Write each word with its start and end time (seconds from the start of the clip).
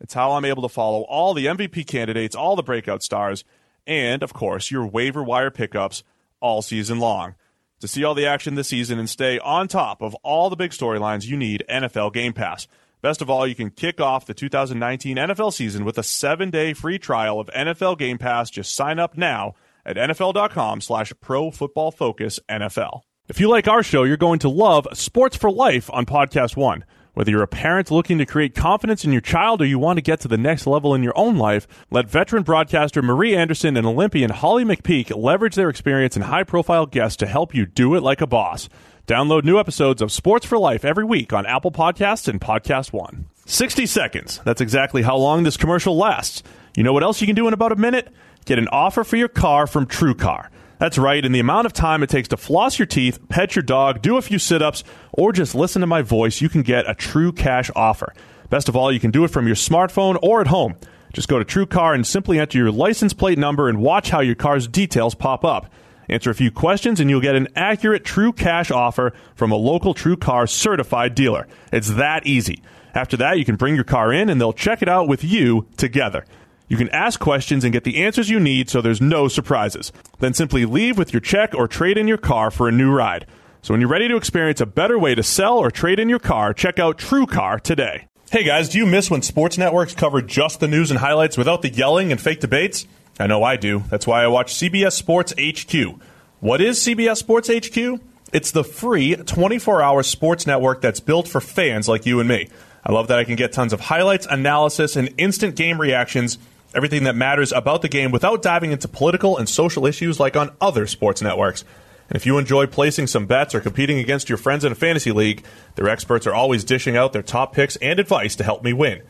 It's 0.00 0.14
how 0.14 0.32
I'm 0.32 0.44
able 0.44 0.62
to 0.62 0.68
follow 0.68 1.02
all 1.02 1.34
the 1.34 1.46
MVP 1.46 1.86
candidates, 1.86 2.34
all 2.34 2.56
the 2.56 2.62
breakout 2.62 3.02
stars, 3.02 3.44
and, 3.86 4.22
of 4.22 4.32
course, 4.32 4.70
your 4.70 4.86
waiver 4.86 5.22
wire 5.22 5.50
pickups 5.50 6.02
all 6.40 6.62
season 6.62 6.98
long. 6.98 7.34
To 7.80 7.88
see 7.88 8.04
all 8.04 8.14
the 8.14 8.26
action 8.26 8.54
this 8.54 8.68
season 8.68 8.98
and 8.98 9.08
stay 9.08 9.38
on 9.38 9.68
top 9.68 10.02
of 10.02 10.14
all 10.16 10.50
the 10.50 10.56
big 10.56 10.70
storylines, 10.72 11.26
you 11.26 11.36
need 11.36 11.64
NFL 11.68 12.12
Game 12.12 12.32
Pass. 12.32 12.66
Best 13.02 13.22
of 13.22 13.30
all, 13.30 13.46
you 13.46 13.54
can 13.54 13.70
kick 13.70 14.00
off 14.00 14.26
the 14.26 14.34
2019 14.34 15.16
NFL 15.16 15.52
season 15.54 15.86
with 15.86 15.96
a 15.96 16.02
seven-day 16.02 16.74
free 16.74 16.98
trial 16.98 17.40
of 17.40 17.48
NFL 17.48 17.96
Game 17.98 18.18
Pass. 18.18 18.50
Just 18.50 18.74
sign 18.74 18.98
up 18.98 19.16
now 19.16 19.54
at 19.86 19.96
nfl.com 19.96 20.82
slash 20.82 21.12
pro 21.20 21.50
football 21.50 21.90
focus 21.90 22.38
NFL. 22.50 23.00
If 23.28 23.40
you 23.40 23.48
like 23.48 23.68
our 23.68 23.82
show, 23.82 24.02
you're 24.02 24.16
going 24.18 24.40
to 24.40 24.50
love 24.50 24.86
Sports 24.92 25.36
for 25.36 25.50
Life 25.50 25.88
on 25.90 26.04
Podcast 26.04 26.56
One. 26.56 26.84
Whether 27.14 27.32
you're 27.32 27.42
a 27.42 27.48
parent 27.48 27.90
looking 27.90 28.18
to 28.18 28.26
create 28.26 28.54
confidence 28.54 29.04
in 29.04 29.12
your 29.12 29.20
child 29.20 29.60
or 29.60 29.66
you 29.66 29.78
want 29.78 29.96
to 29.96 30.02
get 30.02 30.20
to 30.20 30.28
the 30.28 30.38
next 30.38 30.66
level 30.66 30.94
in 30.94 31.02
your 31.02 31.16
own 31.16 31.36
life, 31.36 31.66
let 31.90 32.08
veteran 32.08 32.44
broadcaster 32.44 33.02
Marie 33.02 33.34
Anderson 33.36 33.76
and 33.76 33.86
Olympian 33.86 34.30
Holly 34.30 34.64
McPeak 34.64 35.14
leverage 35.16 35.56
their 35.56 35.68
experience 35.68 36.14
and 36.14 36.26
high 36.26 36.44
profile 36.44 36.86
guests 36.86 37.16
to 37.16 37.26
help 37.26 37.54
you 37.54 37.66
do 37.66 37.94
it 37.94 38.02
like 38.02 38.20
a 38.20 38.26
boss. 38.26 38.68
Download 39.08 39.42
new 39.42 39.58
episodes 39.58 40.00
of 40.00 40.12
Sports 40.12 40.46
for 40.46 40.56
Life 40.56 40.84
every 40.84 41.04
week 41.04 41.32
on 41.32 41.46
Apple 41.46 41.72
Podcasts 41.72 42.28
and 42.28 42.40
Podcast 42.40 42.92
One. 42.92 43.26
60 43.44 43.86
seconds. 43.86 44.40
That's 44.44 44.60
exactly 44.60 45.02
how 45.02 45.16
long 45.16 45.42
this 45.42 45.56
commercial 45.56 45.96
lasts. 45.96 46.44
You 46.76 46.84
know 46.84 46.92
what 46.92 47.02
else 47.02 47.20
you 47.20 47.26
can 47.26 47.34
do 47.34 47.48
in 47.48 47.54
about 47.54 47.72
a 47.72 47.76
minute? 47.76 48.12
Get 48.44 48.60
an 48.60 48.68
offer 48.68 49.02
for 49.02 49.16
your 49.16 49.28
car 49.28 49.66
from 49.66 49.86
TrueCar. 49.86 50.48
That's 50.80 50.96
right, 50.96 51.22
in 51.22 51.32
the 51.32 51.40
amount 51.40 51.66
of 51.66 51.74
time 51.74 52.02
it 52.02 52.08
takes 52.08 52.28
to 52.28 52.38
floss 52.38 52.78
your 52.78 52.86
teeth, 52.86 53.18
pet 53.28 53.54
your 53.54 53.62
dog, 53.62 54.00
do 54.00 54.16
a 54.16 54.22
few 54.22 54.38
sit 54.38 54.62
ups, 54.62 54.82
or 55.12 55.30
just 55.30 55.54
listen 55.54 55.80
to 55.80 55.86
my 55.86 56.00
voice, 56.00 56.40
you 56.40 56.48
can 56.48 56.62
get 56.62 56.88
a 56.88 56.94
true 56.94 57.32
cash 57.32 57.70
offer. 57.76 58.14
Best 58.48 58.66
of 58.66 58.74
all, 58.74 58.90
you 58.90 58.98
can 58.98 59.10
do 59.10 59.22
it 59.24 59.28
from 59.28 59.46
your 59.46 59.56
smartphone 59.56 60.18
or 60.22 60.40
at 60.40 60.46
home. 60.46 60.76
Just 61.12 61.28
go 61.28 61.38
to 61.38 61.44
TrueCar 61.44 61.94
and 61.94 62.06
simply 62.06 62.38
enter 62.38 62.56
your 62.56 62.70
license 62.70 63.12
plate 63.12 63.38
number 63.38 63.68
and 63.68 63.82
watch 63.82 64.08
how 64.08 64.20
your 64.20 64.34
car's 64.34 64.66
details 64.66 65.14
pop 65.14 65.44
up. 65.44 65.70
Answer 66.08 66.30
a 66.30 66.34
few 66.34 66.50
questions 66.50 66.98
and 66.98 67.10
you'll 67.10 67.20
get 67.20 67.36
an 67.36 67.48
accurate 67.54 68.02
true 68.02 68.32
cash 68.32 68.70
offer 68.70 69.12
from 69.34 69.52
a 69.52 69.56
local 69.56 69.92
TrueCar 69.92 70.48
certified 70.48 71.14
dealer. 71.14 71.46
It's 71.70 71.90
that 71.90 72.26
easy. 72.26 72.62
After 72.94 73.18
that, 73.18 73.38
you 73.38 73.44
can 73.44 73.56
bring 73.56 73.74
your 73.74 73.84
car 73.84 74.14
in 74.14 74.30
and 74.30 74.40
they'll 74.40 74.54
check 74.54 74.80
it 74.80 74.88
out 74.88 75.08
with 75.08 75.22
you 75.22 75.66
together. 75.76 76.24
You 76.70 76.76
can 76.76 76.88
ask 76.90 77.18
questions 77.18 77.64
and 77.64 77.72
get 77.72 77.82
the 77.82 78.00
answers 78.00 78.30
you 78.30 78.38
need 78.38 78.70
so 78.70 78.80
there's 78.80 79.00
no 79.00 79.26
surprises. 79.26 79.90
Then 80.20 80.34
simply 80.34 80.64
leave 80.64 80.96
with 80.96 81.12
your 81.12 81.18
check 81.18 81.52
or 81.52 81.66
trade 81.66 81.98
in 81.98 82.06
your 82.06 82.16
car 82.16 82.52
for 82.52 82.68
a 82.68 82.72
new 82.72 82.92
ride. 82.92 83.26
So 83.60 83.74
when 83.74 83.80
you're 83.80 83.90
ready 83.90 84.06
to 84.06 84.16
experience 84.16 84.60
a 84.60 84.66
better 84.66 84.96
way 84.96 85.16
to 85.16 85.22
sell 85.24 85.58
or 85.58 85.72
trade 85.72 85.98
in 85.98 86.08
your 86.08 86.20
car, 86.20 86.54
check 86.54 86.78
out 86.78 86.96
TrueCar 86.96 87.60
today. 87.60 88.06
Hey 88.30 88.44
guys, 88.44 88.68
do 88.68 88.78
you 88.78 88.86
miss 88.86 89.10
when 89.10 89.22
sports 89.22 89.58
networks 89.58 89.96
cover 89.96 90.22
just 90.22 90.60
the 90.60 90.68
news 90.68 90.92
and 90.92 91.00
highlights 91.00 91.36
without 91.36 91.62
the 91.62 91.70
yelling 91.70 92.12
and 92.12 92.20
fake 92.20 92.38
debates? 92.38 92.86
I 93.18 93.26
know 93.26 93.42
I 93.42 93.56
do. 93.56 93.82
That's 93.90 94.06
why 94.06 94.22
I 94.22 94.28
watch 94.28 94.54
CBS 94.54 94.92
Sports 94.92 95.34
HQ. 95.36 96.00
What 96.38 96.60
is 96.60 96.78
CBS 96.78 97.16
Sports 97.16 97.48
HQ? 97.48 98.00
It's 98.32 98.52
the 98.52 98.62
free 98.62 99.16
24 99.16 99.82
hour 99.82 100.04
sports 100.04 100.46
network 100.46 100.82
that's 100.82 101.00
built 101.00 101.26
for 101.26 101.40
fans 101.40 101.88
like 101.88 102.06
you 102.06 102.20
and 102.20 102.28
me. 102.28 102.48
I 102.86 102.92
love 102.92 103.08
that 103.08 103.18
I 103.18 103.24
can 103.24 103.34
get 103.34 103.50
tons 103.50 103.72
of 103.72 103.80
highlights, 103.80 104.28
analysis, 104.30 104.94
and 104.94 105.12
instant 105.18 105.56
game 105.56 105.80
reactions 105.80 106.38
everything 106.74 107.04
that 107.04 107.16
matters 107.16 107.52
about 107.52 107.82
the 107.82 107.88
game 107.88 108.10
without 108.10 108.42
diving 108.42 108.72
into 108.72 108.88
political 108.88 109.36
and 109.36 109.48
social 109.48 109.86
issues 109.86 110.20
like 110.20 110.36
on 110.36 110.54
other 110.60 110.86
sports 110.86 111.22
networks. 111.22 111.64
And 112.08 112.16
if 112.16 112.26
you 112.26 112.38
enjoy 112.38 112.66
placing 112.66 113.06
some 113.06 113.26
bets 113.26 113.54
or 113.54 113.60
competing 113.60 113.98
against 113.98 114.28
your 114.28 114.38
friends 114.38 114.64
in 114.64 114.72
a 114.72 114.74
fantasy 114.74 115.12
league, 115.12 115.44
their 115.76 115.88
experts 115.88 116.26
are 116.26 116.34
always 116.34 116.64
dishing 116.64 116.96
out 116.96 117.12
their 117.12 117.22
top 117.22 117.52
picks 117.54 117.76
and 117.76 118.00
advice 118.00 118.34
to 118.36 118.44
help 118.44 118.64
me 118.64 118.72
win. 118.72 119.02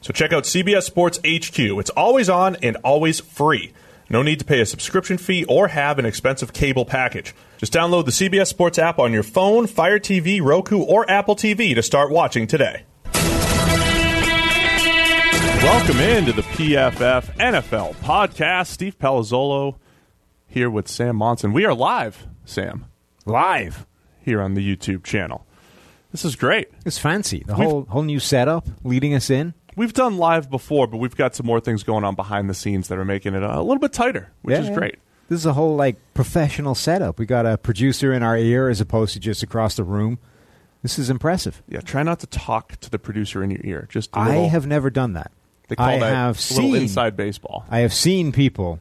So 0.00 0.12
check 0.12 0.32
out 0.32 0.44
CBS 0.44 0.84
Sports 0.84 1.18
HQ. 1.18 1.58
It's 1.58 1.90
always 1.90 2.30
on 2.30 2.56
and 2.56 2.76
always 2.84 3.20
free. 3.20 3.72
No 4.08 4.22
need 4.22 4.38
to 4.38 4.44
pay 4.44 4.60
a 4.60 4.66
subscription 4.66 5.18
fee 5.18 5.44
or 5.44 5.68
have 5.68 5.98
an 5.98 6.06
expensive 6.06 6.52
cable 6.52 6.84
package. 6.84 7.34
Just 7.58 7.72
download 7.72 8.04
the 8.04 8.12
CBS 8.12 8.46
Sports 8.46 8.78
app 8.78 8.98
on 8.98 9.12
your 9.12 9.24
phone, 9.24 9.66
Fire 9.66 9.98
TV, 9.98 10.40
Roku, 10.40 10.78
or 10.78 11.10
Apple 11.10 11.34
TV 11.34 11.74
to 11.74 11.82
start 11.82 12.10
watching 12.10 12.46
today. 12.46 12.84
Welcome 15.36 15.98
into 15.98 16.32
the 16.32 16.42
PFF 16.42 17.36
NFL 17.36 17.96
podcast. 17.96 18.68
Steve 18.68 18.98
Palazzolo 18.98 19.76
here 20.46 20.70
with 20.70 20.88
Sam 20.88 21.16
Monson. 21.16 21.52
We 21.52 21.64
are 21.66 21.74
live, 21.74 22.26
Sam. 22.44 22.86
Live 23.26 23.86
here 24.20 24.40
on 24.40 24.54
the 24.54 24.76
YouTube 24.76 25.04
channel. 25.04 25.46
This 26.12 26.24
is 26.24 26.36
great. 26.36 26.68
It's 26.86 26.98
fancy. 26.98 27.44
The 27.46 27.54
we've, 27.54 27.68
whole 27.68 27.84
whole 27.84 28.02
new 28.02 28.18
setup 28.18 28.66
leading 28.82 29.12
us 29.12 29.28
in. 29.28 29.52
We've 29.76 29.92
done 29.92 30.16
live 30.16 30.48
before, 30.48 30.86
but 30.86 30.96
we've 30.96 31.14
got 31.16 31.34
some 31.34 31.44
more 31.44 31.60
things 31.60 31.82
going 31.82 32.04
on 32.04 32.14
behind 32.14 32.48
the 32.48 32.54
scenes 32.54 32.88
that 32.88 32.96
are 32.96 33.04
making 33.04 33.34
it 33.34 33.42
a 33.42 33.60
little 33.60 33.78
bit 33.78 33.92
tighter, 33.92 34.32
which 34.40 34.54
yeah, 34.54 34.62
is 34.62 34.70
great. 34.70 34.98
This 35.28 35.40
is 35.40 35.46
a 35.46 35.52
whole 35.52 35.76
like 35.76 35.96
professional 36.14 36.74
setup. 36.74 37.18
We 37.18 37.26
got 37.26 37.44
a 37.44 37.58
producer 37.58 38.12
in 38.12 38.22
our 38.22 38.38
ear 38.38 38.70
as 38.70 38.80
opposed 38.80 39.12
to 39.12 39.20
just 39.20 39.42
across 39.42 39.76
the 39.76 39.84
room. 39.84 40.18
This 40.82 40.98
is 40.98 41.10
impressive. 41.10 41.62
Yeah, 41.68 41.80
try 41.80 42.02
not 42.02 42.20
to 42.20 42.26
talk 42.26 42.76
to 42.80 42.90
the 42.90 42.98
producer 42.98 43.42
in 43.42 43.50
your 43.50 43.60
ear. 43.64 43.86
Just 43.90 44.10
I 44.16 44.34
have 44.34 44.66
never 44.66 44.90
done 44.90 45.14
that. 45.14 45.32
They 45.68 45.76
call 45.76 45.86
I 45.86 45.98
that 45.98 46.14
have 46.14 46.38
seen, 46.38 46.76
inside 46.76 47.16
baseball. 47.16 47.64
I 47.68 47.80
have 47.80 47.92
seen 47.92 48.30
people 48.30 48.80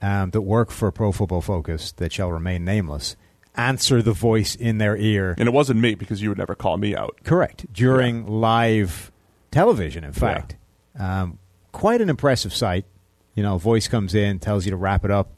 um, 0.00 0.30
that 0.30 0.42
work 0.42 0.70
for 0.70 0.92
Pro 0.92 1.10
Football 1.10 1.40
Focus 1.40 1.92
that 1.92 2.12
shall 2.12 2.30
remain 2.30 2.64
nameless 2.64 3.16
answer 3.56 4.02
the 4.02 4.12
voice 4.12 4.54
in 4.54 4.78
their 4.78 4.96
ear. 4.96 5.34
And 5.38 5.48
it 5.48 5.52
wasn't 5.52 5.80
me 5.80 5.94
because 5.94 6.22
you 6.22 6.28
would 6.28 6.38
never 6.38 6.54
call 6.54 6.76
me 6.76 6.96
out. 6.96 7.18
Correct. 7.24 7.72
During 7.72 8.24
yeah. 8.24 8.30
live 8.30 9.12
television, 9.50 10.04
in 10.04 10.12
fact. 10.12 10.56
Yeah. 10.96 11.22
Um, 11.22 11.38
quite 11.72 12.00
an 12.00 12.08
impressive 12.08 12.54
sight. 12.54 12.86
You 13.34 13.42
know, 13.42 13.58
voice 13.58 13.88
comes 13.88 14.14
in, 14.14 14.38
tells 14.38 14.64
you 14.64 14.70
to 14.70 14.76
wrap 14.76 15.04
it 15.04 15.10
up. 15.10 15.32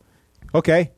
Okay. 0.54 0.92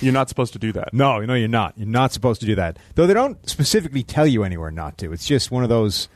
You're 0.00 0.12
not 0.12 0.28
supposed 0.28 0.52
to 0.52 0.58
do 0.58 0.72
that. 0.72 0.94
No, 0.94 1.20
no, 1.20 1.34
you're 1.34 1.48
not. 1.48 1.74
You're 1.76 1.88
not 1.88 2.12
supposed 2.12 2.40
to 2.40 2.46
do 2.46 2.54
that. 2.54 2.78
Though 2.94 3.06
they 3.06 3.14
don't 3.14 3.48
specifically 3.48 4.02
tell 4.02 4.26
you 4.26 4.44
anywhere 4.44 4.70
not 4.70 4.98
to. 4.98 5.12
It's 5.12 5.26
just 5.26 5.50
one 5.50 5.62
of 5.62 5.68
those 5.68 6.08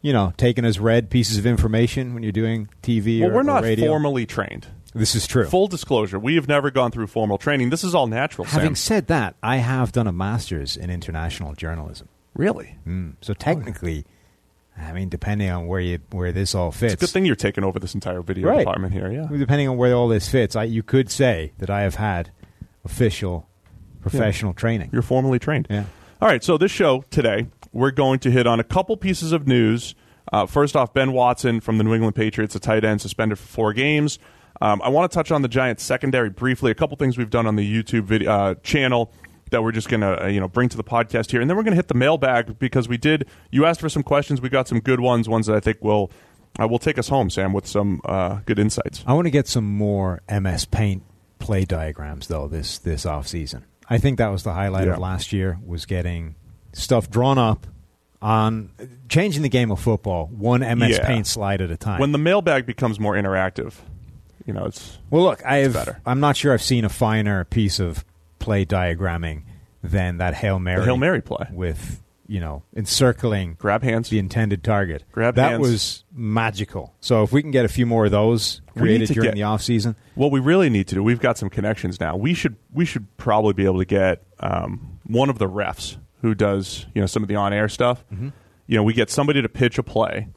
you 0.00 0.12
know, 0.12 0.32
taken 0.36 0.64
as 0.64 0.78
read 0.78 1.10
pieces 1.10 1.38
of 1.38 1.46
information 1.46 2.14
when 2.14 2.22
you're 2.22 2.32
doing 2.32 2.68
TV 2.82 3.20
well, 3.20 3.30
or, 3.30 3.34
we're 3.34 3.42
not 3.42 3.64
or 3.64 3.76
formally 3.76 4.26
trained. 4.26 4.66
This 4.94 5.14
is 5.14 5.26
true. 5.26 5.46
Full 5.46 5.68
disclosure, 5.68 6.18
we 6.18 6.36
have 6.36 6.48
never 6.48 6.70
gone 6.70 6.90
through 6.90 7.08
formal 7.08 7.38
training. 7.38 7.70
This 7.70 7.84
is 7.84 7.94
all 7.94 8.06
natural. 8.06 8.46
Having 8.46 8.76
Sam. 8.76 8.96
said 8.96 9.06
that, 9.08 9.34
I 9.42 9.56
have 9.56 9.92
done 9.92 10.06
a 10.06 10.12
master's 10.12 10.76
in 10.76 10.90
international 10.90 11.54
journalism. 11.54 12.08
Really? 12.34 12.76
Mm. 12.86 13.14
So 13.20 13.34
technically, 13.34 14.06
I 14.78 14.92
mean, 14.92 15.08
depending 15.08 15.50
on 15.50 15.66
where 15.66 15.80
you 15.80 15.98
where 16.10 16.32
this 16.32 16.54
all 16.54 16.70
fits, 16.70 16.94
it's 16.94 17.02
a 17.02 17.06
good 17.06 17.12
thing 17.12 17.24
you're 17.26 17.36
taking 17.36 17.64
over 17.64 17.78
this 17.78 17.94
entire 17.94 18.22
video 18.22 18.48
right. 18.48 18.60
department 18.60 18.92
here. 18.92 19.10
Yeah. 19.10 19.26
Depending 19.36 19.68
on 19.68 19.76
where 19.76 19.94
all 19.94 20.08
this 20.08 20.28
fits, 20.28 20.56
I, 20.56 20.64
you 20.64 20.82
could 20.82 21.10
say 21.10 21.52
that 21.58 21.68
I 21.68 21.82
have 21.82 21.96
had 21.96 22.30
official 22.88 23.48
professional 24.00 24.52
yeah. 24.52 24.60
training. 24.60 24.90
You're 24.92 25.02
formally 25.02 25.38
trained. 25.38 25.66
Yeah. 25.70 25.84
All 26.20 26.28
right. 26.28 26.42
So 26.42 26.58
this 26.58 26.70
show 26.70 27.04
today, 27.10 27.46
we're 27.72 27.90
going 27.90 28.18
to 28.20 28.30
hit 28.30 28.46
on 28.46 28.58
a 28.58 28.64
couple 28.64 28.96
pieces 28.96 29.32
of 29.32 29.46
news 29.46 29.94
uh, 30.32 30.46
first 30.46 30.76
off, 30.76 30.92
Ben 30.92 31.12
Watson 31.12 31.60
from 31.60 31.78
the 31.78 31.84
New 31.84 31.94
England 31.94 32.14
Patriots, 32.14 32.54
a 32.54 32.60
tight 32.60 32.84
end, 32.84 33.00
suspended 33.00 33.38
for 33.38 33.46
four 33.46 33.72
games. 33.72 34.18
Um, 34.60 34.82
I 34.82 34.88
want 34.88 35.10
to 35.10 35.14
touch 35.14 35.30
on 35.30 35.42
the 35.42 35.48
Giants 35.48 35.82
secondary 35.84 36.30
briefly. 36.30 36.70
A 36.70 36.74
couple 36.74 36.96
things 36.96 37.16
we've 37.16 37.30
done 37.30 37.46
on 37.46 37.56
the 37.56 37.82
YouTube 37.82 38.04
video, 38.04 38.30
uh, 38.30 38.54
channel 38.56 39.12
that 39.50 39.62
we're 39.62 39.72
just 39.72 39.88
going 39.88 40.00
to 40.00 40.24
uh, 40.24 40.26
you 40.26 40.40
know 40.40 40.48
bring 40.48 40.68
to 40.68 40.76
the 40.76 40.84
podcast 40.84 41.30
here, 41.30 41.40
and 41.40 41.48
then 41.48 41.56
we're 41.56 41.62
going 41.62 41.72
to 41.72 41.76
hit 41.76 41.88
the 41.88 41.94
mailbag 41.94 42.58
because 42.58 42.88
we 42.88 42.98
did. 42.98 43.26
You 43.50 43.64
asked 43.64 43.80
for 43.80 43.88
some 43.88 44.02
questions. 44.02 44.40
We 44.40 44.48
got 44.48 44.68
some 44.68 44.80
good 44.80 45.00
ones, 45.00 45.28
ones 45.28 45.46
that 45.46 45.56
I 45.56 45.60
think 45.60 45.78
will 45.80 46.10
uh, 46.60 46.66
will 46.66 46.80
take 46.80 46.98
us 46.98 47.08
home, 47.08 47.30
Sam, 47.30 47.52
with 47.52 47.66
some 47.66 48.00
uh, 48.04 48.40
good 48.46 48.58
insights. 48.58 49.04
I 49.06 49.14
want 49.14 49.26
to 49.26 49.30
get 49.30 49.46
some 49.46 49.64
more 49.64 50.20
MS 50.28 50.64
Paint 50.66 51.04
play 51.48 51.64
diagrams 51.64 52.28
though 52.28 52.46
this 52.46 52.76
this 52.76 53.06
off 53.06 53.26
season. 53.26 53.64
I 53.88 53.96
think 53.96 54.18
that 54.18 54.28
was 54.28 54.42
the 54.42 54.52
highlight 54.52 54.86
Yeah. 54.86 54.92
of 54.92 54.98
last 54.98 55.32
year 55.32 55.58
was 55.64 55.86
getting 55.86 56.34
stuff 56.74 57.08
drawn 57.10 57.38
up 57.38 57.66
on 58.20 58.70
changing 59.08 59.40
the 59.42 59.48
game 59.48 59.70
of 59.70 59.80
football 59.80 60.26
one 60.26 60.60
MS 60.60 60.98
Yeah. 60.98 61.06
Paint 61.06 61.26
slide 61.26 61.62
at 61.62 61.70
a 61.70 61.76
time. 61.78 62.00
When 62.00 62.12
the 62.12 62.18
mailbag 62.18 62.66
becomes 62.66 63.00
more 63.00 63.14
interactive, 63.14 63.72
you 64.44 64.52
know, 64.52 64.66
it's 64.66 64.98
well, 65.08 65.22
look, 65.22 65.42
I 65.46 65.58
have. 65.58 65.72
better. 65.72 66.00
I'm 66.04 66.20
not 66.20 66.36
sure 66.36 66.52
I've 66.52 66.60
seen 66.62 66.84
a 66.84 66.90
finer 66.90 67.44
piece 67.44 67.80
of 67.80 68.04
play 68.38 68.66
diagramming 68.66 69.44
than 69.82 70.18
that 70.18 70.34
hail 70.34 70.58
mary. 70.58 70.80
the 70.80 70.84
Hail 70.84 70.96
Mary 70.98 71.22
play. 71.22 71.46
with 71.50 72.02
you 72.28 72.38
know 72.40 72.62
encircling 72.76 73.56
Grab 73.58 73.82
hands. 73.82 74.10
the 74.10 74.18
intended 74.18 74.62
target. 74.62 75.04
Grab 75.12 75.34
that 75.36 75.50
hands. 75.52 75.60
was 75.60 76.04
magical. 76.12 76.94
So 77.00 77.22
if 77.22 77.32
we 77.32 77.42
can 77.42 77.50
get 77.50 77.64
a 77.64 77.68
few 77.68 77.86
more 77.86 78.04
of 78.04 78.10
those 78.10 78.60
created 78.76 79.08
during 79.08 79.28
get- 79.30 79.34
the 79.34 79.42
off 79.44 79.62
season, 79.62 79.96
What 80.14 80.30
we 80.30 80.38
really 80.40 80.68
need 80.70 80.86
to 80.88 80.94
do, 80.96 81.02
we've 81.02 81.20
got 81.20 81.38
some 81.38 81.48
connections 81.50 81.98
now. 82.00 82.16
We 82.16 82.34
should 82.34 82.56
we 82.72 82.84
should 82.84 83.06
probably 83.16 83.54
be 83.54 83.64
able 83.64 83.78
to 83.78 83.84
get 83.84 84.22
um, 84.40 84.98
one 85.04 85.30
of 85.30 85.38
the 85.38 85.48
refs 85.48 85.96
who 86.22 86.34
does 86.34 86.86
you 86.94 87.00
know 87.00 87.06
some 87.06 87.22
of 87.22 87.28
the 87.28 87.36
on 87.36 87.52
air 87.52 87.68
stuff. 87.68 88.04
Mm-hmm. 88.12 88.28
You 88.66 88.76
know, 88.76 88.82
we 88.82 88.92
get 88.92 89.08
somebody 89.10 89.40
to 89.40 89.48
pitch 89.48 89.78
a 89.78 89.82
play, 89.82 90.28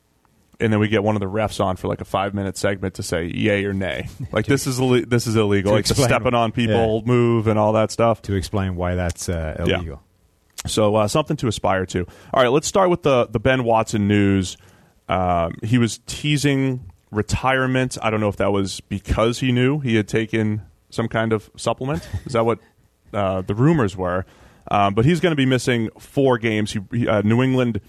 and 0.61 0.71
then 0.71 0.79
we 0.79 0.87
get 0.87 1.03
one 1.03 1.17
of 1.17 1.19
the 1.19 1.25
refs 1.25 1.61
on 1.61 1.75
for 1.75 1.89
like 1.89 1.99
a 1.99 2.05
five 2.05 2.33
minute 2.33 2.55
segment 2.57 2.93
to 2.95 3.03
say 3.03 3.25
yay 3.25 3.65
or 3.65 3.73
nay. 3.73 4.07
Like 4.31 4.45
this 4.45 4.65
is 4.67 4.79
ille- 4.79 5.09
this 5.09 5.27
is 5.27 5.35
illegal. 5.35 5.73
Like 5.73 5.81
explain- 5.81 6.07
stepping 6.07 6.33
on 6.33 6.53
people 6.53 7.03
move 7.05 7.47
and 7.47 7.59
all 7.59 7.73
that 7.73 7.91
stuff. 7.91 8.21
to 8.23 8.35
explain 8.35 8.75
why 8.77 8.95
that's 8.95 9.27
uh, 9.27 9.65
Yeah. 9.67 9.95
So 10.67 10.95
uh, 10.95 11.07
something 11.07 11.37
to 11.37 11.47
aspire 11.47 11.85
to. 11.87 12.05
All 12.33 12.43
right, 12.43 12.51
let's 12.51 12.67
start 12.67 12.89
with 12.89 13.03
the 13.03 13.27
the 13.27 13.39
Ben 13.39 13.63
Watson 13.63 14.07
news. 14.07 14.57
Um, 15.09 15.55
he 15.63 15.77
was 15.77 15.99
teasing 16.05 16.91
retirement. 17.11 17.97
I 18.01 18.09
don't 18.09 18.21
know 18.21 18.29
if 18.29 18.37
that 18.37 18.51
was 18.51 18.79
because 18.81 19.39
he 19.39 19.51
knew 19.51 19.79
he 19.79 19.95
had 19.95 20.07
taken 20.07 20.61
some 20.89 21.07
kind 21.07 21.33
of 21.33 21.49
supplement. 21.57 22.07
Is 22.25 22.33
that 22.33 22.45
what 22.45 22.59
uh, 23.13 23.41
the 23.41 23.55
rumors 23.55 23.97
were? 23.97 24.25
Um, 24.69 24.93
but 24.93 25.05
he's 25.05 25.19
going 25.19 25.31
to 25.31 25.37
be 25.37 25.45
missing 25.45 25.89
four 25.99 26.37
games. 26.37 26.71
He, 26.73 26.79
he, 26.91 27.07
uh, 27.07 27.21
New 27.23 27.41
England 27.41 27.81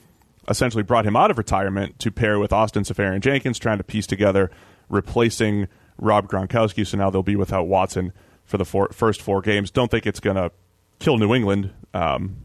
essentially 0.48 0.82
brought 0.82 1.06
him 1.06 1.14
out 1.14 1.30
of 1.30 1.38
retirement 1.38 1.98
to 2.00 2.10
pair 2.10 2.38
with 2.38 2.52
Austin 2.52 2.82
Seferian 2.82 3.20
Jenkins, 3.20 3.58
trying 3.58 3.78
to 3.78 3.84
piece 3.84 4.06
together 4.06 4.50
replacing 4.88 5.69
Rob 5.98 6.28
Gronkowski. 6.28 6.86
So 6.86 6.96
now 6.96 7.10
they'll 7.10 7.22
be 7.22 7.36
without 7.36 7.69
Watson 7.69 8.12
for 8.44 8.58
the 8.58 8.64
first 8.64 9.22
four 9.22 9.40
games. 9.42 9.70
Don't 9.70 9.90
think 9.90 10.06
it's 10.06 10.20
going 10.20 10.36
to 10.36 10.50
kill 10.98 11.19
New 11.19 11.34
England 11.34 11.72
um, 11.94 12.36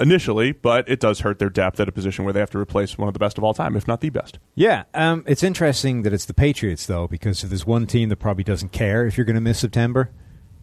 initially, 0.00 0.52
but 0.52 0.88
it 0.88 1.00
does 1.00 1.20
hurt 1.20 1.38
their 1.38 1.50
depth 1.50 1.80
at 1.80 1.88
a 1.88 1.92
position 1.92 2.24
where 2.24 2.32
they 2.32 2.40
have 2.40 2.50
to 2.50 2.58
replace 2.58 2.98
one 2.98 3.08
of 3.08 3.14
the 3.14 3.20
best 3.20 3.38
of 3.38 3.44
all 3.44 3.54
time, 3.54 3.76
if 3.76 3.86
not 3.88 4.00
the 4.00 4.10
best. 4.10 4.38
Yeah, 4.54 4.84
um, 4.94 5.24
it's 5.26 5.42
interesting 5.42 6.02
that 6.02 6.12
it's 6.12 6.24
the 6.24 6.34
Patriots 6.34 6.86
though, 6.86 7.06
because 7.08 7.42
if 7.42 7.50
there's 7.50 7.66
one 7.66 7.86
team 7.86 8.08
that 8.10 8.16
probably 8.16 8.44
doesn't 8.44 8.72
care 8.72 9.06
if 9.06 9.16
you're 9.16 9.24
going 9.24 9.34
to 9.34 9.40
miss 9.40 9.58
September, 9.58 10.10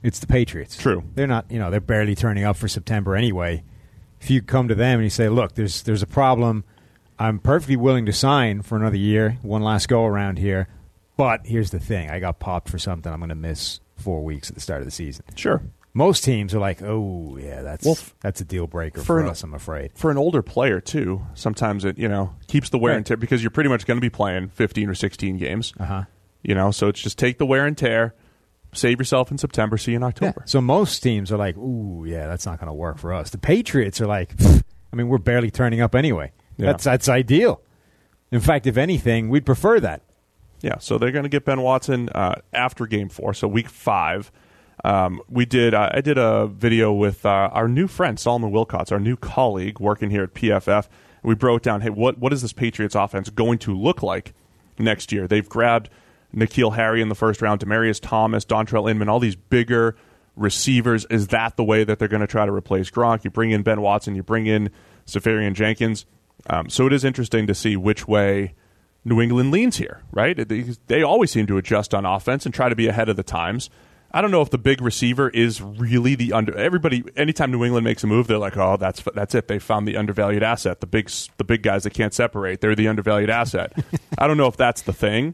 it's 0.02 0.20
the 0.20 0.28
Patriots. 0.28 0.78
True. 0.78 1.04
They're 1.16 1.28
not, 1.28 1.50
you 1.50 1.60
know, 1.60 1.72
they're 1.72 1.80
barely 1.80 2.16
turning 2.16 2.44
up 2.44 2.58
for 2.58 2.68
September 2.68 3.16
anyway. 3.16 3.64
If 4.20 4.30
you 4.30 4.42
come 4.42 4.68
to 4.68 4.76
them 4.76 5.00
and 5.00 5.04
you 5.04 5.10
say, 5.10 5.30
"Look, 5.30 5.56
there's 5.56 5.84
there's 5.84 6.02
a 6.02 6.08
problem. 6.08 6.64
I'm 7.20 7.40
perfectly 7.40 7.76
willing 7.76 8.06
to 8.06 8.14
sign 8.14 8.62
for 8.62 8.78
another 8.78 8.98
year, 8.98 9.38
one 9.42 9.62
last 9.62 9.88
go 9.88 10.06
around 10.06 10.40
here, 10.40 10.68
but 11.18 11.46
here's 11.46 11.72
the 11.72 11.80
thing: 11.80 12.10
I 12.10 12.20
got 12.20 12.40
popped 12.40 12.70
for 12.70 12.78
something. 12.78 13.12
I'm 13.12 13.20
going 13.20 13.30
to 13.30 13.36
miss 13.36 13.82
four 13.98 14.24
weeks 14.24 14.50
at 14.50 14.56
the 14.56 14.62
start 14.62 14.82
of 14.82 14.86
the 14.86 14.92
season." 14.92 15.26
Sure. 15.36 15.62
Most 15.96 16.24
teams 16.24 16.56
are 16.56 16.60
like, 16.60 16.82
"Oh, 16.82 17.38
yeah, 17.40 17.62
that's 17.62 17.86
Well, 17.86 17.98
that's 18.22 18.42
a 18.42 18.46
deal 18.46 18.66
breaker 18.66 19.00
for 19.02 19.06
for, 19.06 19.20
an- 19.20 19.28
us." 19.28 19.44
I'm 19.44 19.54
afraid. 19.54 19.92
For 19.96 20.10
an 20.10 20.18
older 20.18 20.42
player, 20.42 20.82
too, 20.82 21.22
sometimes 21.36 21.86
it, 21.86 21.98
you 22.00 22.08
know, 22.08 22.34
keeps 22.48 22.70
the 22.70 22.80
wear 22.80 22.96
and 22.96 23.06
tear 23.06 23.16
because 23.18 23.44
you're 23.44 23.52
pretty 23.52 23.70
much 23.70 23.86
going 23.86 23.98
to 23.98 24.02
be 24.02 24.10
playing 24.10 24.50
15 24.50 24.90
or 24.90 24.96
16 24.96 25.38
games. 25.38 25.72
Uh 25.80 25.86
huh. 25.86 26.04
You 26.42 26.56
know, 26.56 26.72
so 26.72 26.88
it's 26.88 27.00
just 27.02 27.18
take 27.20 27.38
the 27.38 27.46
wear 27.46 27.66
and 27.68 27.78
tear, 27.78 28.16
save 28.74 29.00
yourself 29.00 29.30
in 29.32 29.38
September, 29.38 29.78
see 29.78 29.92
you 29.92 29.98
in 29.98 30.02
Yeah. 30.02 30.08
October. 30.08 30.42
So 30.46 30.62
most 30.62 31.00
teams 31.04 31.32
are 31.32 31.38
like, 31.38 31.56
"Ooh, 31.58 32.06
yeah, 32.08 32.26
that's 32.28 32.46
not 32.48 32.60
going 32.60 32.68
to 32.70 32.74
work 32.74 32.98
for 32.98 33.14
us." 33.14 33.30
The 33.30 33.38
Patriots 33.38 34.02
are 34.02 34.08
like, 34.08 34.34
"I 34.44 34.96
mean, 34.96 35.08
we're 35.10 35.20
barely 35.20 35.52
turning 35.52 35.80
up 35.80 35.94
anyway. 35.94 36.32
Yeah. 36.58 36.68
That's 36.68 36.86
that's 36.86 37.08
ideal." 37.08 37.62
In 38.32 38.40
fact, 38.40 38.66
if 38.66 38.78
anything, 38.78 39.30
we'd 39.30 39.46
prefer 39.46 39.80
that. 39.82 40.02
Yeah, 40.62 40.80
so 40.80 40.98
they're 40.98 41.12
going 41.12 41.24
to 41.24 41.30
get 41.30 41.46
Ben 41.46 41.62
Watson 41.62 42.10
uh, 42.10 42.42
after 42.52 42.88
Game 42.88 43.10
Four, 43.10 43.36
so 43.36 43.48
Week 43.48 43.70
Five. 43.70 44.32
Um, 44.84 45.22
we 45.30 45.46
did. 45.46 45.74
Uh, 45.74 45.90
I 45.94 46.02
did 46.02 46.18
a 46.18 46.48
video 46.48 46.92
with 46.92 47.26
uh, 47.26 47.50
our 47.54 47.68
new 47.68 47.88
friend 47.88 48.20
Solomon 48.20 48.52
Wilcots, 48.52 48.92
our 48.92 49.00
new 49.00 49.16
colleague 49.16 49.80
working 49.80 50.10
here 50.10 50.24
at 50.24 50.34
PFF. 50.34 50.88
We 51.24 51.36
broke 51.36 51.62
down, 51.62 51.82
hey, 51.82 51.90
what 51.90 52.18
what 52.18 52.34
is 52.34 52.42
this 52.42 52.54
Patriots 52.54 52.96
offense 52.96 53.30
going 53.30 53.60
to 53.60 53.74
look 53.78 54.04
like 54.04 54.34
next 54.78 55.12
year? 55.12 55.28
They've 55.28 55.48
grabbed 55.48 55.90
N'Keal 56.36 56.76
Harry 56.76 57.02
in 57.02 57.10
the 57.10 57.16
first 57.16 57.42
round, 57.42 57.62
Demaryius 57.62 58.02
Thomas, 58.02 58.44
Dontrelle 58.44 58.90
Inman, 58.90 59.08
all 59.08 59.20
these 59.20 59.36
bigger 59.36 59.96
receivers. 60.36 61.06
Is 61.10 61.28
that 61.28 61.56
the 61.56 61.64
way 61.64 61.84
that 61.84 62.00
they're 62.00 62.08
going 62.08 62.22
to 62.22 62.28
try 62.28 62.46
to 62.46 62.52
replace 62.52 62.90
Gronk? 62.90 63.24
You 63.24 63.30
bring 63.30 63.52
in 63.52 63.64
Ben 63.64 63.82
Watson, 63.82 64.16
you 64.16 64.24
bring 64.24 64.48
in 64.48 64.70
Seferian 65.06 65.54
Jenkins. 65.54 66.06
Um, 66.50 66.70
so 66.70 66.88
it 66.88 66.94
is 66.94 67.06
interesting 67.06 67.48
to 67.48 67.56
see 67.56 67.78
which 67.78 68.06
way 68.08 68.54
New 69.06 69.22
England 69.22 69.52
leans 69.52 69.78
here, 69.78 70.02
right? 70.12 70.48
They, 70.48 70.62
they 70.88 71.04
always 71.04 71.32
seem 71.32 71.48
to 71.48 71.58
adjust 71.58 71.94
on 71.94 72.06
offense 72.06 72.46
and 72.46 72.54
try 72.54 72.68
to 72.68 72.76
be 72.76 72.88
ahead 72.88 73.08
of 73.08 73.16
the 73.16 73.24
times. 73.24 73.70
I 74.14 74.22
don't 74.22 74.30
know 74.30 74.42
if 74.42 74.52
the 74.52 74.60
big 74.60 74.82
receiver 74.82 75.30
is 75.30 75.60
really 75.62 76.14
the 76.14 76.34
under. 76.34 76.56
Everybody, 76.56 77.04
anytime 77.16 77.52
New 77.52 77.64
England 77.66 77.84
makes 77.84 78.04
a 78.04 78.08
move, 78.08 78.28
they're 78.28 78.38
like, 78.38 78.56
"Oh, 78.58 78.78
that's 78.78 79.02
that's 79.16 79.34
it. 79.34 79.48
They 79.48 79.58
found 79.58 79.88
the 79.88 79.98
undervalued 79.98 80.44
asset. 80.44 80.82
The 80.82 80.88
big 80.88 81.10
the 81.38 81.44
big 81.44 81.64
guys 81.64 81.84
that 81.84 81.92
can't 81.92 82.14
separate. 82.14 82.62
They're 82.62 82.76
the 82.76 82.88
undervalued 82.88 83.32
asset." 83.32 83.74
I 84.18 84.28
don't 84.28 84.38
know 84.38 84.48
if 84.48 84.56
that's 84.56 84.84
the 84.84 84.94
thing, 84.94 85.34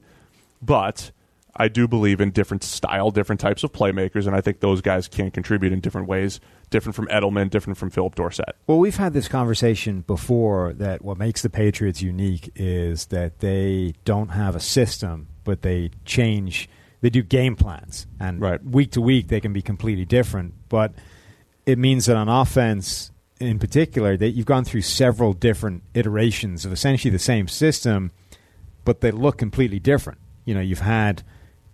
but 0.61 1.11
I 1.55 1.67
do 1.67 1.89
believe 1.89 2.21
in 2.21 2.31
different 2.31 2.63
style, 2.63 3.11
different 3.11 3.41
types 3.41 3.65
of 3.65 3.73
playmakers, 3.73 4.25
and 4.25 4.33
I 4.33 4.39
think 4.39 4.61
those 4.61 4.79
guys 4.79 5.09
can 5.09 5.29
contribute 5.29 5.73
in 5.73 5.81
different 5.81 6.07
ways. 6.07 6.39
Different 6.69 6.95
from 6.95 7.07
Edelman, 7.07 7.49
different 7.49 7.77
from 7.77 7.89
Phillip 7.89 8.15
Dorsett. 8.15 8.55
Well, 8.65 8.79
we've 8.79 8.95
had 8.95 9.11
this 9.11 9.27
conversation 9.27 10.01
before 10.07 10.71
that 10.73 11.03
what 11.03 11.17
makes 11.17 11.41
the 11.41 11.49
Patriots 11.49 12.01
unique 12.01 12.49
is 12.55 13.07
that 13.07 13.39
they 13.39 13.95
don't 14.05 14.29
have 14.29 14.55
a 14.55 14.59
system, 14.61 15.27
but 15.43 15.63
they 15.63 15.89
change. 16.05 16.69
They 17.01 17.09
do 17.09 17.21
game 17.23 17.55
plans, 17.55 18.07
and 18.19 18.41
Right. 18.41 18.63
week 18.63 18.91
to 18.91 19.01
week 19.01 19.27
they 19.29 19.39
can 19.39 19.53
be 19.53 19.61
completely 19.61 20.05
different. 20.05 20.53
But 20.69 20.93
it 21.65 21.77
means 21.77 22.05
that 22.07 22.17
on 22.17 22.27
offense, 22.27 23.11
in 23.39 23.57
particular, 23.59 24.17
that 24.17 24.31
you've 24.31 24.45
gone 24.45 24.65
through 24.65 24.81
several 24.81 25.33
different 25.33 25.83
iterations 25.93 26.65
of 26.65 26.73
essentially 26.73 27.09
the 27.11 27.19
same 27.19 27.47
system, 27.47 28.11
but 28.83 28.99
they 29.01 29.11
look 29.11 29.37
completely 29.37 29.79
different. 29.79 30.19
You 30.45 30.53
know, 30.55 30.59
you've 30.61 30.79
had 30.79 31.23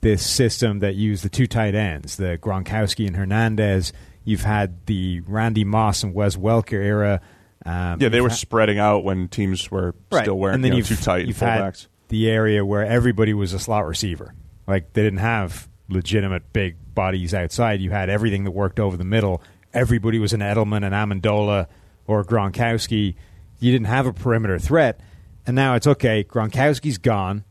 this 0.02 0.24
system 0.26 0.80
that 0.80 0.94
used 0.96 1.24
the 1.24 1.30
two 1.30 1.48
tight 1.48 1.74
ends, 1.74 2.18
the 2.18 2.38
Gronkowski 2.38 3.08
and 3.08 3.16
Hernandez. 3.16 3.92
You've 4.24 4.44
had 4.44 4.86
the 4.86 5.22
Randy 5.22 5.64
Moss 5.64 6.04
and 6.04 6.14
Wes 6.14 6.36
Welker 6.36 6.74
era. 6.74 7.22
Um, 7.66 8.00
Yeah, 8.00 8.10
they 8.10 8.22
were 8.22 8.30
ha- 8.30 8.36
spreading 8.36 8.78
out 8.78 9.04
when 9.04 9.28
teams 9.28 9.72
were 9.72 9.96
still 10.22 10.38
wearing 10.38 10.56
and 10.56 10.64
then 10.64 10.70
you 10.74 10.74
know, 10.74 10.78
you've, 10.78 10.88
too 10.90 10.96
tight 10.98 11.26
You've 11.26 11.38
fullbacks. 11.38 11.82
had 11.84 11.88
the 12.10 12.30
area 12.30 12.64
where 12.64 12.86
everybody 12.86 13.34
was 13.34 13.54
a 13.54 13.60
slot 13.60 13.88
receiver. 13.88 14.36
Like 14.68 14.94
they 14.94 15.04
didn't 15.04 15.20
have 15.20 15.70
legitimate 15.90 16.52
big 16.54 16.78
bodies 16.94 17.34
outside. 17.34 17.82
You 17.82 17.92
had 17.92 18.10
everything 18.10 18.44
that 18.46 18.52
worked 18.52 18.80
over 18.80 18.98
the 18.98 19.04
middle. 19.04 19.42
Everybody 19.74 20.20
was 20.20 20.34
an 20.34 20.40
Edelman, 20.40 20.86
an 20.86 20.94
Amendola, 20.94 21.68
or 22.08 22.24
Gronkowski. 22.24 23.16
You 23.60 23.72
didn't 23.72 23.88
have 23.88 24.06
a 24.06 24.14
perimeter 24.14 24.60
threat, 24.60 25.00
and 25.46 25.56
now 25.56 25.76
it's 25.76 25.88
okay. 25.88 26.24
Gronkowski's 26.24 26.98
gone. 26.98 27.44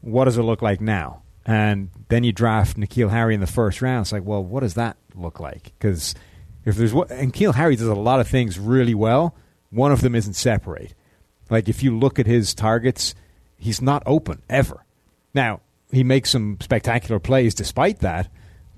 What 0.00 0.24
does 0.24 0.38
it 0.38 0.42
look 0.42 0.62
like 0.62 0.80
now? 0.80 1.22
And 1.46 1.90
then 2.08 2.24
you 2.24 2.32
draft 2.32 2.76
N'Keal 2.76 3.10
Harry 3.10 3.34
in 3.34 3.40
the 3.40 3.46
first 3.46 3.82
round. 3.82 4.04
It's 4.04 4.12
like, 4.12 4.24
well, 4.24 4.42
what 4.42 4.60
does 4.60 4.74
that 4.74 4.96
look 5.14 5.40
like? 5.40 5.72
Because 5.78 6.14
if 6.64 6.76
there's 6.76 6.92
what, 6.92 7.10
and 7.10 7.32
N'Keal 7.32 7.54
Harry 7.54 7.76
does 7.76 7.86
a 7.86 7.94
lot 7.94 8.20
of 8.20 8.28
things 8.28 8.58
really 8.58 8.94
well. 8.94 9.34
One 9.70 9.92
of 9.92 10.00
them 10.00 10.14
isn't 10.14 10.34
separate. 10.34 10.94
Like 11.48 11.68
if 11.68 11.82
you 11.82 11.96
look 11.96 12.18
at 12.18 12.26
his 12.26 12.54
targets, 12.54 13.14
he's 13.56 13.80
not 13.80 14.02
open 14.06 14.42
ever. 14.48 14.84
Now 15.34 15.60
he 15.92 16.04
makes 16.04 16.30
some 16.30 16.58
spectacular 16.60 17.18
plays 17.18 17.54
despite 17.54 18.00
that, 18.00 18.28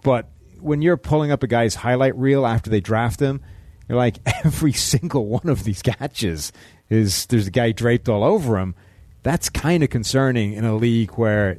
but 0.02 0.30
when 0.60 0.80
you're 0.80 0.96
pulling 0.96 1.30
up 1.30 1.42
a 1.42 1.46
guy's 1.46 1.74
highlight 1.74 2.16
reel 2.16 2.46
after 2.46 2.70
they 2.70 2.80
draft 2.80 3.20
him, 3.20 3.40
you're 3.88 3.98
like 3.98 4.18
every 4.44 4.72
single 4.72 5.26
one 5.26 5.48
of 5.48 5.64
these 5.64 5.82
catches 5.82 6.52
is 6.88 7.26
there's 7.26 7.46
a 7.46 7.50
guy 7.50 7.72
draped 7.72 8.08
all 8.08 8.24
over 8.24 8.58
him. 8.58 8.74
That's 9.22 9.48
kind 9.48 9.82
of 9.82 9.90
concerning 9.90 10.52
in 10.52 10.64
a 10.64 10.74
league 10.74 11.12
where 11.12 11.58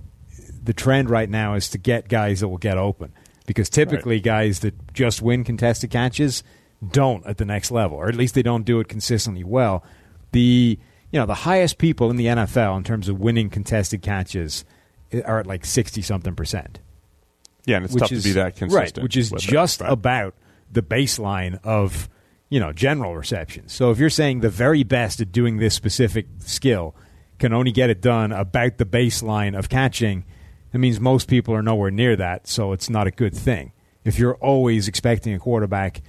the 0.64 0.74
trend 0.74 1.10
right 1.10 1.30
now 1.30 1.56
is 1.56 1.70
to 1.70 1.78
get 1.78 2.08
guys 2.08 2.40
that 2.40 2.48
will 2.48 2.58
get 2.58 2.78
open. 2.78 3.14
Because 3.46 3.70
typically 3.70 4.22
guys 4.22 4.60
that 4.60 4.94
just 4.94 5.22
win 5.22 5.44
contested 5.44 5.92
catches 5.92 6.44
don't 6.92 7.26
at 7.26 7.38
the 7.38 7.46
next 7.46 7.72
level 7.72 7.98
or 7.98 8.08
at 8.08 8.16
least 8.16 8.36
they 8.36 8.44
don't 8.44 8.64
do 8.64 8.80
it 8.80 8.88
consistently 8.88 9.44
well. 9.44 9.84
The 10.32 10.80
you 11.12 11.20
know 11.20 11.26
the 11.26 11.34
highest 11.34 11.78
people 11.78 12.10
in 12.10 12.16
the 12.16 12.26
NFL 12.26 12.78
in 12.78 12.84
terms 12.84 13.10
of 13.10 13.20
winning 13.20 13.50
contested 13.50 14.02
catches 14.02 14.66
are 15.14 15.40
at 15.40 15.48
like 15.48 15.66
60 15.66 16.02
something 16.02 16.36
percent 16.36 16.80
Yeah, 17.66 17.78
and 17.78 17.86
it's 17.86 17.96
tough 17.96 18.12
is 18.12 18.24
to 18.24 18.30
be 18.30 18.34
that 18.34 18.56
consistent. 18.56 18.98
right 18.98 19.04
which 19.04 19.18
is 19.18 19.32
with 19.32 19.44
it, 19.44 19.48
just 19.48 19.82
right. 19.82 19.92
about 19.92 20.36
the 20.72 20.82
baseline 20.82 21.60
of 21.64 22.10
you 22.50 22.60
know 22.60 22.72
general 22.74 23.16
reception 23.16 23.68
so 23.68 23.92
if 23.92 24.00
you're 24.00 24.10
saying 24.10 24.42
the 24.42 24.50
very 24.50 24.84
best 24.84 25.20
at 25.22 25.32
doing 25.32 25.58
this 25.58 25.74
specific 25.76 26.28
skill 26.40 26.96
can 27.40 27.54
only 27.54 27.72
get 27.72 27.90
it 27.90 28.02
done 28.02 28.32
about 28.32 28.78
the 28.78 28.86
baseline 28.86 29.58
of 29.58 29.70
catching 29.70 30.24
that 30.72 30.80
means 30.80 31.00
most 31.00 31.28
people 31.28 31.54
are 31.54 31.62
nowhere 31.64 31.92
near 31.92 32.16
that 32.16 32.48
so 32.48 32.72
it's 32.72 32.90
not 32.90 33.06
a 33.08 33.12
good 33.12 33.36
thing 33.36 33.72
If 34.04 34.20
you're 34.20 34.36
always 34.36 34.88
expecting 34.88 35.34
a 35.34 35.40
quarterback 35.40 36.02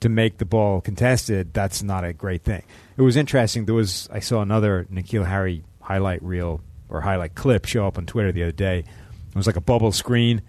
to 0.00 0.08
make 0.08 0.38
the 0.38 0.44
ball 0.46 0.80
contested, 0.80 1.52
that's 1.54 1.80
not 1.82 2.02
a 2.02 2.12
great 2.12 2.42
thing. 2.42 2.62
It 2.96 3.02
was 3.02 3.14
interesting. 3.16 3.66
There 3.66 3.74
was 3.74 4.08
I 4.10 4.20
saw 4.20 4.40
another 4.42 4.84
N'Keal 4.90 5.26
Harry 5.26 5.62
highlight 5.80 6.22
reel 6.24 6.60
or 6.92 7.00
highlight 7.00 7.34
clip 7.34 7.64
show 7.64 7.86
up 7.86 7.98
on 7.98 8.06
Twitter 8.06 8.30
the 8.30 8.42
other 8.42 8.52
day. 8.52 8.80
It 8.80 9.36
was 9.36 9.46
like 9.46 9.56
a 9.56 9.62
bubble 9.62 9.92
screen 9.92 10.42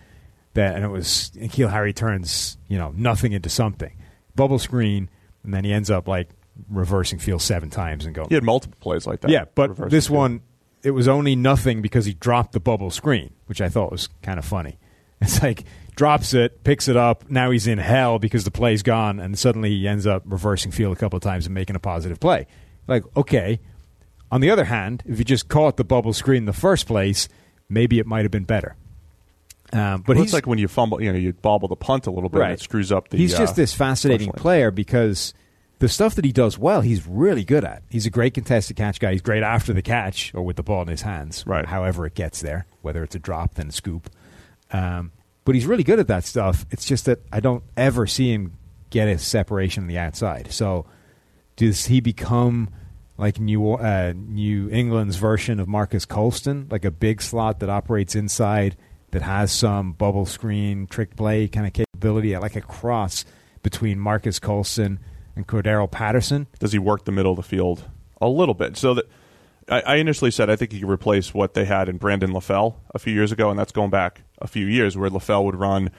that, 0.53 0.75
and 0.75 0.83
it 0.83 0.89
was 0.89 1.31
N'Keal 1.35 1.71
Harry 1.71 1.93
turns 1.93 2.57
you 2.67 2.77
know 2.77 2.93
nothing 2.95 3.31
into 3.31 3.49
something. 3.49 3.93
Bubble 4.35 4.59
screen, 4.59 5.09
and 5.43 5.53
then 5.53 5.63
he 5.63 5.71
ends 5.71 5.89
up 5.89 6.07
like 6.07 6.29
reversing 6.69 7.19
field 7.19 7.41
seven 7.41 7.69
times 7.69 8.05
and 8.05 8.13
going. 8.13 8.29
He 8.29 8.35
had 8.35 8.43
multiple 8.43 8.77
plays 8.79 9.07
like 9.07 9.21
that. 9.21 9.31
Yeah, 9.31 9.45
but 9.55 9.89
this 9.89 10.07
field. 10.07 10.17
one, 10.17 10.41
it 10.83 10.91
was 10.91 11.07
only 11.07 11.35
nothing 11.35 11.81
because 11.81 12.05
he 12.05 12.13
dropped 12.13 12.51
the 12.51 12.59
bubble 12.59 12.91
screen, 12.91 13.33
which 13.45 13.61
I 13.61 13.69
thought 13.69 13.91
was 13.91 14.09
kind 14.21 14.37
of 14.37 14.45
funny. 14.45 14.77
It's 15.23 15.41
like 15.41 15.63
drops 15.95 16.33
it, 16.33 16.65
picks 16.65 16.89
it 16.89 16.97
up. 16.97 17.29
Now 17.29 17.51
he's 17.51 17.65
in 17.65 17.77
hell 17.77 18.19
because 18.19 18.43
the 18.43 18.51
play's 18.51 18.83
gone, 18.83 19.21
and 19.21 19.39
suddenly 19.39 19.69
he 19.69 19.87
ends 19.87 20.05
up 20.05 20.23
reversing 20.25 20.73
field 20.73 20.91
a 20.91 20.99
couple 20.99 21.15
of 21.15 21.23
times 21.23 21.45
and 21.45 21.55
making 21.55 21.77
a 21.77 21.79
positive 21.79 22.19
play. 22.19 22.45
Like, 22.87 23.05
okay. 23.15 23.61
On 24.31 24.41
the 24.41 24.49
other 24.49 24.65
hand, 24.65 25.03
if 25.05 25.19
you 25.19 25.25
just 25.25 25.47
caught 25.47 25.77
the 25.77 25.83
bubble 25.83 26.13
screen 26.13 26.37
in 26.39 26.45
the 26.45 26.53
first 26.53 26.87
place, 26.87 27.29
maybe 27.69 27.99
it 27.99 28.05
might 28.07 28.23
have 28.23 28.31
been 28.31 28.45
better. 28.45 28.75
Um, 29.71 30.03
but 30.05 30.17
he's 30.17 30.25
it's 30.25 30.33
like 30.33 30.45
when 30.47 30.59
you 30.59 30.67
fumble, 30.67 31.01
you 31.01 31.11
know, 31.11 31.17
you 31.17 31.33
bobble 31.33 31.67
the 31.67 31.75
punt 31.75 32.05
a 32.07 32.11
little 32.11 32.29
bit, 32.29 32.41
and 32.41 32.51
it 32.53 32.59
screws 32.59 32.91
up 32.91 33.09
the. 33.09 33.17
he's 33.17 33.33
uh, 33.33 33.39
just 33.39 33.55
this 33.55 33.73
fascinating 33.73 34.31
player 34.31 34.69
because 34.71 35.33
the 35.79 35.89
stuff 35.89 36.15
that 36.15 36.25
he 36.25 36.31
does 36.31 36.57
well, 36.59 36.81
he's 36.81 37.07
really 37.07 37.43
good 37.43 37.63
at. 37.65 37.81
He's 37.89 38.05
a 38.05 38.11
great 38.11 38.33
contested 38.35 38.77
catch 38.77 38.99
guy. 38.99 39.13
He's 39.13 39.21
great 39.21 39.41
after 39.43 39.73
the 39.73 39.81
catch 39.81 40.33
or 40.35 40.43
with 40.43 40.55
the 40.57 40.63
ball 40.63 40.83
in 40.83 40.87
his 40.87 41.01
hands, 41.01 41.43
Right. 41.47 41.65
however 41.65 42.05
it 42.05 42.13
gets 42.13 42.41
there, 42.41 42.65
whether 42.81 43.03
it's 43.03 43.15
a 43.15 43.19
drop, 43.19 43.55
then 43.55 43.69
a 43.69 43.71
scoop. 43.71 44.09
Um, 44.71 45.11
but 45.43 45.55
he's 45.55 45.65
really 45.65 45.83
good 45.83 45.99
at 45.99 46.07
that 46.07 46.23
stuff. 46.23 46.65
It's 46.71 46.85
just 46.85 47.05
that 47.05 47.19
I 47.31 47.39
don't 47.39 47.63
ever 47.75 48.05
see 48.07 48.31
him 48.31 48.53
get 48.91 49.07
a 49.07 49.17
separation 49.17 49.83
on 49.83 49.87
the 49.87 49.97
outside. 49.97 50.51
So 50.51 50.85
does 51.55 51.85
he 51.87 51.99
become 51.99 52.69
like 53.17 53.39
New 53.39 53.73
uh, 53.73 54.13
New 54.15 54.69
England's 54.69 55.17
version 55.17 55.59
of 55.59 55.67
Marques 55.67 56.05
Colston, 56.05 56.67
like 56.71 56.85
a 56.85 56.91
big 56.91 57.21
slot 57.21 57.59
that 57.59 57.69
operates 57.69 58.15
inside 58.15 58.75
that 59.11 59.21
has 59.21 59.51
some 59.51 59.93
bubble 59.93 60.25
screen 60.25 60.87
trick 60.87 61.15
play 61.15 61.47
kind 61.47 61.67
of 61.67 61.73
capability, 61.73 62.35
like 62.37 62.55
a 62.55 62.61
cross 62.61 63.25
between 63.61 63.99
Marques 63.99 64.39
Colston 64.39 64.99
and 65.35 65.47
Cordarrelle 65.47 65.89
Patterson? 65.89 66.47
Does 66.59 66.73
he 66.73 66.79
work 66.79 67.05
the 67.05 67.11
middle 67.11 67.31
of 67.31 67.37
the 67.37 67.43
field 67.43 67.85
a 68.19 68.27
little 68.27 68.55
bit? 68.55 68.75
So 68.77 68.95
that 68.95 69.05
I, 69.69 69.81
I 69.81 69.95
initially 69.95 70.31
said 70.31 70.49
I 70.49 70.55
think 70.55 70.71
he 70.71 70.79
could 70.79 70.89
replace 70.89 71.33
what 71.33 71.53
they 71.53 71.65
had 71.65 71.89
in 71.89 71.97
Brandon 71.97 72.31
LaFell 72.31 72.75
a 72.93 72.99
few 72.99 73.13
years 73.13 73.31
ago, 73.31 73.49
and 73.49 73.57
that's 73.57 73.71
going 73.71 73.89
back 73.89 74.21
a 74.39 74.47
few 74.47 74.65
years 74.65 74.97
where 74.97 75.09
LaFell 75.09 75.45
would 75.45 75.55
run, 75.55 75.91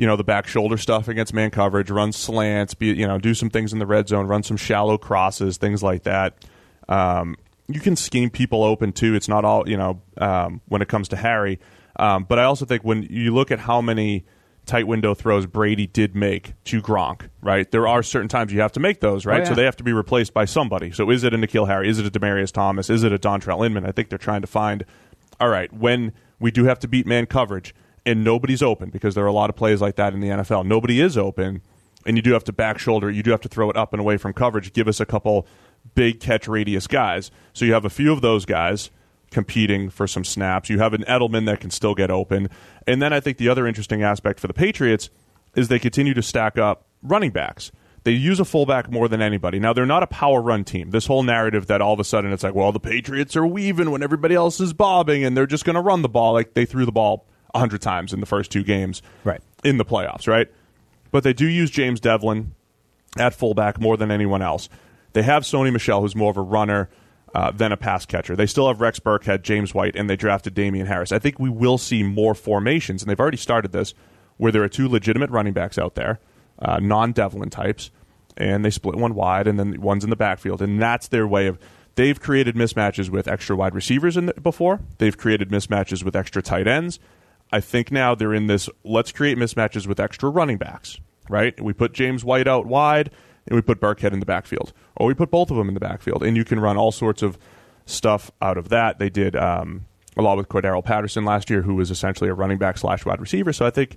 you 0.00 0.06
know, 0.06 0.16
the 0.16 0.24
back 0.24 0.46
shoulder 0.46 0.78
stuff 0.78 1.08
against 1.08 1.34
man 1.34 1.50
coverage, 1.50 1.90
run 1.90 2.10
slants, 2.10 2.72
be 2.72 2.86
you 2.86 3.06
know, 3.06 3.18
do 3.18 3.34
some 3.34 3.50
things 3.50 3.74
in 3.74 3.80
the 3.80 3.86
red 3.86 4.08
zone, 4.08 4.26
run 4.26 4.42
some 4.42 4.56
shallow 4.56 4.96
crosses, 4.96 5.58
things 5.58 5.82
like 5.82 6.04
that. 6.04 6.42
Um, 6.88 7.36
you 7.68 7.80
can 7.80 7.96
scheme 7.96 8.30
people 8.30 8.64
open 8.64 8.94
too. 8.94 9.14
It's 9.14 9.28
not 9.28 9.44
all 9.44 9.68
you 9.68 9.76
know 9.76 10.00
um, 10.16 10.62
when 10.68 10.80
it 10.80 10.88
comes 10.88 11.08
to 11.08 11.16
Harry, 11.16 11.60
um, 11.96 12.24
but 12.24 12.38
I 12.38 12.44
also 12.44 12.64
think 12.64 12.82
when 12.82 13.02
you 13.10 13.34
look 13.34 13.50
at 13.50 13.58
how 13.58 13.82
many 13.82 14.24
tight 14.64 14.86
window 14.86 15.12
throws 15.12 15.44
Brady 15.44 15.86
did 15.86 16.16
make 16.16 16.54
to 16.64 16.80
Gronk, 16.80 17.28
right? 17.42 17.70
There 17.70 17.86
are 17.86 18.02
certain 18.02 18.28
times 18.28 18.54
you 18.54 18.60
have 18.62 18.72
to 18.72 18.80
make 18.80 19.00
those, 19.00 19.26
right? 19.26 19.40
Oh, 19.40 19.42
yeah. 19.42 19.48
So 19.50 19.54
they 19.54 19.64
have 19.64 19.76
to 19.76 19.84
be 19.84 19.92
replaced 19.92 20.32
by 20.32 20.46
somebody. 20.46 20.92
So 20.92 21.10
is 21.10 21.24
it 21.24 21.34
a 21.34 21.36
N'Keal 21.36 21.66
Harry? 21.66 21.90
Is 21.90 21.98
it 21.98 22.06
a 22.06 22.10
Demaryius 22.10 22.52
Thomas? 22.52 22.88
Is 22.88 23.02
it 23.02 23.12
a 23.12 23.18
Dontrelle 23.18 23.66
Inman? 23.66 23.84
I 23.84 23.92
think 23.92 24.08
they're 24.08 24.18
trying 24.18 24.40
to 24.40 24.46
find, 24.46 24.86
all 25.38 25.50
right, 25.50 25.70
when 25.74 26.14
we 26.38 26.50
do 26.50 26.64
have 26.64 26.78
to 26.78 26.88
beat 26.88 27.06
man 27.06 27.26
coverage 27.26 27.74
and 28.06 28.24
nobody's 28.24 28.62
open 28.62 28.90
because 28.90 29.14
there 29.14 29.24
are 29.24 29.28
a 29.28 29.32
lot 29.32 29.50
of 29.50 29.56
plays 29.56 29.80
like 29.80 29.96
that 29.96 30.14
in 30.14 30.20
the 30.20 30.28
NFL. 30.28 30.66
Nobody 30.66 31.00
is 31.00 31.18
open 31.18 31.62
and 32.06 32.16
you 32.16 32.22
do 32.22 32.32
have 32.32 32.44
to 32.44 32.52
back 32.52 32.78
shoulder, 32.78 33.10
you 33.10 33.22
do 33.22 33.30
have 33.30 33.40
to 33.42 33.48
throw 33.48 33.70
it 33.70 33.76
up 33.76 33.92
and 33.92 34.00
away 34.00 34.16
from 34.16 34.32
coverage. 34.32 34.72
Give 34.72 34.88
us 34.88 35.00
a 35.00 35.06
couple 35.06 35.46
big 35.94 36.20
catch 36.20 36.48
radius 36.48 36.86
guys. 36.86 37.30
So 37.52 37.64
you 37.64 37.72
have 37.72 37.84
a 37.84 37.90
few 37.90 38.12
of 38.12 38.20
those 38.20 38.44
guys 38.44 38.90
competing 39.30 39.90
for 39.90 40.06
some 40.06 40.24
snaps. 40.24 40.68
You 40.68 40.78
have 40.78 40.94
an 40.94 41.02
Edelman 41.02 41.46
that 41.46 41.60
can 41.60 41.70
still 41.70 41.94
get 41.94 42.10
open. 42.10 42.48
And 42.86 43.00
then 43.00 43.12
I 43.12 43.20
think 43.20 43.38
the 43.38 43.48
other 43.48 43.66
interesting 43.66 44.02
aspect 44.02 44.40
for 44.40 44.46
the 44.46 44.54
Patriots 44.54 45.10
is 45.54 45.68
they 45.68 45.78
continue 45.78 46.14
to 46.14 46.22
stack 46.22 46.58
up 46.58 46.86
running 47.02 47.30
backs. 47.30 47.70
They 48.02 48.12
use 48.12 48.40
a 48.40 48.46
fullback 48.46 48.90
more 48.90 49.08
than 49.08 49.20
anybody. 49.20 49.58
Now, 49.58 49.74
they're 49.74 49.84
not 49.84 50.02
a 50.02 50.06
power 50.06 50.40
run 50.40 50.64
team. 50.64 50.90
This 50.90 51.06
whole 51.06 51.22
narrative 51.22 51.66
that 51.66 51.82
all 51.82 51.92
of 51.92 52.00
a 52.00 52.04
sudden 52.04 52.32
it's 52.32 52.42
like, 52.42 52.54
well, 52.54 52.72
the 52.72 52.80
Patriots 52.80 53.36
are 53.36 53.46
weaving 53.46 53.90
when 53.90 54.02
everybody 54.02 54.34
else 54.34 54.58
is 54.58 54.72
bobbing 54.72 55.22
and 55.22 55.36
they're 55.36 55.46
just 55.46 55.66
going 55.66 55.74
to 55.74 55.82
run 55.82 56.00
the 56.00 56.08
ball. 56.08 56.32
Like 56.32 56.54
they 56.54 56.64
threw 56.64 56.86
the 56.86 56.92
ball 56.92 57.26
100 57.52 57.80
times 57.82 58.12
in 58.12 58.20
the 58.20 58.26
first 58.26 58.50
two 58.50 58.62
games 58.62 59.02
Right. 59.24 59.40
in 59.64 59.78
the 59.78 59.84
playoffs, 59.84 60.26
right? 60.26 60.48
But 61.10 61.24
they 61.24 61.32
do 61.32 61.46
use 61.46 61.70
James 61.70 62.00
Develin 62.00 62.52
at 63.18 63.34
fullback 63.34 63.80
more 63.80 63.96
than 63.96 64.10
anyone 64.10 64.42
else. 64.42 64.68
They 65.12 65.22
have 65.22 65.42
Sony 65.42 65.72
Michel, 65.72 66.00
who's 66.02 66.14
more 66.14 66.30
of 66.30 66.36
a 66.36 66.42
runner 66.42 66.88
uh, 67.34 67.50
than 67.50 67.72
a 67.72 67.76
pass 67.76 68.06
catcher. 68.06 68.34
They 68.36 68.46
still 68.46 68.68
have 68.68 68.80
Rex 68.80 68.98
Burkhead, 69.00 69.42
James 69.42 69.72
White, 69.74 69.94
and 69.96 70.08
they 70.10 70.16
drafted 70.16 70.54
Damien 70.54 70.86
Harris. 70.86 71.12
I 71.12 71.18
think 71.18 71.38
we 71.38 71.48
will 71.50 71.78
see 71.78 72.02
more 72.02 72.34
formations, 72.34 73.02
and 73.02 73.10
they've 73.10 73.20
already 73.20 73.36
started 73.36 73.72
this, 73.72 73.94
where 74.36 74.50
there 74.52 74.62
are 74.62 74.68
two 74.68 74.88
legitimate 74.88 75.30
running 75.30 75.52
backs 75.52 75.78
out 75.78 75.94
there, 75.94 76.18
uh, 76.60 76.78
non 76.80 77.12
Develin 77.12 77.50
types, 77.50 77.90
and 78.36 78.64
they 78.64 78.70
split 78.70 78.96
one 78.96 79.14
wide, 79.14 79.46
and 79.46 79.58
then 79.58 79.80
one's 79.80 80.02
in 80.04 80.10
the 80.10 80.16
backfield, 80.16 80.60
and 80.62 80.80
that's 80.80 81.08
their 81.08 81.26
way 81.26 81.46
of. 81.46 81.58
They've 81.96 82.18
created 82.20 82.54
mismatches 82.54 83.10
with 83.10 83.26
extra 83.28 83.54
wide 83.56 83.74
receivers 83.74 84.16
in 84.16 84.26
the, 84.26 84.34
before. 84.34 84.80
They've 84.98 85.16
created 85.16 85.50
mismatches 85.50 86.02
with 86.04 86.14
extra 86.16 86.40
tight 86.40 86.66
ends. 86.68 86.98
I 87.52 87.60
think 87.60 87.90
now 87.90 88.14
they're 88.14 88.34
in 88.34 88.46
this. 88.46 88.68
Let's 88.84 89.12
create 89.12 89.38
mismatches 89.38 89.86
with 89.86 90.00
extra 90.00 90.28
running 90.30 90.58
backs. 90.58 90.98
Right? 91.28 91.60
We 91.60 91.72
put 91.72 91.92
James 91.92 92.24
White 92.24 92.48
out 92.48 92.66
wide, 92.66 93.10
and 93.46 93.54
we 93.54 93.62
put 93.62 93.80
Burkhead 93.80 94.12
in 94.12 94.20
the 94.20 94.26
backfield, 94.26 94.72
or 94.96 95.06
we 95.06 95.14
put 95.14 95.30
both 95.30 95.50
of 95.50 95.56
them 95.56 95.68
in 95.68 95.74
the 95.74 95.80
backfield, 95.80 96.24
and 96.24 96.36
you 96.36 96.44
can 96.44 96.58
run 96.58 96.76
all 96.76 96.90
sorts 96.92 97.22
of 97.22 97.38
stuff 97.86 98.30
out 98.40 98.58
of 98.58 98.68
that. 98.70 98.98
They 98.98 99.10
did 99.10 99.36
um, 99.36 99.86
a 100.16 100.22
lot 100.22 100.36
with 100.36 100.48
Cordarrelle 100.48 100.84
Patterson 100.84 101.24
last 101.24 101.50
year, 101.50 101.62
who 101.62 101.74
was 101.76 101.90
essentially 101.90 102.30
a 102.30 102.34
running 102.34 102.58
back 102.58 102.78
slash 102.78 103.04
wide 103.04 103.20
receiver. 103.20 103.52
So 103.52 103.66
I 103.66 103.70
think, 103.70 103.96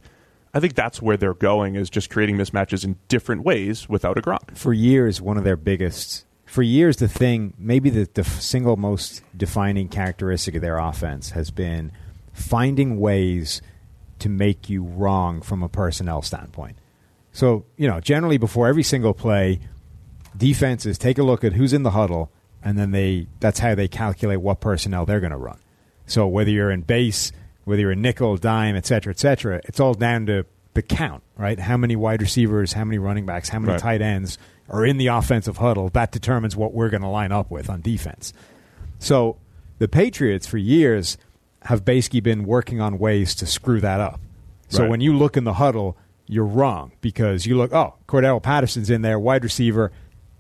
I 0.53 0.59
think 0.59 0.75
that's 0.75 1.01
where 1.01 1.17
they're 1.17 1.33
going 1.33 1.75
is 1.75 1.89
just 1.89 2.09
creating 2.09 2.37
mismatches 2.37 2.83
in 2.83 2.97
different 3.07 3.43
ways 3.43 3.89
without 3.89 4.17
a 4.17 4.21
Gronk. 4.21 4.55
for 4.57 4.73
years 4.73 5.21
one 5.21 5.37
of 5.37 5.43
their 5.43 5.57
biggest 5.57 6.25
for 6.45 6.61
years 6.61 6.97
the 6.97 7.07
thing 7.07 7.53
maybe 7.57 7.89
the, 7.89 8.07
the 8.13 8.23
single 8.23 8.77
most 8.77 9.23
defining 9.35 9.89
characteristic 9.89 10.53
of 10.53 10.61
their 10.61 10.77
offense 10.77 11.31
has 11.31 11.49
been 11.49 11.91
finding 12.33 12.99
ways 12.99 13.61
to 14.19 14.29
make 14.29 14.69
you 14.69 14.83
wrong 14.83 15.41
from 15.41 15.63
a 15.63 15.69
personnel 15.69 16.21
standpoint. 16.21 16.77
So 17.31 17.65
you 17.77 17.87
know 17.87 17.99
generally 17.99 18.37
before 18.37 18.67
every 18.67 18.83
single 18.83 19.13
play 19.13 19.59
defenses 20.35 20.97
take 20.97 21.17
a 21.17 21.23
look 21.23 21.43
at 21.43 21.53
who's 21.53 21.73
in 21.73 21.83
the 21.83 21.91
huddle 21.91 22.31
and 22.63 22.77
then 22.77 22.91
they 22.91 23.27
that's 23.39 23.59
how 23.59 23.75
they 23.75 23.87
calculate 23.87 24.41
what 24.41 24.59
personnel 24.59 25.05
they're 25.05 25.19
going 25.19 25.31
to 25.31 25.37
run. 25.37 25.59
So 26.05 26.27
whether 26.27 26.49
you're 26.49 26.71
in 26.71 26.81
base 26.81 27.31
whether 27.65 27.81
you're 27.81 27.91
in 27.91 28.01
nickel 28.01 28.35
dime 28.37 28.75
et 28.75 28.85
cetera 28.85 29.11
et 29.11 29.19
cetera 29.19 29.61
it's 29.65 29.79
all 29.79 29.93
down 29.93 30.25
to 30.27 30.45
the 30.73 30.81
count 30.81 31.21
right? 31.37 31.59
How 31.59 31.77
many 31.77 31.95
wide 31.95 32.21
receivers 32.21 32.73
how 32.73 32.83
many 32.83 32.97
running 32.97 33.25
backs 33.25 33.49
how 33.49 33.59
many 33.59 33.73
Right. 33.73 33.81
tight 33.81 34.01
ends 34.01 34.37
are 34.69 34.85
in 34.85 34.97
the 34.97 35.07
offensive 35.07 35.57
huddle 35.57 35.89
that 35.89 36.11
determines 36.11 36.55
what 36.55 36.73
we're 36.73 36.89
going 36.89 37.01
to 37.03 37.09
line 37.09 37.31
up 37.31 37.51
with 37.51 37.69
on 37.69 37.81
defense. 37.81 38.33
So 38.97 39.37
the 39.79 39.87
patriots 39.87 40.47
for 40.47 40.57
years 40.57 41.17
have 41.65 41.83
basically 41.85 42.19
been 42.19 42.43
working 42.45 42.79
on 42.81 42.97
ways 42.99 43.35
to 43.35 43.45
screw 43.45 43.79
that 43.81 43.99
up 43.99 44.19
so 44.69 44.81
Right. 44.83 44.89
when 44.89 45.01
you 45.01 45.15
look 45.15 45.37
in 45.37 45.43
the 45.43 45.53
huddle, 45.53 45.95
you're 46.27 46.45
wrong 46.45 46.93
because 47.01 47.45
you 47.45 47.55
look, 47.57 47.71
oh, 47.73 47.95
Cordarrelle 48.07 48.41
Patterson's 48.41 48.89
in 48.89 49.01
there, 49.03 49.19
wide 49.19 49.43
receiver, 49.43 49.91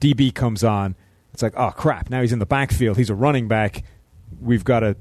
DB 0.01 0.33
comes 0.33 0.63
on. 0.63 0.95
It's 1.33 1.43
like, 1.43 1.53
oh, 1.55 1.69
crap. 1.71 2.09
Now 2.09 2.21
he's 2.21 2.31
in 2.33 2.39
the 2.39 2.45
backfield. 2.45 2.97
He's 2.97 3.09
a 3.11 3.15
running 3.15 3.47
back. 3.47 3.83
We've 4.41 4.63
got 4.63 4.83
a 4.83 4.95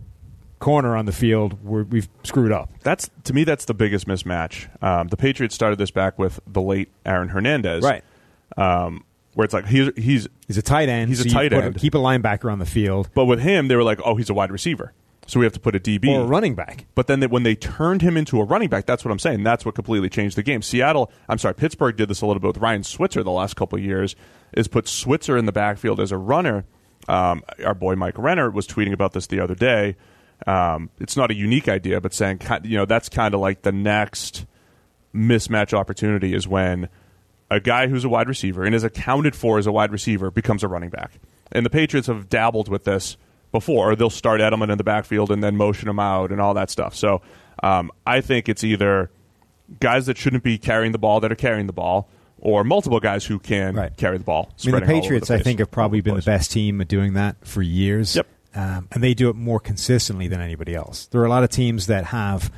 corner 0.58 0.96
on 0.96 1.06
the 1.06 1.12
field. 1.12 1.62
We're, 1.64 1.84
we've 1.84 2.08
screwed 2.24 2.52
up. 2.52 2.70
That's 2.82 3.08
to 3.24 3.32
me, 3.32 3.44
that's 3.44 3.64
the 3.64 3.74
biggest 3.74 4.06
mismatch. 4.06 4.68
Um, 4.82 5.08
the 5.08 5.16
Patriots 5.16 5.54
started 5.54 5.78
this 5.78 5.90
back 5.90 6.18
with 6.18 6.38
the 6.46 6.60
late 6.60 6.90
Aaron 7.06 7.28
Hernandez, 7.30 7.82
Um, 8.56 9.04
where 9.34 9.44
it's 9.46 9.54
like 9.54 9.66
he's 9.66 9.88
he's, 9.96 10.28
He's 10.46 10.58
a 10.58 10.62
tight 10.62 10.88
end. 10.90 11.08
He's 11.08 11.20
a 11.20 11.22
so 11.22 11.28
you 11.28 11.34
tight 11.48 11.52
end. 11.54 11.76
keep 11.78 11.94
a 11.94 11.98
linebacker 11.98 12.52
on 12.52 12.58
the 12.58 12.66
field 12.66 13.08
but 13.14 13.24
with 13.24 13.40
him 13.40 13.68
they 13.68 13.76
were 13.76 13.82
like, 13.82 13.98
oh, 14.04 14.16
he's 14.16 14.28
a 14.28 14.34
wide 14.34 14.50
receiver, 14.52 14.92
so 15.26 15.38
we 15.38 15.46
have 15.46 15.52
to 15.52 15.60
put 15.60 15.76
a 15.76 15.80
DB 15.80 16.08
or 16.08 16.22
a 16.22 16.26
running 16.26 16.54
back. 16.54 16.86
But 16.94 17.06
then 17.06 17.20
they, 17.20 17.26
when 17.26 17.42
they 17.42 17.54
turned 17.54 18.02
him 18.02 18.16
into 18.16 18.40
a 18.40 18.44
running 18.44 18.68
back, 18.68 18.86
that's 18.86 19.04
what 19.04 19.12
I'm 19.12 19.18
saying. 19.18 19.42
That's 19.42 19.64
what 19.64 19.74
completely 19.74 20.08
changed 20.08 20.36
the 20.36 20.42
game. 20.42 20.62
Seattle, 20.62 21.10
I'm 21.28 21.38
sorry, 21.38 21.54
Pittsburgh 21.54 21.96
did 21.96 22.08
this 22.08 22.20
a 22.22 22.26
little 22.26 22.40
bit 22.40 22.48
with 22.48 22.58
Ryan 22.58 22.82
Switzer 22.82 23.22
the 23.22 23.30
last 23.30 23.54
couple 23.54 23.78
of 23.78 23.84
years. 23.84 24.16
Is 24.52 24.68
put 24.68 24.86
Switzer 24.88 25.36
in 25.36 25.46
the 25.46 25.52
backfield 25.52 26.00
as 26.00 26.12
a 26.12 26.18
runner. 26.18 26.64
Um, 27.08 27.42
our 27.64 27.74
boy 27.74 27.94
Mike 27.96 28.18
Renner 28.18 28.50
was 28.50 28.66
tweeting 28.66 28.92
about 28.92 29.12
this 29.12 29.26
the 29.26 29.40
other 29.40 29.54
day. 29.54 29.96
Um, 30.46 30.90
it's 30.98 31.16
not 31.16 31.30
a 31.30 31.34
unique 31.34 31.68
idea, 31.68 32.00
but 32.00 32.12
saying 32.12 32.40
you 32.64 32.76
know 32.76 32.84
that's 32.84 33.08
kind 33.08 33.34
of 33.34 33.40
like 33.40 33.62
the 33.62 33.72
next 33.72 34.44
mismatch 35.14 35.72
opportunity 35.72 36.34
is 36.34 36.48
when 36.48 36.88
a 37.50 37.60
guy 37.60 37.86
who's 37.86 38.04
a 38.04 38.08
wide 38.08 38.28
receiver 38.28 38.64
and 38.64 38.74
is 38.74 38.82
accounted 38.82 39.36
for 39.36 39.58
as 39.58 39.66
a 39.66 39.72
wide 39.72 39.92
receiver 39.92 40.30
becomes 40.30 40.62
a 40.62 40.68
running 40.68 40.90
back. 40.90 41.12
And 41.50 41.66
the 41.66 41.70
Patriots 41.70 42.08
have 42.08 42.28
dabbled 42.28 42.68
with 42.68 42.84
this 42.84 43.16
before. 43.52 43.94
They'll 43.94 44.10
start 44.10 44.40
Edelman 44.40 44.70
in 44.72 44.78
the 44.78 44.84
backfield 44.84 45.30
and 45.30 45.42
then 45.44 45.56
motion 45.56 45.88
him 45.88 45.98
out 45.98 46.32
and 46.32 46.40
all 46.40 46.54
that 46.54 46.70
stuff. 46.70 46.94
So 46.96 47.22
um, 47.62 47.90
I 48.06 48.20
think 48.20 48.48
it's 48.48 48.64
either 48.64 49.10
guys 49.80 50.06
that 50.06 50.18
shouldn't 50.18 50.42
be 50.42 50.58
carrying 50.58 50.92
the 50.92 50.98
ball 50.98 51.20
that 51.20 51.30
are 51.30 51.36
carrying 51.36 51.66
the 51.66 51.72
ball, 51.72 52.08
or 52.38 52.64
multiple 52.64 52.98
guys 52.98 53.24
who 53.24 53.38
can 53.38 53.76
Right. 53.76 53.96
carry 53.96 54.18
the 54.18 54.24
ball. 54.24 54.42
I 54.42 54.46
mean, 54.46 54.52
the 54.56 54.62
spreading 54.62 54.88
all 54.90 54.94
over 54.96 55.02
Patriots, 55.02 55.28
the 55.28 55.34
I 55.34 55.38
think, 55.38 55.58
have 55.60 55.70
probably 55.70 56.00
been 56.00 56.16
the 56.16 56.22
best 56.22 56.50
team 56.50 56.80
at 56.80 56.88
doing 56.88 57.12
that 57.14 57.36
for 57.46 57.62
years. 57.62 58.16
Yep. 58.16 58.26
Um, 58.54 58.88
and 58.90 59.02
they 59.02 59.14
do 59.14 59.30
it 59.30 59.36
more 59.36 59.60
consistently 59.60 60.26
than 60.28 60.40
anybody 60.40 60.74
else. 60.74 61.06
There 61.06 61.20
are 61.20 61.24
a 61.24 61.30
lot 61.30 61.44
of 61.44 61.50
teams 61.50 61.86
that 61.86 62.06
have 62.06 62.50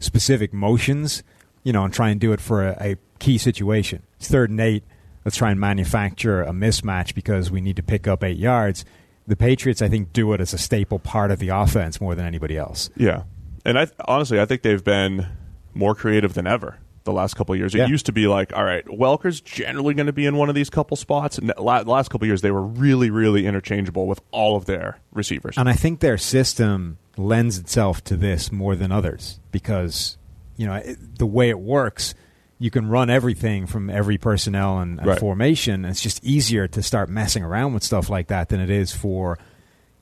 specific 0.00 0.52
motions, 0.52 1.22
you 1.62 1.72
know, 1.72 1.84
and 1.84 1.94
try 1.94 2.10
and 2.10 2.20
do 2.20 2.32
it 2.32 2.40
for 2.40 2.66
a, 2.66 2.76
a 2.80 2.96
key 3.18 3.38
situation. 3.38 4.02
It's 4.18 4.28
third 4.28 4.50
and 4.50 4.60
eight. 4.60 4.84
Let's 5.24 5.36
try 5.36 5.50
and 5.50 5.60
manufacture 5.60 6.42
a 6.42 6.50
mismatch 6.52 7.14
because 7.14 7.50
we 7.50 7.60
need 7.60 7.76
to 7.76 7.82
pick 7.82 8.06
up 8.08 8.22
eight 8.24 8.38
yards. 8.38 8.84
The 9.28 9.36
Patriots, 9.36 9.80
I 9.82 9.88
think, 9.88 10.12
do 10.12 10.32
it 10.32 10.40
as 10.40 10.52
a 10.54 10.58
staple 10.58 10.98
part 10.98 11.30
of 11.30 11.38
the 11.38 11.50
offense 11.50 12.00
more 12.00 12.14
than 12.16 12.26
anybody 12.26 12.56
else. 12.56 12.90
Yeah, 12.96 13.22
and 13.64 13.78
I 13.78 13.86
honestly 14.06 14.40
I 14.40 14.46
think 14.46 14.62
they've 14.62 14.82
been 14.82 15.26
more 15.74 15.94
creative 15.94 16.34
than 16.34 16.46
ever 16.46 16.78
the 17.04 17.12
last 17.12 17.36
couple 17.36 17.52
of 17.54 17.58
years. 17.58 17.74
It 17.74 17.78
Yeah. 17.78 17.86
used 17.86 18.06
to 18.06 18.12
be 18.12 18.26
like, 18.26 18.54
all 18.56 18.64
right, 18.64 18.84
Welker's 18.92 19.40
generally 19.40 19.94
going 19.94 20.08
to 20.08 20.12
be 20.12 20.26
in 20.26 20.36
one 20.36 20.48
of 20.50 20.54
these 20.54 20.68
couple 20.68 20.94
spots. 20.96 21.38
And 21.38 21.48
the 21.48 21.62
last 21.62 22.10
couple 22.10 22.24
of 22.24 22.26
years, 22.26 22.42
they 22.42 22.50
were 22.50 22.62
really, 22.66 23.08
really 23.08 23.46
interchangeable 23.46 24.06
with 24.06 24.20
all 24.30 24.56
of 24.56 24.66
their 24.66 24.98
receivers. 25.12 25.56
And 25.56 25.68
I 25.70 25.72
think 25.72 26.00
their 26.00 26.18
system 26.18 26.98
lends 27.16 27.56
itself 27.58 28.04
to 28.04 28.16
this 28.16 28.52
more 28.52 28.76
than 28.76 28.92
others 28.92 29.40
because, 29.52 30.18
you 30.58 30.66
know, 30.66 30.74
it, 30.74 31.18
the 31.18 31.26
way 31.26 31.48
it 31.48 31.58
works, 31.60 32.14
you 32.58 32.70
can 32.70 32.88
run 32.88 33.08
everything 33.10 33.66
from 33.66 33.88
every 33.88 34.18
personnel 34.18 34.78
and, 34.80 34.98
and 34.98 35.06
Right. 35.06 35.18
formation. 35.18 35.84
And 35.84 35.86
it's 35.86 36.02
just 36.02 36.22
easier 36.24 36.66
to 36.68 36.82
start 36.82 37.08
messing 37.08 37.42
around 37.44 37.74
with 37.74 37.82
stuff 37.84 38.10
like 38.10 38.28
that 38.28 38.48
than 38.48 38.60
it 38.60 38.70
is 38.70 38.92
for, 38.92 39.38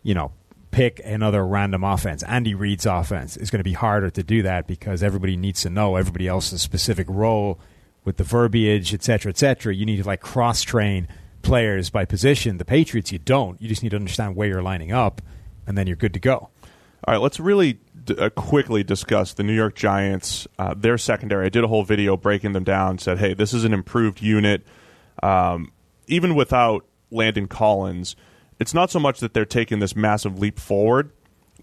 you 0.03 0.15
know, 0.15 0.33
pick 0.71 1.01
another 1.05 1.47
random 1.47 1.85
offense. 1.85 2.23
Andy 2.23 2.55
Reid's 2.55 2.87
offense 2.87 3.37
is 3.37 3.51
going 3.51 3.61
to 3.61 3.65
be 3.65 3.73
harder 3.75 4.11
to 4.11 4.23
do 4.23 4.43
that 4.43 4.67
because 4.67 5.03
everybody 5.03 5.37
needs 5.37 5.63
to 5.63 5.71
know 5.71 5.97
everybody 5.97 6.27
else's 6.29 6.63
specific 6.63 7.07
role 7.11 7.59
with 8.05 8.17
the 8.17 8.25
verbiage, 8.25 8.95
et 8.95 9.03
cetera, 9.03 9.31
et 9.31 9.39
cetera. 9.39 9.75
You 9.75 9.85
need 9.85 9.97
to 10.03 10.07
like 10.07 10.21
cross 10.21 10.63
train 10.63 11.09
players 11.43 11.91
by 11.91 12.05
position. 12.05 12.57
The 12.59 12.65
Patriots, 12.65 13.13
you 13.13 13.19
don't. 13.19 13.61
You 13.61 13.69
just 13.69 13.83
need 13.83 13.91
to 13.91 13.97
understand 13.97 14.35
where 14.37 14.49
you're 14.49 14.63
lining 14.63 14.93
up, 14.93 15.21
and 15.67 15.77
then 15.77 15.87
you're 15.87 15.97
good 15.97 16.15
to 16.15 16.21
go. 16.21 16.35
All 17.05 17.15
right, 17.15 17.19
let's 17.21 17.39
really 17.39 17.79
uh, 18.11 18.31
quickly 18.31 18.83
discuss 18.85 19.33
the 19.35 19.43
New 19.43 19.55
York 19.55 19.75
Giants, 19.75 20.47
uh, 20.59 20.75
their 20.77 20.99
secondary. 20.99 21.47
I 21.47 21.49
did 21.49 21.65
a 21.65 21.69
whole 21.69 21.85
video 21.85 22.17
breaking 22.17 22.53
them 22.53 22.65
down. 22.65 22.99
Said, 22.99 23.19
hey, 23.19 23.35
this 23.35 23.53
is 23.53 23.65
an 23.65 23.73
improved 23.73 24.21
unit. 24.23 24.67
Um, 25.23 25.73
even 26.07 26.35
without 26.35 26.85
Landon 27.11 27.49
Collins, 27.49 28.17
it's 28.59 28.75
not 28.75 28.91
so 28.91 28.99
much 28.99 29.21
that 29.21 29.35
they're 29.35 29.45
taking 29.45 29.79
this 29.79 29.95
massive 29.95 30.39
leap 30.39 30.59
forward, 30.59 31.11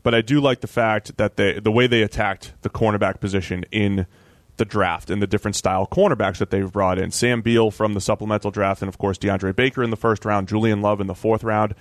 but 0.04 0.14
I 0.14 0.22
do 0.22 0.40
like 0.40 0.62
the 0.62 0.68
fact 0.68 1.18
that 1.18 1.38
they 1.38 1.60
the 1.60 1.72
way 1.72 1.88
they 1.88 2.02
attacked 2.02 2.54
the 2.62 2.70
cornerback 2.70 3.20
position 3.20 3.66
in 3.72 4.06
the 4.58 4.66
draft 4.66 5.10
and 5.10 5.22
the 5.22 5.28
different 5.28 5.56
style 5.56 5.88
cornerbacks 5.88 6.38
that 6.38 6.52
they've 6.52 6.72
brought 6.72 7.00
in. 7.00 7.10
Sam 7.12 7.42
Beal 7.42 7.72
from 7.72 7.94
the 7.94 8.02
supplemental 8.02 8.52
draft, 8.52 8.82
and 8.82 8.90
of 8.90 8.98
course 8.98 9.18
DeAndre 9.18 9.56
Baker 9.56 9.84
in 9.84 9.90
the 9.90 9.98
first 9.98 10.26
round, 10.26 10.48
Julian 10.48 10.82
Love 10.82 11.02
in 11.02 11.08
the 11.08 11.16
fourth 11.16 11.44
round. 11.44 11.74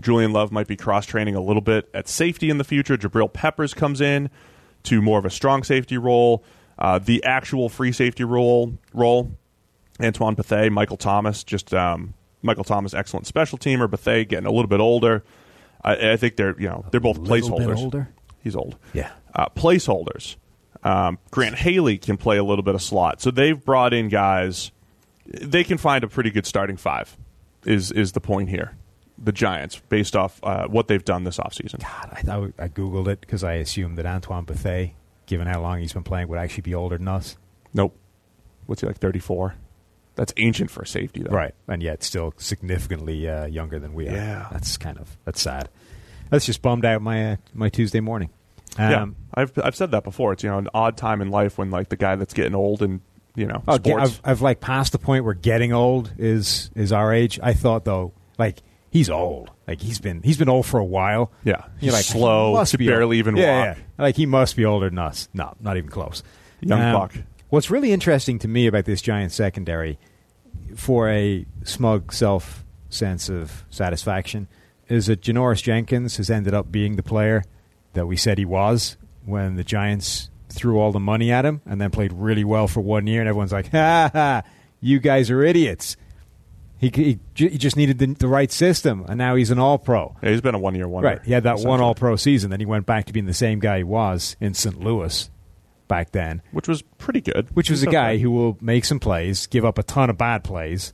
Julian 0.00 0.32
Love 0.32 0.52
might 0.52 0.66
be 0.66 0.76
cross 0.76 1.06
training 1.06 1.34
a 1.34 1.40
little 1.40 1.60
bit 1.62 1.88
at 1.92 2.08
safety 2.08 2.50
in 2.50 2.58
the 2.58 2.64
future. 2.64 2.96
Jabril 2.96 3.32
Peppers 3.32 3.74
comes 3.74 4.00
in 4.00 4.30
to 4.84 5.02
more 5.02 5.18
of 5.18 5.24
a 5.24 5.30
strong 5.30 5.64
safety 5.64 5.98
role. 5.98 6.44
Uh, 6.78 6.98
the 6.98 7.22
actual 7.24 7.68
free 7.68 7.90
safety 7.90 8.22
role 8.22 8.78
role, 8.94 9.32
Antoine 10.00 10.34
Bethea, 10.34 10.70
Michael 10.70 10.96
Thomas, 10.96 11.42
just 11.42 11.74
um, 11.74 12.14
Michael 12.42 12.62
Thomas, 12.64 12.94
excellent 12.94 13.26
special 13.26 13.58
teamer. 13.58 13.90
Bethea 13.90 14.24
getting 14.24 14.46
a 14.46 14.52
little 14.52 14.68
bit 14.68 14.78
older. 14.80 15.24
I, 15.82 16.12
I 16.12 16.16
think 16.16 16.36
they're 16.36 16.58
you 16.60 16.68
know 16.68 16.84
they're 16.92 17.00
both 17.00 17.20
placeholders. 17.20 17.78
older? 17.78 18.08
He's 18.40 18.54
old. 18.54 18.76
Yeah. 18.92 19.10
Uh, 19.34 19.46
placeholders. 19.56 20.36
Um, 20.84 21.18
Grant 21.32 21.56
Haley 21.56 21.98
can 21.98 22.16
play 22.16 22.36
a 22.36 22.44
little 22.44 22.62
bit 22.62 22.76
of 22.76 22.82
slot, 22.82 23.20
so 23.20 23.32
they've 23.32 23.62
brought 23.62 23.92
in 23.92 24.08
guys. 24.08 24.70
They 25.26 25.64
can 25.64 25.76
find 25.78 26.04
a 26.04 26.08
pretty 26.08 26.30
good 26.30 26.46
starting 26.46 26.76
five. 26.76 27.16
Is 27.64 27.90
is 27.90 28.12
the 28.12 28.20
point 28.20 28.48
here? 28.50 28.77
The 29.22 29.32
Giants, 29.32 29.80
based 29.88 30.14
off 30.14 30.38
uh, 30.44 30.68
what 30.68 30.86
they've 30.88 31.04
done 31.04 31.24
this 31.24 31.38
offseason. 31.38 31.80
God, 31.80 32.10
I 32.12 32.22
thought 32.22 32.52
I 32.58 32.68
googled 32.68 33.08
it 33.08 33.20
because 33.20 33.42
I 33.42 33.54
assumed 33.54 33.98
that 33.98 34.06
Antoine 34.06 34.44
Bethea, 34.44 34.90
given 35.26 35.46
how 35.48 35.60
long 35.60 35.80
he's 35.80 35.92
been 35.92 36.04
playing, 36.04 36.28
would 36.28 36.38
actually 36.38 36.62
be 36.62 36.74
older 36.74 36.98
than 36.98 37.08
us. 37.08 37.36
Nope. 37.74 37.96
What's 38.66 38.80
he 38.82 38.86
like? 38.86 38.98
Thirty 38.98 39.18
four. 39.18 39.54
That's 40.14 40.32
ancient 40.36 40.70
for 40.70 40.82
a 40.82 40.86
safety, 40.86 41.22
though. 41.22 41.34
Right, 41.34 41.54
and 41.68 41.82
yet 41.82 42.02
still 42.02 42.34
significantly 42.38 43.28
uh, 43.28 43.46
younger 43.46 43.78
than 43.78 43.94
we 43.94 44.08
are. 44.08 44.12
Yeah. 44.12 44.48
that's 44.50 44.76
kind 44.76 44.98
of 44.98 45.16
that's 45.24 45.40
sad. 45.40 45.68
That's 46.30 46.44
just 46.46 46.60
bummed 46.62 46.84
out 46.84 47.02
my 47.02 47.32
uh, 47.32 47.36
my 47.54 47.68
Tuesday 47.68 48.00
morning. 48.00 48.30
Yeah, 48.78 49.02
Um, 49.02 49.16
I've 49.34 49.52
I've 49.62 49.74
said 49.76 49.90
that 49.92 50.04
before. 50.04 50.32
It's 50.32 50.42
you 50.44 50.50
know 50.50 50.58
an 50.58 50.68
odd 50.74 50.96
time 50.96 51.20
in 51.22 51.30
life 51.30 51.58
when 51.58 51.70
like 51.70 51.88
the 51.88 51.96
guy 51.96 52.16
that's 52.16 52.34
getting 52.34 52.54
old 52.54 52.82
and 52.82 53.00
you 53.34 53.46
know 53.46 53.62
sports. 53.74 53.86
I've, 54.02 54.20
I've 54.24 54.42
like 54.42 54.60
passed 54.60 54.92
the 54.92 54.98
point 54.98 55.24
where 55.24 55.34
getting 55.34 55.72
old 55.72 56.12
is 56.18 56.70
is 56.76 56.92
our 56.92 57.12
age. 57.12 57.40
I 57.42 57.54
thought 57.54 57.84
though, 57.84 58.12
like 58.38 58.58
he's 58.98 59.10
old. 59.10 59.50
Like 59.66 59.80
he's 59.80 60.00
been 60.00 60.22
he's 60.22 60.36
been 60.36 60.48
old 60.48 60.66
for 60.66 60.78
a 60.78 60.84
while. 60.84 61.30
Yeah, 61.44 61.64
he's 61.78 61.92
like 61.92 62.04
slow, 62.04 62.50
he 62.50 62.54
must 62.54 62.78
be 62.78 62.86
barely 62.86 63.16
old. 63.16 63.26
even 63.26 63.36
yeah, 63.36 63.68
walk. 63.68 63.76
yeah. 63.78 63.82
Like 64.04 64.16
he 64.16 64.26
must 64.26 64.56
be 64.56 64.64
older 64.64 64.88
than 64.90 64.98
us. 64.98 65.28
No, 65.32 65.54
not 65.60 65.76
even 65.76 65.88
close. 65.88 66.22
Um, 66.62 66.68
Young 66.68 66.92
buck. 66.92 67.14
What's 67.48 67.70
really 67.70 67.92
interesting 67.92 68.38
to 68.40 68.48
me 68.48 68.66
about 68.66 68.84
this 68.84 69.00
Giant 69.00 69.32
secondary, 69.32 69.98
for 70.76 71.08
a 71.08 71.46
smug 71.62 72.12
self 72.12 72.64
sense 72.90 73.28
of 73.28 73.64
satisfaction, 73.70 74.48
is 74.88 75.06
that 75.06 75.22
Janoris 75.22 75.62
Jenkins 75.62 76.16
has 76.16 76.28
ended 76.28 76.54
up 76.54 76.70
being 76.72 76.96
the 76.96 77.02
player 77.02 77.44
that 77.94 78.06
we 78.06 78.16
said 78.16 78.38
he 78.38 78.44
was 78.44 78.96
when 79.24 79.56
the 79.56 79.64
Giants 79.64 80.30
threw 80.48 80.78
all 80.78 80.92
the 80.92 81.00
money 81.00 81.30
at 81.30 81.44
him 81.44 81.60
and 81.66 81.80
then 81.80 81.90
played 81.90 82.12
really 82.12 82.44
well 82.44 82.66
for 82.68 82.80
one 82.80 83.06
year, 83.06 83.20
and 83.20 83.28
everyone's 83.28 83.52
like, 83.52 83.70
"Ha 83.70 84.10
ha, 84.12 84.42
you 84.80 84.98
guys 84.98 85.30
are 85.30 85.42
idiots." 85.42 85.96
He, 86.78 86.92
he, 86.94 87.18
he 87.34 87.58
just 87.58 87.76
needed 87.76 87.98
the, 87.98 88.06
the 88.06 88.28
right 88.28 88.52
system, 88.52 89.04
and 89.08 89.18
now 89.18 89.34
he's 89.34 89.50
an 89.50 89.58
All 89.58 89.78
Pro. 89.78 90.16
yeah, 90.22 90.30
he's 90.30 90.40
been 90.40 90.54
a 90.54 90.60
one 90.60 90.76
year 90.76 90.86
wonder. 90.86 91.08
Right. 91.08 91.24
He 91.24 91.32
had 91.32 91.42
that 91.42 91.58
one 91.58 91.80
All 91.80 91.94
Pro 91.94 92.14
season. 92.14 92.50
Then 92.50 92.60
he 92.60 92.66
went 92.66 92.86
back 92.86 93.06
to 93.06 93.12
being 93.12 93.26
the 93.26 93.34
same 93.34 93.58
guy 93.58 93.78
he 93.78 93.84
was 93.84 94.36
in 94.40 94.54
St. 94.54 94.78
Louis 94.78 95.28
back 95.88 96.12
then, 96.12 96.40
which 96.52 96.68
was 96.68 96.82
pretty 96.82 97.20
good. 97.20 97.48
which 97.54 97.68
was 97.68 97.82
a 97.82 97.86
guy 97.86 98.12
okay. 98.12 98.18
who 98.22 98.30
will 98.30 98.56
make 98.60 98.84
some 98.84 99.00
plays, 99.00 99.46
give 99.48 99.64
up 99.64 99.78
a 99.78 99.82
ton 99.82 100.08
of 100.08 100.16
bad 100.16 100.44
plays, 100.44 100.92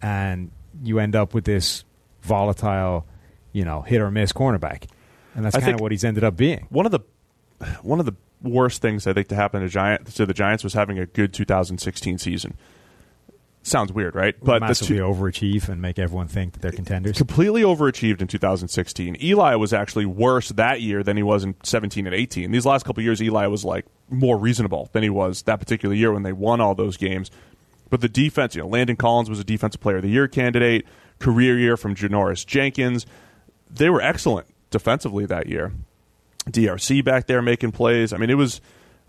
and 0.00 0.50
you 0.82 0.98
end 0.98 1.14
up 1.14 1.34
with 1.34 1.44
this 1.44 1.84
volatile, 2.22 3.06
you 3.52 3.64
know, 3.64 3.82
hit 3.82 4.00
or 4.00 4.10
miss 4.10 4.32
cornerback. 4.32 4.84
And 5.34 5.44
that's 5.44 5.56
kind 5.56 5.74
of 5.74 5.80
what 5.80 5.92
he's 5.92 6.04
ended 6.04 6.24
up 6.24 6.36
being. 6.36 6.66
one 6.70 6.86
of 6.86 6.92
the 6.92 7.00
one 7.82 8.00
of 8.00 8.06
the 8.06 8.14
worst 8.42 8.80
things 8.80 9.06
I 9.06 9.12
think 9.12 9.28
to 9.28 9.34
happen 9.34 9.60
to 9.60 9.68
Giant 9.68 10.06
to 10.14 10.24
the 10.24 10.34
Giants 10.34 10.64
was 10.64 10.74
having 10.74 10.98
a 10.98 11.06
good 11.06 11.32
2016 11.32 12.18
season. 12.18 12.56
Sounds 13.62 13.92
weird, 13.92 14.14
right? 14.14 14.34
But 14.42 14.60
massively 14.60 14.96
two, 14.96 15.02
overachieve 15.02 15.68
and 15.68 15.82
make 15.82 15.98
everyone 15.98 16.28
think 16.28 16.54
that 16.54 16.62
they're 16.62 16.72
contenders. 16.72 17.18
completely 17.18 17.62
overachieved 17.62 18.20
in 18.20 18.26
2016. 18.26 19.16
Eli 19.22 19.54
was 19.56 19.72
actually 19.72 20.06
worse 20.06 20.48
that 20.50 20.80
year 20.80 21.02
than 21.02 21.16
he 21.16 21.22
was 21.22 21.44
in 21.44 21.54
17 21.64 22.06
and 22.06 22.14
18. 22.14 22.50
These 22.50 22.64
last 22.64 22.84
couple 22.86 23.02
years, 23.02 23.22
Eli 23.22 23.46
was 23.46 23.64
like 23.64 23.84
more 24.08 24.38
reasonable 24.38 24.88
than 24.92 25.02
he 25.02 25.10
was 25.10 25.42
that 25.42 25.58
particular 25.58 25.94
year 25.94 26.12
when 26.12 26.22
they 26.22 26.32
won 26.32 26.60
all 26.60 26.74
those 26.74 26.96
games. 26.96 27.30
But 27.90 28.00
the 28.00 28.08
defense, 28.08 28.54
you 28.54 28.62
know, 28.62 28.68
Landon 28.68 28.96
Collins 28.96 29.28
was 29.28 29.40
a 29.40 29.44
defensive 29.44 29.80
player 29.80 29.96
of 29.96 30.02
the 30.02 30.10
year 30.10 30.28
candidate, 30.28 30.86
career 31.18 31.58
year 31.58 31.76
from 31.76 31.94
Janoris 31.94 32.46
Jenkins. 32.46 33.06
They 33.70 33.90
were 33.90 34.00
excellent 34.00 34.46
defensively 34.70 35.26
that 35.26 35.46
year. 35.46 35.72
DRC 36.46 37.04
back 37.04 37.26
there 37.26 37.42
making 37.42 37.72
plays. 37.72 38.12
I 38.12 38.16
mean, 38.16 38.30
it 38.30 38.34
was 38.34 38.60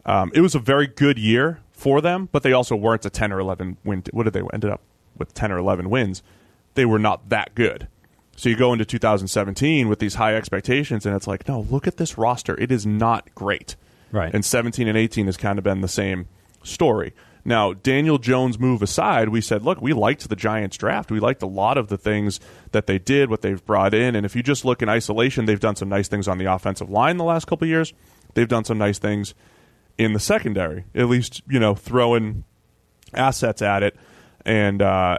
um, 0.05 0.31
it 0.33 0.41
was 0.41 0.55
a 0.55 0.59
very 0.59 0.87
good 0.87 1.17
year 1.17 1.59
for 1.79 2.01
them, 2.01 2.27
but 2.31 2.43
they 2.43 2.51
also 2.51 2.75
weren't 2.75 3.05
a 3.05 3.09
10 3.09 3.31
or 3.31 3.39
11 3.39 3.77
win. 3.83 4.03
What 4.11 4.23
did 4.23 4.33
they 4.33 4.41
ended 4.53 4.69
up 4.69 4.81
with 5.17 5.33
10 5.33 5.51
or 5.51 5.57
11 5.57 5.89
wins? 5.89 6.21
They 6.75 6.85
were 6.85 6.99
not 6.99 7.29
that 7.29 7.55
good. 7.55 7.87
So 8.35 8.49
you 8.49 8.55
go 8.55 8.71
into 8.73 8.85
2017 8.85 9.89
with 9.89 9.99
these 9.99 10.15
high 10.15 10.35
expectations, 10.35 11.05
and 11.05 11.15
it's 11.15 11.27
like, 11.27 11.47
no, 11.47 11.61
look 11.61 11.87
at 11.87 11.97
this 11.97 12.17
roster. 12.17 12.59
It 12.59 12.71
is 12.71 12.85
not 12.85 13.33
great. 13.33 13.75
Right. 14.11 14.33
And 14.33 14.45
17 14.45 14.87
and 14.87 14.97
18 14.97 15.25
has 15.25 15.37
kind 15.37 15.57
of 15.57 15.63
been 15.63 15.81
the 15.81 15.87
same 15.87 16.27
story. 16.63 17.13
Now, 17.45 17.73
Daniel 17.73 18.17
Jones' 18.17 18.59
move 18.59 18.81
aside, 18.81 19.29
we 19.29 19.41
said, 19.41 19.63
look, 19.63 19.81
we 19.81 19.93
liked 19.93 20.27
the 20.27 20.35
Giants 20.35 20.77
draft. 20.77 21.11
We 21.11 21.19
liked 21.19 21.41
a 21.41 21.47
lot 21.47 21.77
of 21.77 21.87
the 21.87 21.97
things 21.97 22.39
that 22.71 22.85
they 22.87 22.99
did, 22.99 23.29
what 23.29 23.41
they've 23.41 23.65
brought 23.65 23.93
in. 23.93 24.15
And 24.15 24.25
if 24.25 24.35
you 24.35 24.43
just 24.43 24.65
look 24.65 24.81
in 24.81 24.89
isolation, 24.89 25.45
they've 25.45 25.59
done 25.59 25.75
some 25.75 25.89
nice 25.89 26.07
things 26.07 26.27
on 26.27 26.37
the 26.37 26.45
offensive 26.45 26.89
line 26.89 27.17
the 27.17 27.23
last 27.23 27.45
couple 27.45 27.65
of 27.65 27.69
years. 27.69 27.93
They've 28.33 28.47
done 28.47 28.65
some 28.65 28.77
nice 28.77 28.99
things 28.99 29.33
in 29.99 30.13
the 30.13 30.19
secondary, 30.19 30.85
at 30.95 31.09
least, 31.09 31.43
you 31.47 31.59
know, 31.59 31.75
throwing 31.75 32.45
assets 33.13 33.61
at 33.61 33.83
it. 33.83 33.97
And 34.45 34.81
uh, 34.81 35.17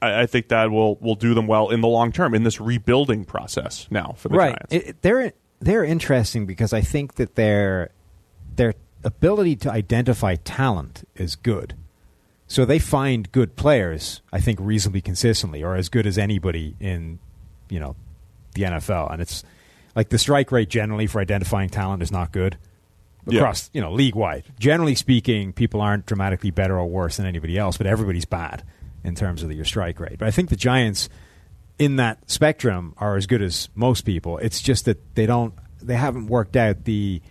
I, 0.00 0.22
I 0.22 0.26
think 0.26 0.48
that 0.48 0.70
will, 0.70 0.94
will 0.96 1.16
do 1.16 1.34
them 1.34 1.48
well 1.48 1.70
in 1.70 1.80
the 1.80 1.88
long 1.88 2.12
term 2.12 2.32
in 2.32 2.44
this 2.44 2.60
rebuilding 2.60 3.24
process 3.24 3.88
now 3.90 4.14
for 4.16 4.28
the 4.28 4.36
right. 4.36 4.56
Giants. 4.70 4.88
It, 4.88 5.02
they're 5.02 5.32
they're 5.60 5.84
interesting 5.84 6.46
because 6.46 6.72
I 6.72 6.80
think 6.80 7.14
that 7.16 7.34
their 7.34 7.90
their 8.54 8.74
ability 9.04 9.56
to 9.56 9.70
identify 9.70 10.36
talent 10.36 11.06
is 11.16 11.34
good. 11.34 11.74
So 12.46 12.64
they 12.64 12.78
find 12.78 13.30
good 13.32 13.56
players, 13.56 14.22
I 14.32 14.40
think, 14.40 14.58
reasonably 14.60 15.00
consistently, 15.00 15.64
or 15.64 15.74
as 15.74 15.88
good 15.88 16.06
as 16.06 16.18
anybody 16.18 16.76
in, 16.78 17.18
you 17.70 17.80
know, 17.80 17.96
the 18.54 18.62
NFL. 18.62 19.12
And 19.12 19.22
it's 19.22 19.42
like 19.96 20.10
the 20.10 20.18
strike 20.18 20.52
rate 20.52 20.68
generally 20.68 21.06
for 21.06 21.20
identifying 21.20 21.70
talent 21.70 22.02
is 22.02 22.12
not 22.12 22.30
good. 22.30 22.58
Yeah. 23.26 23.40
across 23.40 23.70
you 23.72 23.80
know 23.80 23.92
league 23.92 24.14
wide. 24.14 24.44
Generally 24.58 24.96
speaking, 24.96 25.52
people 25.52 25.80
aren't 25.80 26.06
dramatically 26.06 26.50
better 26.50 26.78
or 26.78 26.86
worse 26.86 27.18
than 27.18 27.26
anybody 27.26 27.56
else, 27.56 27.76
but 27.76 27.86
everybody's 27.86 28.24
bad 28.24 28.64
in 29.04 29.14
terms 29.14 29.42
of 29.42 29.52
your 29.52 29.64
strike 29.64 30.00
rate. 30.00 30.18
But 30.18 30.28
I 30.28 30.30
think 30.30 30.48
the 30.48 30.56
Giants 30.56 31.08
in 31.78 31.96
that 31.96 32.30
spectrum 32.30 32.94
are 32.98 33.16
as 33.16 33.26
good 33.26 33.42
as 33.42 33.68
most 33.74 34.02
people. 34.02 34.38
It's 34.38 34.60
just 34.60 34.84
that 34.86 35.14
they 35.14 35.26
don't 35.26 35.54
they 35.80 35.96
haven't 35.96 36.26
worked 36.26 36.56
out 36.56 36.84
the 36.84 37.22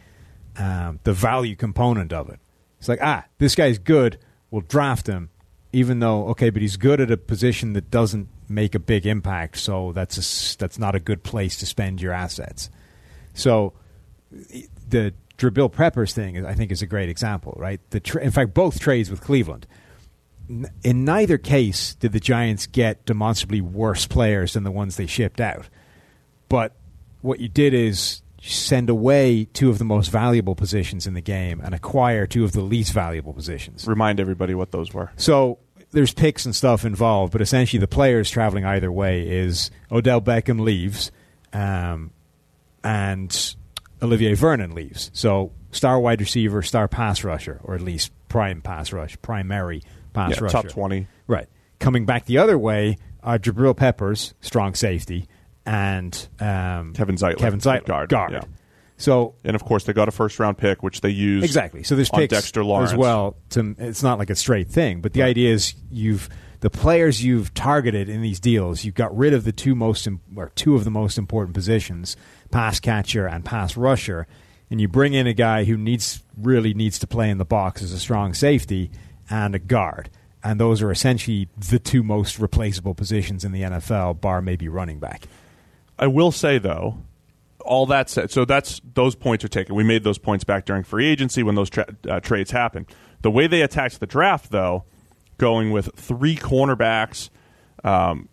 um, 0.57 0.99
the 1.03 1.13
value 1.13 1.55
component 1.55 2.13
of 2.13 2.29
it. 2.29 2.39
It's 2.79 2.89
like 2.89 2.99
ah, 3.01 3.25
this 3.37 3.55
guy's 3.55 3.77
good, 3.77 4.17
we'll 4.49 4.61
draft 4.61 5.07
him, 5.07 5.29
even 5.71 5.99
though 5.99 6.27
okay, 6.29 6.49
but 6.49 6.61
he's 6.61 6.77
good 6.77 7.01
at 7.01 7.11
a 7.11 7.17
position 7.17 7.73
that 7.73 7.91
doesn't 7.91 8.27
make 8.49 8.75
a 8.75 8.79
big 8.79 9.05
impact. 9.05 9.57
So 9.57 9.91
that's 9.93 10.17
a 10.17 10.57
that's 10.57 10.79
not 10.79 10.95
a 10.95 10.99
good 10.99 11.23
place 11.23 11.57
to 11.57 11.65
spend 11.65 12.01
your 12.01 12.13
assets. 12.13 12.69
So 13.33 13.73
the 14.89 15.13
Jabril 15.41 15.71
Peppers 15.71 16.13
thing, 16.13 16.45
I 16.45 16.53
think, 16.53 16.71
is 16.71 16.81
a 16.81 16.87
great 16.87 17.09
example, 17.09 17.55
right? 17.57 17.81
The 17.89 17.99
tra- 17.99 18.23
in 18.23 18.31
fact, 18.31 18.53
both 18.53 18.79
trades 18.79 19.09
with 19.09 19.21
Cleveland. 19.21 19.67
In 20.83 21.05
neither 21.05 21.37
case 21.37 21.95
did 21.95 22.11
the 22.11 22.19
Giants 22.19 22.67
get 22.67 23.05
demonstrably 23.05 23.61
worse 23.61 24.05
players 24.05 24.53
than 24.53 24.63
the 24.63 24.71
ones 24.71 24.97
they 24.97 25.07
shipped 25.07 25.39
out. 25.39 25.69
But 26.49 26.75
what 27.21 27.39
you 27.39 27.47
did 27.47 27.73
is 27.73 28.21
send 28.41 28.89
away 28.89 29.45
two 29.45 29.69
of 29.69 29.77
the 29.77 29.85
most 29.85 30.09
valuable 30.09 30.55
positions 30.55 31.05
in 31.07 31.13
the 31.13 31.21
game 31.21 31.61
and 31.63 31.73
acquire 31.75 32.25
two 32.25 32.43
of 32.43 32.51
the 32.51 32.61
least 32.61 32.91
valuable 32.91 33.33
positions. 33.33 33.87
Remind 33.87 34.19
everybody 34.19 34.55
what 34.55 34.71
those 34.71 34.93
were. 34.93 35.11
So 35.15 35.59
there's 35.91 36.13
picks 36.13 36.45
and 36.45 36.55
stuff 36.55 36.83
involved, 36.83 37.31
but 37.31 37.41
essentially 37.41 37.79
the 37.79 37.87
players 37.87 38.29
traveling 38.29 38.65
either 38.65 38.91
way 38.91 39.27
is 39.27 39.69
Odell 39.91 40.21
Beckham 40.21 40.59
leaves, 40.59 41.11
um, 41.53 42.11
and 42.83 43.55
Olivier 44.01 44.33
Vernon 44.33 44.73
leaves. 44.73 45.11
So 45.13 45.51
star 45.71 45.99
wide 45.99 46.19
receiver, 46.19 46.61
star 46.61 46.87
pass 46.87 47.23
rusher, 47.23 47.59
or 47.63 47.75
at 47.75 47.81
least 47.81 48.11
prime 48.29 48.61
pass 48.61 48.91
rush, 48.93 49.17
primary 49.21 49.83
pass 50.13 50.31
Yeah, 50.31 50.43
rusher. 50.43 50.53
top 50.63 50.67
20. 50.69 51.07
Right. 51.27 51.47
Coming 51.79 52.05
back 52.05 52.25
the 52.25 52.37
other 52.37 52.57
way 52.57 52.97
are 53.23 53.37
Jabril 53.39 53.75
Peppers, 53.75 54.33
strong 54.41 54.73
safety, 54.75 55.27
and 55.65 56.27
um, 56.39 56.93
Kevin 56.93 57.15
Zeitler, 57.15 57.37
Kevin 57.37 57.59
Zeitler, 57.59 57.85
guard, 57.85 58.09
guard. 58.09 58.31
yeah. 58.33 58.41
So 58.97 59.33
And 59.43 59.55
of 59.55 59.63
course, 59.63 59.85
they 59.85 59.93
got 59.93 60.07
a 60.07 60.11
first 60.11 60.39
round 60.39 60.57
pick, 60.59 60.83
which 60.83 61.01
they 61.01 61.09
used 61.09 61.43
Exactly. 61.43 61.81
So 61.83 61.95
there's 61.95 62.09
picks 62.09 62.31
Dexter 62.33 62.63
Lawrence 62.63 62.91
as 62.91 62.97
well. 62.97 63.35
To 63.51 63.75
it's 63.79 64.03
not 64.03 64.19
like 64.19 64.29
a 64.29 64.35
straight 64.35 64.69
thing, 64.69 65.01
but 65.01 65.13
the 65.13 65.21
Right. 65.21 65.29
idea 65.29 65.51
is 65.53 65.73
you've 65.89 66.29
the 66.61 66.69
players 66.69 67.23
you've 67.23 67.53
targeted 67.53 68.07
in 68.07 68.21
these 68.21 68.39
deals. 68.39 68.85
You've 68.85 68.95
got 68.95 69.15
rid 69.15 69.33
of 69.33 69.43
the 69.43 69.51
two 69.51 69.75
most 69.75 70.07
or 70.35 70.51
two 70.55 70.75
of 70.75 70.83
the 70.83 70.91
most 70.91 71.17
important 71.17 71.53
positions, 71.53 72.15
pass 72.49 72.79
catcher 72.79 73.27
and 73.27 73.43
pass 73.43 73.75
rusher, 73.75 74.27
and 74.69 74.79
you 74.79 74.87
bring 74.87 75.13
in 75.13 75.27
a 75.27 75.33
guy 75.33 75.65
who 75.65 75.75
needs 75.75 76.23
really 76.37 76.73
needs 76.73 76.97
to 76.99 77.07
play 77.07 77.29
in 77.29 77.39
the 77.39 77.45
box 77.45 77.81
as 77.81 77.91
a 77.91 77.99
strong 77.99 78.33
safety 78.33 78.89
and 79.29 79.53
a 79.53 79.59
guard. 79.59 80.09
And 80.43 80.59
those 80.59 80.81
are 80.81 80.91
essentially 80.91 81.49
the 81.57 81.77
two 81.77 82.03
most 82.03 82.39
replaceable 82.39 82.95
positions 82.95 83.43
in 83.43 83.51
the 83.51 83.61
NFL, 83.61 84.21
bar 84.21 84.41
maybe 84.41 84.69
running 84.69 84.99
back. 84.99 85.27
I 85.99 86.07
will 86.07 86.31
say 86.31 86.57
though, 86.57 86.97
all 87.59 87.85
that 87.87 88.09
said, 88.09 88.31
so 88.31 88.45
that's 88.45 88.81
those 88.93 89.15
points 89.15 89.43
are 89.43 89.47
taken. 89.47 89.75
We 89.75 89.83
made 89.83 90.03
those 90.03 90.17
points 90.17 90.43
back 90.43 90.65
during 90.65 90.83
free 90.83 91.07
agency 91.07 91.41
when 91.41 91.55
those 91.55 91.69
tra- 91.69 91.95
uh, 92.07 92.19
trades 92.19 92.51
happened. 92.51 92.87
The 93.21 93.31
way 93.31 93.47
they 93.47 93.61
attacked 93.61 93.99
the 93.99 94.07
draft, 94.07 94.51
though, 94.51 94.85
going 95.41 95.71
with 95.71 95.89
three 95.95 96.37
cornerbacks, 96.37 97.29
um, 97.83 98.29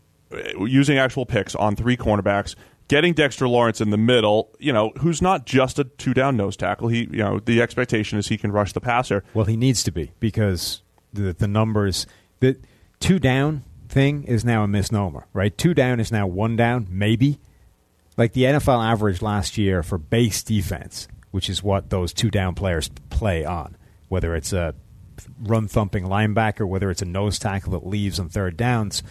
using 0.60 0.98
actual 0.98 1.24
picks 1.24 1.54
on 1.54 1.74
three 1.74 1.96
cornerbacks, 1.96 2.54
getting 2.86 3.14
Dexter 3.14 3.48
Lawrence 3.48 3.80
in 3.80 3.88
the 3.88 3.96
middle, 3.96 4.54
you 4.58 4.72
know, 4.74 4.92
who's 4.98 5.22
not 5.22 5.46
just 5.46 5.78
a 5.78 5.84
two 5.84 6.12
down 6.12 6.36
nose 6.36 6.54
tackle. 6.56 6.88
He, 6.88 7.08
you 7.10 7.24
know, 7.24 7.40
the 7.40 7.62
expectation 7.62 8.18
is 8.18 8.28
he 8.28 8.36
can 8.36 8.52
rush 8.52 8.74
the 8.74 8.80
passer. 8.80 9.24
Well, 9.32 9.46
he 9.46 9.56
needs 9.56 9.82
to 9.84 9.90
be 9.90 10.12
because 10.20 10.82
the 11.12 11.32
the 11.32 11.48
numbers 11.48 12.06
the 12.40 12.58
two 13.00 13.18
down 13.18 13.64
thing 13.88 14.24
is 14.24 14.44
now 14.44 14.62
a 14.64 14.68
misnomer, 14.68 15.26
right? 15.32 15.56
Two 15.56 15.72
down 15.72 16.00
is 16.00 16.12
now 16.12 16.26
one 16.26 16.56
down, 16.56 16.86
maybe. 16.90 17.40
Like 18.18 18.34
the 18.34 18.42
NFL 18.42 18.84
average 18.84 19.22
last 19.22 19.56
year 19.56 19.82
for 19.82 19.96
base 19.96 20.42
defense, 20.42 21.08
which 21.30 21.48
is 21.48 21.62
what 21.62 21.88
those 21.88 22.12
two 22.12 22.30
down 22.30 22.54
players 22.54 22.90
play 23.08 23.46
on, 23.46 23.76
whether 24.08 24.34
it's 24.34 24.52
a 24.52 24.74
run 25.40 25.68
thumping 25.68 26.04
linebacker, 26.04 26.66
whether 26.66 26.90
it's 26.90 27.02
a 27.02 27.06
nose 27.06 27.38
tackle 27.38 27.72
that 27.72 27.86
leaves 27.86 28.18
on 28.18 28.28
third 28.28 28.56
downs, 28.56 29.02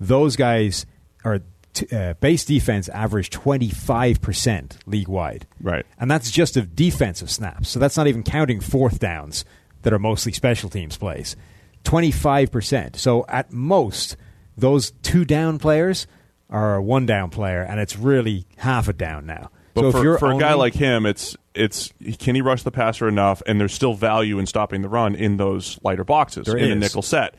those 0.00 0.36
guys 0.36 0.86
are 1.24 1.40
t- 1.72 1.86
uh, 1.94 2.14
base 2.14 2.44
defense 2.44 2.88
average 2.88 3.30
25% 3.30 4.76
league 4.86 5.08
wide. 5.08 5.46
Right. 5.60 5.86
And 5.98 6.10
that's 6.10 6.30
just 6.30 6.56
of 6.56 6.74
defensive 6.74 7.30
snaps. 7.30 7.68
So 7.68 7.78
that's 7.78 7.96
not 7.96 8.06
even 8.06 8.22
counting 8.22 8.60
fourth 8.60 8.98
downs 8.98 9.44
that 9.82 9.92
are 9.92 9.98
mostly 9.98 10.32
special 10.32 10.68
teams 10.68 10.96
plays. 10.96 11.36
25%. 11.84 12.96
So 12.96 13.24
at 13.28 13.52
most, 13.52 14.16
those 14.56 14.90
two 15.02 15.24
down 15.24 15.58
players 15.58 16.06
are 16.50 16.76
a 16.76 16.82
one 16.82 17.06
down 17.06 17.30
player, 17.30 17.62
and 17.62 17.80
it's 17.80 17.96
really 17.96 18.46
half 18.56 18.88
a 18.88 18.92
down 18.92 19.26
now. 19.26 19.50
But 19.76 19.92
so 19.92 19.92
for, 19.92 20.18
for 20.18 20.32
a 20.32 20.38
guy 20.38 20.54
like 20.54 20.74
him, 20.74 21.06
it's 21.06 21.36
it's 21.54 21.92
can 22.18 22.34
he 22.34 22.40
rush 22.40 22.62
the 22.64 22.70
passer 22.72 23.06
enough, 23.06 23.42
and 23.46 23.60
there's 23.60 23.72
still 23.72 23.94
value 23.94 24.38
in 24.40 24.46
stopping 24.46 24.82
the 24.82 24.88
run 24.88 25.14
in 25.14 25.36
those 25.36 25.78
lighter 25.84 26.02
boxes 26.04 26.46
There 26.46 26.56
in 26.56 26.70
the 26.70 26.76
is. 26.76 26.80
nickel 26.80 27.02
set. 27.02 27.34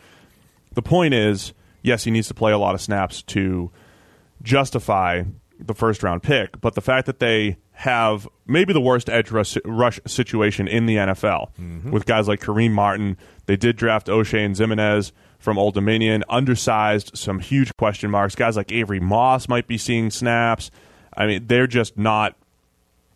The 0.74 0.82
point 0.82 1.14
is, 1.14 1.52
yes, 1.82 2.04
he 2.06 2.12
needs 2.12 2.28
to 2.30 2.34
play 2.34 2.52
a 2.52 2.58
lot 2.58 2.74
of 2.76 2.82
snaps 2.82 3.22
to 3.24 3.72
justify 4.44 5.24
the 5.60 5.74
first 5.74 6.04
round 6.04 6.22
pick, 6.22 6.62
but 6.62 6.76
the 6.76 6.82
fact 6.82 7.08
that 7.08 7.20
they 7.20 7.58
have 7.72 8.28
maybe 8.46 8.74
the 8.74 8.82
worst 8.82 9.10
edge 9.10 9.32
rush, 9.32 9.58
rush 9.66 10.00
situation 10.06 10.68
in 10.68 10.86
the 10.86 10.96
NFL 10.98 11.50
Mm-hmm. 11.60 11.92
with 11.92 12.06
guys 12.06 12.28
like 12.28 12.40
Kareem 12.40 12.72
Martin, 12.72 13.18
they 13.48 13.56
did 13.58 13.76
draft 13.76 14.08
Oshane 14.08 14.52
Ximines 14.56 15.12
from 15.40 15.58
Old 15.58 15.74
Dominion, 15.74 16.24
undersized, 16.30 17.18
some 17.18 17.40
huge 17.40 17.72
question 17.78 18.12
marks. 18.12 18.36
Guys 18.36 18.56
like 18.56 18.72
Avery 18.72 19.00
Moss 19.00 19.48
might 19.48 19.68
be 19.68 19.78
seeing 19.78 20.10
snaps. 20.12 20.70
I 21.18 21.26
mean, 21.28 21.48
they're 21.48 21.68
just 21.68 21.98
not 21.98 22.36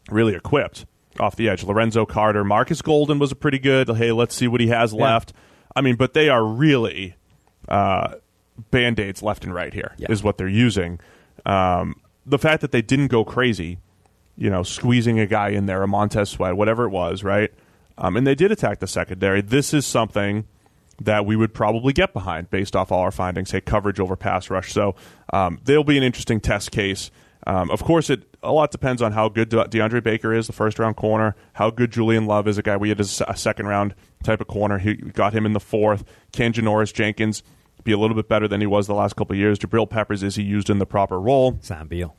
really 0.10 0.34
equipped 0.36 0.86
off 1.20 1.36
the 1.36 1.48
edge. 1.48 1.64
Lorenzo 1.64 2.06
Carter, 2.06 2.44
Markus 2.44 2.82
Golden 2.82 3.20
was 3.20 3.32
a 3.32 3.36
pretty 3.36 3.60
good. 3.60 3.88
Hey, 3.90 4.12
let's 4.12 4.36
see 4.36 4.48
what 4.48 4.60
he 4.60 4.68
has 4.68 4.94
left. 4.94 5.34
I 5.76 5.82
mean, 5.82 5.96
but 5.96 6.14
they 6.14 6.28
are 6.28 6.44
really 6.44 7.16
uh, 7.70 8.16
band 8.72 9.00
aids 9.00 9.22
left 9.22 9.44
and 9.46 9.54
right 9.54 9.74
here, 9.74 9.94
is 10.00 10.20
Yeah. 10.22 10.26
what 10.26 10.38
they're 10.38 10.48
using. 10.48 11.00
Um, 11.46 11.96
the 12.26 12.40
fact 12.40 12.62
that 12.62 12.72
they 12.72 12.82
didn't 12.82 13.08
go 13.08 13.24
crazy, 13.24 13.78
you 14.36 14.50
know, 14.50 14.64
squeezing 14.64 15.20
a 15.20 15.26
guy 15.28 15.50
in 15.50 15.66
there, 15.68 15.84
a 15.84 15.88
Montez 15.88 16.30
Sweat, 16.30 16.58
whatever 16.58 16.86
it 16.86 16.90
was, 16.90 17.24
right? 17.24 17.52
Um, 17.98 18.18
and 18.18 18.26
they 18.26 18.36
did 18.36 18.52
attack 18.52 18.80
the 18.80 18.88
secondary. 18.88 19.42
This 19.42 19.74
is 19.74 19.86
something 19.86 20.46
that 21.00 21.26
we 21.26 21.36
would 21.36 21.54
probably 21.54 21.94
get 21.94 22.14
behind 22.14 22.50
based 22.50 22.76
off 22.76 22.92
all 22.92 23.02
our 23.02 23.12
findings. 23.12 23.50
Say 23.50 23.62
coverage 23.62 24.00
over 24.00 24.16
pass 24.16 24.50
rush. 24.50 24.72
So 24.72 24.96
um, 25.34 25.60
they'll 25.64 25.84
be 25.84 25.98
an 25.98 26.04
interesting 26.04 26.40
test 26.40 26.72
case. 26.72 27.12
Um, 27.48 27.72
of 27.72 27.84
course, 27.84 28.10
it 28.10 28.24
a 28.44 28.52
lot 28.52 28.72
depends 28.72 29.02
on 29.02 29.12
how 29.12 29.30
good 29.30 29.50
De- 29.50 29.66
DeAndre 29.66 30.04
Baker 30.04 30.34
is, 30.34 30.48
the 30.48 30.54
first 30.54 30.80
round 30.80 30.96
corner. 30.96 31.36
How 31.54 31.70
good 31.70 31.92
Julian 31.92 32.26
Love 32.26 32.48
is, 32.48 32.58
a 32.58 32.62
guy 32.62 32.78
we 32.78 32.90
had 32.90 33.00
as 33.00 33.22
a 33.28 33.36
second 33.36 33.68
round 33.68 33.96
type 34.24 34.42
of 34.42 34.48
corner. 34.48 34.78
He 34.78 34.96
got 34.96 35.34
him 35.34 35.46
in 35.46 35.54
the 35.54 35.60
fourth. 35.60 36.04
Can 36.32 36.54
Janoris 36.54 36.94
Jenkins 36.94 37.44
be 37.84 37.92
a 37.92 37.98
little 37.98 38.16
bit 38.16 38.30
better 38.30 38.48
than 38.48 38.62
he 38.62 38.68
was 38.68 38.88
the 38.88 38.94
last 38.94 39.16
couple 39.16 39.34
of 39.34 39.40
years? 39.40 39.58
Jabril 39.58 39.90
Peppers 39.90 40.22
is 40.22 40.36
he 40.36 40.44
used 40.44 40.70
in 40.70 40.78
the 40.80 40.86
proper 40.86 41.20
role? 41.20 41.58
Sam 41.62 41.88
Beal. 41.88 42.16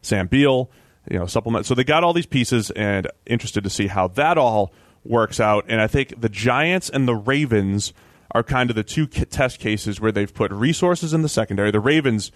Sam 0.00 0.28
Beal, 0.28 0.70
you 1.10 1.18
know, 1.18 1.26
supplement. 1.26 1.66
So 1.66 1.74
they 1.74 1.84
got 1.84 2.04
all 2.04 2.12
these 2.12 2.26
pieces 2.26 2.70
and 2.70 3.08
interested 3.26 3.64
to 3.64 3.70
see 3.70 3.88
how 3.88 4.08
that 4.08 4.38
all 4.38 4.72
works 5.04 5.40
out. 5.40 5.64
And 5.68 5.80
I 5.80 5.88
think 5.88 6.20
the 6.20 6.28
Giants 6.28 6.88
and 6.88 7.08
the 7.08 7.14
Ravens 7.14 7.92
are 8.30 8.42
kind 8.42 8.70
of 8.70 8.76
the 8.76 8.84
two 8.84 9.06
test 9.06 9.58
cases 9.58 10.00
where 10.00 10.12
they've 10.12 10.32
put 10.32 10.50
resources 10.52 11.12
in 11.12 11.22
the 11.22 11.28
secondary. 11.28 11.70
The 11.70 11.80
Ravens 11.80 12.32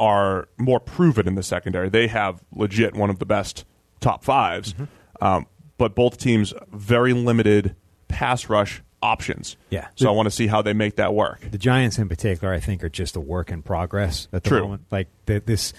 are 0.00 0.48
more 0.58 0.80
proven 0.80 1.26
in 1.28 1.34
the 1.34 1.42
secondary. 1.42 1.88
They 1.88 2.08
have 2.08 2.42
legit 2.52 2.94
one 2.94 3.10
of 3.10 3.18
the 3.18 3.26
best 3.26 3.64
top 4.00 4.24
5s 4.24 4.74
Mm-hmm. 4.74 4.84
Um, 5.24 5.46
but 5.78 5.94
both 5.94 6.18
teams 6.18 6.52
very 6.72 7.12
limited 7.12 7.76
pass 8.08 8.48
rush 8.48 8.82
options. 9.02 9.56
Yeah. 9.70 9.88
So 9.96 10.08
I 10.08 10.12
want 10.12 10.26
to 10.26 10.30
see 10.30 10.46
how 10.46 10.62
they 10.62 10.72
make 10.72 10.96
that 10.96 11.14
work. 11.14 11.46
The 11.50 11.58
Giants, 11.58 11.98
in 11.98 12.08
particular, 12.08 12.52
I 12.52 12.60
think, 12.60 12.82
are 12.84 12.88
just 12.88 13.16
a 13.16 13.20
work 13.20 13.50
in 13.50 13.62
progress 13.62 14.28
at 14.32 14.44
the 14.44 14.50
True. 14.50 14.62
moment. 14.62 14.82
Like 14.90 15.08
the, 15.26 15.40
this, 15.40 15.72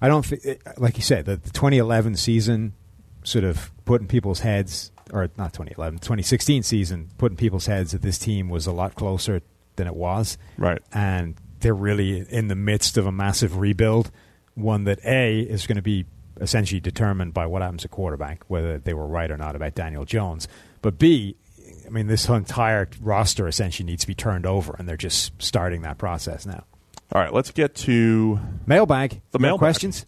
I 0.00 0.08
don't 0.08 0.24
think, 0.24 0.62
like 0.78 0.96
you 0.96 1.02
said, 1.02 1.24
the, 1.24 1.36
the 1.36 1.50
2011 1.50 2.16
season 2.16 2.74
sort 3.24 3.44
of 3.44 3.72
put 3.84 4.00
in 4.00 4.06
people's 4.06 4.40
heads, 4.40 4.92
or 5.12 5.30
not 5.36 5.52
2011, 5.52 5.98
2016 5.98 6.62
season 6.62 7.10
put 7.18 7.32
in 7.32 7.36
people's 7.36 7.66
heads 7.66 7.92
that 7.92 8.02
this 8.02 8.18
team 8.18 8.48
was 8.48 8.66
a 8.66 8.72
lot 8.72 8.94
closer 8.94 9.42
than 9.76 9.86
it 9.86 9.94
was. 9.96 10.38
Right. 10.56 10.80
And 10.92 11.34
they're 11.60 11.74
really 11.74 12.26
in 12.28 12.48
the 12.48 12.54
midst 12.54 12.96
of 12.96 13.06
a 13.06 13.12
massive 13.12 13.58
rebuild, 13.58 14.10
one 14.54 14.84
that 14.84 15.04
A 15.04 15.40
is 15.40 15.66
going 15.66 15.76
to 15.76 15.82
be 15.82 16.06
essentially 16.40 16.80
determined 16.80 17.34
by 17.34 17.46
what 17.46 17.62
happens 17.62 17.84
at 17.84 17.90
quarterback, 17.90 18.44
whether 18.48 18.78
they 18.78 18.94
were 18.94 19.06
right 19.06 19.30
or 19.30 19.36
not 19.36 19.56
about 19.56 19.74
Daniel 19.74 20.04
Jones. 20.04 20.46
But 20.82 20.98
B, 20.98 21.36
I 21.86 21.90
mean, 21.90 22.06
this 22.06 22.28
entire 22.28 22.88
roster 23.00 23.48
essentially 23.48 23.86
needs 23.86 24.02
to 24.02 24.06
be 24.06 24.14
turned 24.14 24.46
over, 24.46 24.74
and 24.78 24.88
they're 24.88 24.96
just 24.96 25.32
starting 25.40 25.82
that 25.82 25.98
process 25.98 26.46
now. 26.46 26.64
All 27.12 27.22
right, 27.22 27.32
let's 27.32 27.50
get 27.50 27.74
to 27.76 28.38
Mailbag. 28.66 29.20
The 29.30 29.38
mailbag. 29.38 29.58
questions. 29.60 30.04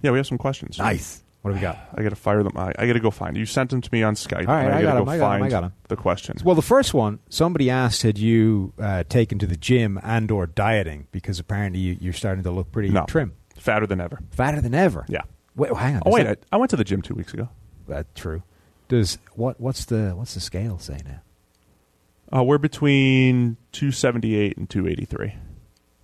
yeah. 0.00 0.12
We 0.12 0.18
have 0.18 0.26
some 0.26 0.38
questions. 0.38 0.78
Nice. 0.78 1.22
What 1.42 1.52
do 1.52 1.54
we 1.54 1.60
got? 1.60 1.78
I 1.94 2.02
got 2.02 2.10
to 2.10 2.16
fire 2.16 2.42
them. 2.42 2.52
I, 2.56 2.72
I 2.78 2.86
got 2.86 2.92
to 2.92 3.00
go 3.00 3.10
find. 3.10 3.34
You 3.36 3.46
sent 3.46 3.70
them 3.70 3.80
to 3.80 3.88
me 3.92 4.02
on 4.02 4.14
Skype. 4.14 4.46
All 4.46 4.54
right, 4.54 4.66
I 4.66 4.82
gotta 4.82 4.98
got 4.98 5.04
go 5.06 5.10
I 5.10 5.16
got 5.18 5.24
'em, 5.34 5.40
find 5.40 5.44
I 5.44 5.48
got. 5.60 5.72
The 5.88 5.96
questions. 5.96 6.44
Well, 6.44 6.54
the 6.54 6.60
first 6.62 6.92
one, 6.92 7.18
somebody 7.30 7.70
asked, 7.70 8.02
had 8.02 8.18
you 8.18 8.74
uh, 8.78 9.04
taken 9.08 9.38
to 9.38 9.46
the 9.46 9.56
gym 9.56 9.98
and 10.02 10.30
or 10.30 10.46
dieting 10.46 11.06
because 11.12 11.38
apparently 11.38 11.80
you, 11.80 11.96
you're 11.98 12.12
starting 12.12 12.44
to 12.44 12.50
look 12.50 12.70
pretty 12.72 12.90
No. 12.90 13.06
trim, 13.06 13.32
Fatter 13.56 13.86
than 13.86 14.00
ever. 14.02 14.18
fatter 14.32 14.60
than 14.60 14.74
ever. 14.74 15.06
Yeah. 15.08 15.22
Wait, 15.56 15.72
hang 15.72 15.96
on. 15.96 16.02
Oh 16.04 16.10
wait, 16.12 16.24
that- 16.24 16.44
I, 16.52 16.56
I 16.56 16.58
went 16.58 16.70
to 16.70 16.76
the 16.76 16.84
gym 16.84 17.00
two 17.00 17.14
weeks 17.14 17.32
ago. 17.32 17.48
that's 17.88 18.08
true. 18.20 18.42
Does 18.88 19.16
what? 19.34 19.58
What's 19.60 19.84
the 19.86 20.10
what's 20.16 20.34
the 20.34 20.40
scale 20.40 20.78
say 20.78 20.98
now? 21.06 21.22
Uh, 22.38 22.42
we're 22.44 22.58
between 22.58 23.56
278 23.72 24.56
and 24.56 24.68
283. 24.70 25.34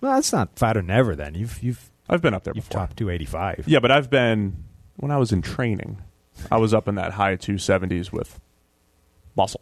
Well, 0.01 0.15
that's 0.15 0.31
not 0.33 0.57
fatter 0.57 0.81
than 0.81 0.89
ever. 0.89 1.15
Then 1.15 1.35
you've 1.35 1.61
you've 1.61 1.91
I've 2.09 2.21
been 2.21 2.33
up 2.33 2.43
there 2.43 2.53
you've 2.55 2.67
before. 2.69 2.81
topped 2.81 2.97
285. 2.97 3.65
Yeah, 3.67 3.79
but 3.79 3.91
I've 3.91 4.09
been 4.09 4.63
when 4.97 5.11
I 5.11 5.17
was 5.17 5.31
in 5.31 5.41
training. 5.41 6.01
I 6.51 6.57
was 6.57 6.73
up 6.73 6.87
in 6.87 6.95
that 6.95 7.13
high 7.13 7.35
270s 7.35 8.11
with 8.11 8.39
muscle. 9.35 9.61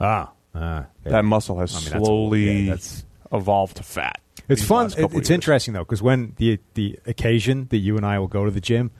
Ah, 0.00 0.30
ah, 0.54 0.86
yeah. 1.04 1.10
That 1.10 1.24
muscle 1.24 1.58
has 1.58 1.74
I 1.74 1.78
mean, 1.78 1.84
that's- 1.86 2.04
slowly 2.06 2.44
yeah, 2.64 2.66
that's- 2.70 3.04
evolved 3.32 3.78
to 3.78 3.82
fat. 3.82 4.20
It's 4.48 4.62
fun. 4.62 4.86
It, 4.86 4.98
it's 4.98 5.14
years. 5.14 5.30
interesting 5.30 5.74
though 5.74 5.84
because 5.84 6.02
when 6.02 6.34
the 6.36 6.58
the 6.74 6.98
occasion 7.06 7.66
that 7.70 7.78
you 7.78 7.96
and 7.96 8.04
I 8.04 8.18
will 8.18 8.28
go 8.28 8.44
to 8.44 8.50
the 8.50 8.60
gym, 8.60 8.90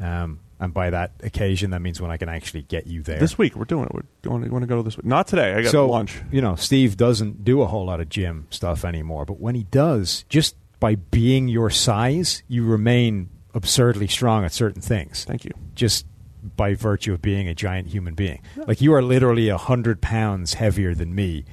um, 0.00 0.40
and 0.60 0.74
by 0.74 0.90
that 0.90 1.12
occasion 1.22 1.70
that 1.70 1.80
means 1.80 2.00
when 2.00 2.10
I 2.10 2.16
can 2.16 2.28
actually 2.28 2.62
get 2.62 2.86
you 2.86 3.02
there. 3.02 3.18
This 3.18 3.38
week 3.38 3.54
we're 3.56 3.64
doing 3.64 3.84
it. 3.86 3.94
We're 3.94 4.02
going 4.22 4.42
to, 4.42 4.50
want 4.50 4.62
to 4.64 4.66
go 4.66 4.82
this 4.82 4.96
week. 4.96 5.06
Not 5.06 5.26
today. 5.28 5.54
I 5.54 5.62
got 5.62 5.70
so 5.70 5.88
lunch. 5.88 6.20
you 6.32 6.40
know, 6.40 6.56
Steve 6.56 6.96
doesn't 6.96 7.44
do 7.44 7.62
a 7.62 7.66
whole 7.66 7.86
lot 7.86 8.00
of 8.00 8.08
gym 8.08 8.46
stuff 8.50 8.84
anymore, 8.84 9.24
but 9.24 9.38
when 9.40 9.54
he 9.54 9.64
does, 9.64 10.24
just 10.28 10.56
by 10.80 10.96
being 10.96 11.48
your 11.48 11.70
size, 11.70 12.42
you 12.48 12.64
remain 12.64 13.28
absurdly 13.54 14.06
strong 14.06 14.44
at 14.44 14.52
certain 14.52 14.82
things. 14.82 15.24
Thank 15.24 15.44
you. 15.44 15.52
Just 15.74 16.06
by 16.56 16.74
virtue 16.74 17.12
of 17.12 17.20
being 17.22 17.48
a 17.48 17.54
giant 17.54 17.88
human 17.88 18.14
being, 18.14 18.40
like 18.56 18.80
you 18.80 18.94
are 18.94 19.02
literally 19.02 19.48
a 19.48 19.56
hundred 19.58 20.00
pounds 20.00 20.54
heavier 20.54 20.94
than 20.94 21.14
me 21.14 21.44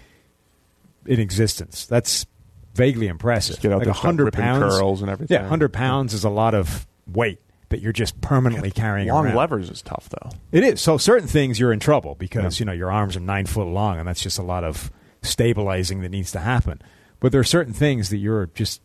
in 1.06 1.20
existence. 1.20 1.86
That's 1.86 2.26
vaguely 2.74 3.08
impressive. 3.08 3.54
Just 3.56 3.62
get 3.62 3.72
out 3.72 3.80
like 3.80 3.88
a 3.88 3.94
hundred 3.94 4.34
pounds, 4.34 4.76
curls 4.78 5.02
and 5.02 5.10
everything. 5.10 5.36
Yeah, 5.36 5.48
hundred 5.48 5.74
pounds 5.74 6.14
is 6.14 6.24
a 6.24 6.30
lot 6.30 6.54
of 6.54 6.86
weight 7.08 7.40
that 7.70 7.80
you're 7.82 7.92
just 7.94 8.20
permanently 8.22 8.70
carrying 8.70 9.08
Long 9.08 9.26
around. 9.26 9.36
levers 9.36 9.70
is 9.72 9.82
tough 9.82 10.08
though. 10.10 10.30
It 10.52 10.64
is. 10.64 10.82
So 10.82 10.98
certain 10.98 11.28
things 11.28 11.60
you're 11.60 11.74
in 11.74 11.80
trouble 11.80 12.14
because, 12.16 12.60
Yeah. 12.60 12.62
you 12.62 12.66
know, 12.68 12.72
your 12.74 12.92
arms 12.92 13.16
are 13.18 13.22
nine 13.22 13.48
foot 13.48 13.68
long 13.68 13.98
and 13.98 14.08
that's 14.08 14.22
just 14.22 14.38
a 14.38 14.44
lot 14.44 14.64
of 14.64 14.92
stabilizing 15.24 16.02
that 16.02 16.10
needs 16.10 16.32
to 16.34 16.40
happen. 16.40 16.80
But 17.20 17.32
there 17.32 17.42
are 17.42 17.46
certain 17.46 17.74
things 17.74 18.10
that 18.12 18.18
you're 18.18 18.48
just 18.54 18.82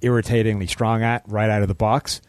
irritatingly 0.00 0.66
strong 0.66 1.02
at 1.02 1.22
right 1.28 1.50
out 1.50 1.60
of 1.62 1.68
the 1.68 1.74
box. 1.74 2.22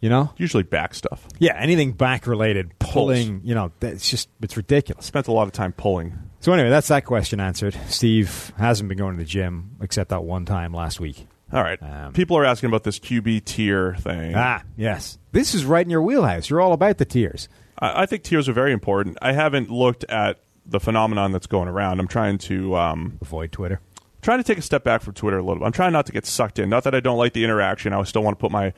You 0.00 0.08
know? 0.08 0.32
Usually 0.38 0.62
back 0.62 0.94
stuff. 0.94 1.26
Yeah, 1.38 1.54
anything 1.58 1.92
back 1.92 2.26
related, 2.26 2.78
pulling, 2.78 3.42
you 3.44 3.54
know, 3.54 3.70
it's 3.82 4.08
just 4.10 4.28
it's 4.40 4.56
ridiculous. 4.56 5.04
Spent 5.06 5.28
a 5.28 5.32
lot 5.32 5.46
of 5.46 5.52
time 5.52 5.72
pulling. 5.72 6.18
So 6.40 6.52
anyway, 6.54 6.70
that's 6.70 6.88
that 6.88 7.04
question 7.04 7.38
answered. 7.38 7.76
Steve 7.88 8.52
hasn't 8.56 8.88
been 8.88 8.96
going 8.96 9.16
to 9.16 9.22
the 9.22 9.28
gym 9.28 9.76
except 9.82 10.08
that 10.10 10.24
one 10.24 10.46
time 10.46 10.72
last 10.72 11.00
week. 11.00 11.26
All 11.52 11.62
right. 11.62 11.78
Um, 11.82 12.12
People 12.14 12.38
are 12.38 12.44
asking 12.46 12.68
about 12.68 12.84
this 12.84 12.98
QB 12.98 13.44
tier 13.44 13.94
thing. 13.96 14.32
Ah, 14.36 14.62
yes. 14.76 15.18
This 15.32 15.54
is 15.54 15.64
right 15.64 15.84
in 15.84 15.90
your 15.90 16.00
wheelhouse. 16.00 16.48
You're 16.48 16.60
all 16.62 16.72
about 16.72 16.96
the 16.98 17.04
tiers. 17.04 17.48
I, 17.78 18.02
I 18.02 18.06
think 18.06 18.22
tiers 18.22 18.48
are 18.48 18.52
very 18.54 18.72
important. 18.72 19.18
I 19.20 19.32
haven't 19.32 19.68
looked 19.68 20.04
at 20.04 20.38
the 20.64 20.80
phenomenon 20.80 21.32
that's 21.32 21.46
going 21.48 21.68
around. 21.68 22.00
I'm 22.00 22.08
trying 22.08 22.38
to 22.38 22.76
um, 22.76 23.18
Avoid 23.20 23.50
Twitter. 23.52 23.80
trying 24.22 24.38
to 24.38 24.44
take 24.44 24.58
a 24.58 24.62
step 24.62 24.84
back 24.84 25.02
from 25.02 25.12
Twitter 25.14 25.38
a 25.38 25.42
little 25.42 25.56
bit. 25.58 25.66
I'm 25.66 25.72
trying 25.72 25.92
not 25.92 26.06
to 26.06 26.12
get 26.12 26.24
sucked 26.24 26.58
in. 26.58 26.70
Not 26.70 26.84
that 26.84 26.94
I 26.94 27.00
don't 27.00 27.18
like 27.18 27.32
the 27.32 27.44
interaction. 27.44 27.92
I 27.92 28.02
still 28.04 28.22
want 28.22 28.38
to 28.38 28.40
put 28.40 28.52
my 28.52 28.72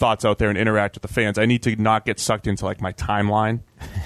thoughts 0.00 0.24
out 0.24 0.38
there 0.38 0.48
and 0.48 0.56
interact 0.58 0.96
with 0.96 1.02
the 1.02 1.08
fans. 1.08 1.38
I 1.38 1.44
need 1.44 1.62
to 1.64 1.76
not 1.76 2.06
get 2.06 2.18
sucked 2.18 2.46
into 2.46 2.64
like 2.64 2.80
my 2.80 2.92
timeline 2.94 3.60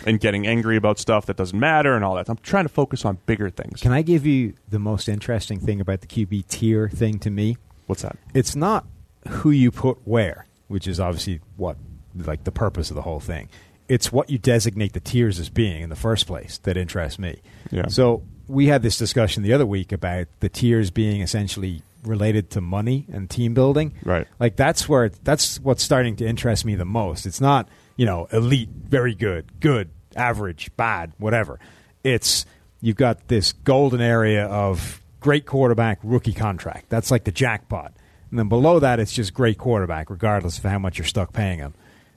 and 0.05 0.19
getting 0.19 0.45
angry 0.47 0.77
about 0.77 0.99
stuff 0.99 1.27
that 1.27 1.37
doesn't 1.37 1.59
matter 1.59 1.95
and 1.95 2.05
all 2.05 2.17
that. 2.17 2.29
I'm 2.29 2.37
trying 2.39 2.65
to 2.65 2.69
focus 2.69 3.05
on 3.05 3.19
bigger 3.27 3.49
things. 3.49 3.81
Can 3.81 3.93
I 3.93 4.03
give 4.03 4.27
you 4.27 4.55
the 4.69 4.81
most 4.81 5.09
interesting 5.09 5.61
thing 5.61 5.81
about 5.81 6.01
the 6.01 6.09
QB 6.09 6.49
tier 6.49 6.89
thing 6.89 7.21
to 7.21 7.31
me? 7.31 7.57
What's 7.87 8.03
that? 8.03 8.17
it's 8.35 8.57
not 8.57 8.87
who 9.29 9.51
you 9.51 9.71
put 9.71 9.99
where, 10.05 10.47
which 10.69 10.87
is 10.87 10.99
obviously 10.99 11.41
what 11.57 11.77
like 12.15 12.45
the 12.45 12.53
purpose 12.53 12.91
of 12.91 12.97
the 12.97 13.03
whole 13.03 13.21
thing. 13.21 13.49
It's 13.89 14.11
what 14.11 14.31
you 14.31 14.39
designate 14.39 14.95
the 14.95 15.01
tiers 15.01 15.39
as 15.39 15.49
being 15.49 15.83
in 15.83 15.91
the 15.91 15.97
first 15.97 16.27
place 16.27 16.59
that 16.59 16.77
interests 16.77 17.19
me. 17.19 17.41
Yeah. 17.71 17.87
So 17.89 18.23
we 18.49 18.67
had 18.67 18.83
this 18.83 18.99
discussion 18.99 19.43
the 19.43 19.53
other 19.53 19.67
week 19.67 19.93
about 19.93 20.27
the 20.41 20.49
tiers 20.49 20.91
being 20.91 21.21
essentially 21.21 21.83
related 22.05 22.51
to 22.51 22.61
money 22.61 23.07
and 23.13 23.29
team 23.29 23.55
building. 23.55 23.95
Right. 24.05 24.27
Like 24.39 24.57
that's 24.57 24.89
where 24.89 25.09
that's 25.09 25.61
what's 25.61 25.83
starting 25.83 26.17
to 26.17 26.27
interest 26.27 26.65
me 26.65 26.75
the 26.75 26.85
most. 26.85 27.27
It's 27.27 27.41
not, 27.41 27.69
you 27.97 28.07
know, 28.07 28.27
elite, 28.33 28.69
very 28.69 29.15
good, 29.15 29.61
good, 29.61 29.91
average, 30.17 30.71
bad, 30.77 31.13
whatever. 31.19 31.59
It's 32.03 32.47
you've 32.81 32.97
got 32.97 33.29
this 33.29 33.53
golden 33.53 34.01
area 34.01 34.47
of 34.47 35.03
great 35.21 35.47
quarterback, 35.47 35.99
rookie 36.03 36.33
contract. 36.33 36.89
That's 36.89 37.11
like 37.11 37.25
the 37.25 37.33
jackpot. 37.33 37.93
And 38.31 38.39
then 38.39 38.49
below 38.49 38.81
that 38.81 39.01
it's 39.01 39.13
just 39.13 39.33
great 39.33 39.59
quarterback, 39.59 40.11
regardless 40.11 40.59
of 40.59 40.65
how 40.65 40.79
much 40.79 40.99
you're 40.99 41.07
stuck 41.07 41.33
paying 41.33 41.59
him. 41.59 41.75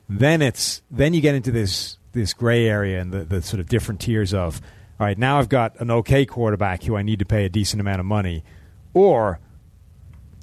Then 0.08 0.42
it's 0.42 0.82
then 0.90 1.14
you 1.14 1.20
get 1.20 1.34
into 1.34 1.50
this 1.50 1.98
this 2.12 2.32
gray 2.32 2.66
area 2.66 3.00
and 3.00 3.12
the, 3.12 3.24
the 3.24 3.42
sort 3.42 3.60
of 3.60 3.68
different 3.68 4.00
tiers 4.00 4.34
of 4.34 4.60
all 5.00 5.06
right, 5.06 5.16
now 5.16 5.38
I've 5.38 5.48
got 5.48 5.80
an 5.80 5.92
okay 5.92 6.26
quarterback 6.26 6.82
who 6.82 6.96
I 6.96 7.02
need 7.02 7.20
to 7.20 7.24
pay 7.24 7.44
a 7.44 7.48
decent 7.48 7.80
amount 7.80 8.00
of 8.00 8.06
money, 8.06 8.42
or 8.94 9.38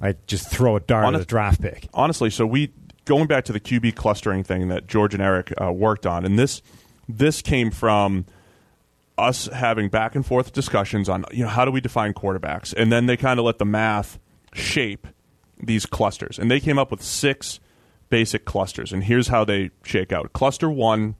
I 0.01 0.15
just 0.27 0.49
throw 0.49 0.75
a 0.75 0.79
dart 0.79 1.05
Honest- 1.05 1.21
at 1.21 1.27
a 1.27 1.29
draft 1.29 1.61
pick. 1.61 1.87
honestly, 1.93 2.29
so 2.29 2.45
we 2.45 2.71
going 3.05 3.27
back 3.27 3.45
to 3.45 3.53
the 3.53 3.59
QB 3.59 3.95
clustering 3.95 4.43
thing 4.43 4.67
that 4.69 4.87
George 4.87 5.13
and 5.13 5.21
Eric 5.23 5.53
uh, 5.61 5.71
worked 5.71 6.05
on, 6.05 6.25
and 6.25 6.37
this 6.37 6.61
this 7.07 7.41
came 7.41 7.71
from 7.71 8.25
us 9.17 9.45
having 9.47 9.87
back 9.89 10.15
and 10.15 10.25
forth 10.25 10.51
discussions 10.51 11.07
on 11.07 11.23
you 11.31 11.43
know 11.43 11.49
how 11.49 11.63
do 11.65 11.71
we 11.71 11.79
define 11.81 12.13
quarterbacks, 12.13 12.73
and 12.75 12.91
then 12.91 13.05
they 13.05 13.15
kind 13.17 13.39
of 13.39 13.45
let 13.45 13.57
the 13.59 13.65
math 13.65 14.19
shape 14.53 15.07
these 15.57 15.85
clusters, 15.85 16.37
and 16.37 16.51
they 16.51 16.59
came 16.59 16.77
up 16.77 16.91
with 16.91 17.01
six 17.01 17.59
basic 18.09 18.43
clusters, 18.45 18.91
and 18.91 19.03
here's 19.05 19.29
how 19.29 19.45
they 19.45 19.69
shake 19.83 20.11
out. 20.11 20.33
Cluster 20.33 20.69
one 20.69 21.15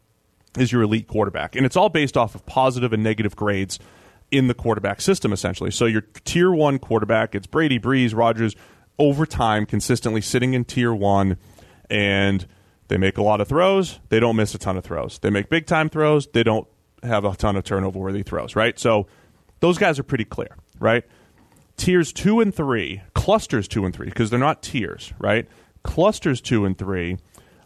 is 0.58 0.72
your 0.72 0.82
elite 0.82 1.08
quarterback, 1.08 1.56
and 1.56 1.66
it's 1.66 1.76
all 1.78 1.90
based 1.90 2.18
off 2.18 2.36
of 2.36 2.46
positive 2.46 2.92
and 2.94 3.02
negative 3.04 3.36
grades 3.36 3.80
in 4.32 4.48
the 4.48 4.54
quarterback 4.54 5.02
system, 5.02 5.32
essentially. 5.32 5.72
So 5.72 5.86
your 5.86 6.02
tier 6.24 6.52
one 6.52 6.80
quarterback, 6.80 7.36
it's 7.36 7.48
Brady, 7.48 7.80
Brees, 7.80 8.16
Rodgers, 8.16 8.56
over 8.98 9.26
time, 9.26 9.66
consistently 9.66 10.22
sitting 10.22 10.54
in 10.54 10.66
tier 10.66 10.94
one, 10.94 11.38
and 11.90 12.46
they 12.88 12.98
make 12.98 13.18
a 13.18 13.24
lot 13.24 13.42
of 13.42 13.48
throws. 13.48 14.00
They 14.10 14.20
don't 14.20 14.36
miss 14.36 14.56
a 14.56 14.58
ton 14.58 14.78
of 14.78 14.84
throws. 14.84 15.20
They 15.20 15.30
make 15.30 15.50
big 15.50 15.66
time 15.66 15.90
throws. 15.90 16.28
They 16.28 16.44
don't 16.44 16.68
have 17.04 17.26
a 17.26 17.36
ton 17.36 17.56
of 17.56 17.64
turnover 17.64 18.00
worthy 18.00 18.24
throws, 18.24 18.56
right? 18.56 18.78
So 18.80 19.08
those 19.60 19.78
guys 19.78 20.00
are 20.00 20.04
pretty 20.04 20.26
clear, 20.26 20.56
right? 20.80 21.04
Tiers 21.78 22.14
two 22.14 22.40
and 22.40 22.54
three, 22.54 23.02
clusters 23.14 23.68
two 23.68 23.86
and 23.86 23.94
three, 23.94 24.08
because 24.08 24.30
they're 24.30 24.40
not 24.40 24.64
tiers, 24.64 25.14
right? 25.20 25.48
Clusters 25.84 26.42
two 26.42 26.66
and 26.66 26.78
three 26.78 27.18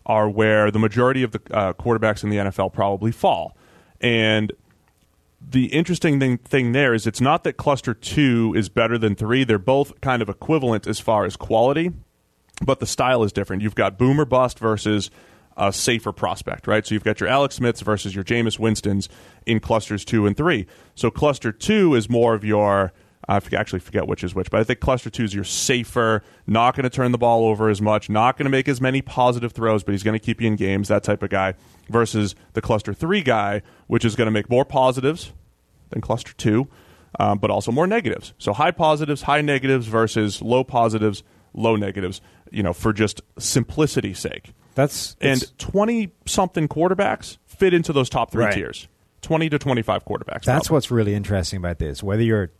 are 0.05 0.27
where 0.29 0.71
the 0.71 0.79
majority 0.79 1.23
of 1.23 1.31
the 1.31 1.41
uh, 1.51 1.73
quarterbacks 1.73 2.23
in 2.23 2.29
the 2.29 2.37
NFL 2.37 2.73
probably 2.73 3.11
fall. 3.11 3.55
And 4.01 4.51
the 5.41 5.65
interesting 5.67 6.19
thing, 6.19 6.37
thing 6.37 6.71
there 6.73 6.93
is 6.93 7.07
it's 7.07 7.21
not 7.21 7.43
that 7.43 7.53
cluster 7.53 7.93
two 7.93 8.53
is 8.55 8.69
better 8.69 8.97
than 8.97 9.15
three. 9.15 9.43
They're 9.43 9.57
both 9.57 9.99
kind 10.01 10.21
of 10.21 10.29
equivalent 10.29 10.85
as 10.87 10.99
far 10.99 11.25
as 11.25 11.35
quality, 11.35 11.91
but 12.61 12.79
the 12.79 12.85
style 12.85 13.23
is 13.23 13.31
different. 13.31 13.61
You've 13.61 13.75
got 13.75 13.97
boomer 13.97 14.25
bust 14.25 14.59
versus 14.59 15.09
a 15.57 15.73
safer 15.73 16.11
prospect, 16.11 16.67
right? 16.67 16.85
So 16.85 16.93
you've 16.93 17.03
got 17.03 17.19
your 17.19 17.29
Alex 17.29 17.55
Smiths 17.55 17.81
versus 17.81 18.15
your 18.15 18.23
Jameis 18.23 18.59
Winstons 18.59 19.09
in 19.45 19.59
clusters 19.59 20.05
two 20.05 20.25
and 20.25 20.35
three. 20.35 20.67
So 20.95 21.11
cluster 21.11 21.51
two 21.51 21.95
is 21.95 22.09
more 22.09 22.33
of 22.33 22.43
your 22.43 22.93
I 23.29 23.39
actually 23.55 23.79
forget 23.79 24.07
which 24.07 24.23
is 24.23 24.33
which, 24.33 24.49
but 24.49 24.59
I 24.59 24.63
think 24.63 24.79
cluster 24.79 25.09
two 25.11 25.23
is 25.23 25.35
your 25.35 25.43
safer, 25.43 26.23
not 26.47 26.75
going 26.75 26.83
to 26.83 26.89
turn 26.89 27.11
the 27.11 27.17
ball 27.19 27.45
over 27.45 27.69
as 27.69 27.79
much, 27.79 28.09
not 28.09 28.37
going 28.37 28.45
to 28.45 28.49
make 28.49 28.67
as 28.67 28.81
many 28.81 29.01
positive 29.03 29.51
throws, 29.51 29.83
but 29.83 29.91
he's 29.91 30.01
going 30.01 30.17
to 30.17 30.25
keep 30.25 30.41
you 30.41 30.47
in 30.47 30.55
games, 30.55 30.87
that 30.87 31.03
type 31.03 31.21
of 31.21 31.29
guy, 31.29 31.53
versus 31.89 32.33
the 32.53 32.61
cluster 32.61 32.91
three 32.93 33.21
guy, 33.21 33.61
which 33.85 34.03
is 34.03 34.15
going 34.15 34.25
to 34.25 34.31
make 34.31 34.49
more 34.49 34.65
positives 34.65 35.31
than 35.91 36.01
cluster 36.01 36.33
two, 36.33 36.67
um, 37.19 37.37
but 37.37 37.51
also 37.51 37.71
more 37.71 37.85
negatives. 37.85 38.33
So 38.39 38.51
high 38.51 38.71
positives, 38.71 39.21
high 39.21 39.41
negatives 39.41 39.85
versus 39.85 40.41
low 40.41 40.63
positives, 40.63 41.21
low 41.53 41.75
negatives, 41.75 42.21
you 42.51 42.63
know, 42.63 42.73
for 42.73 42.93
just 42.93 43.21
simplicity's 43.37 44.17
sake. 44.17 44.53
That's, 44.73 45.15
And 45.21 45.55
20 45.59 46.11
something 46.25 46.67
quarterbacks 46.67 47.37
fit 47.45 47.73
into 47.75 47.93
those 47.93 48.09
top 48.09 48.31
three 48.31 48.45
Right. 48.45 48.53
tiers 48.53 48.87
20 49.21 49.49
to 49.49 49.59
25 49.59 50.05
quarterbacks. 50.05 50.43
that's 50.45 50.45
probably. 50.45 50.73
what's 50.75 50.89
really 50.91 51.13
interesting 51.13 51.57
about 51.57 51.77
this. 51.77 52.01
Whether 52.01 52.23
you're 52.23 52.51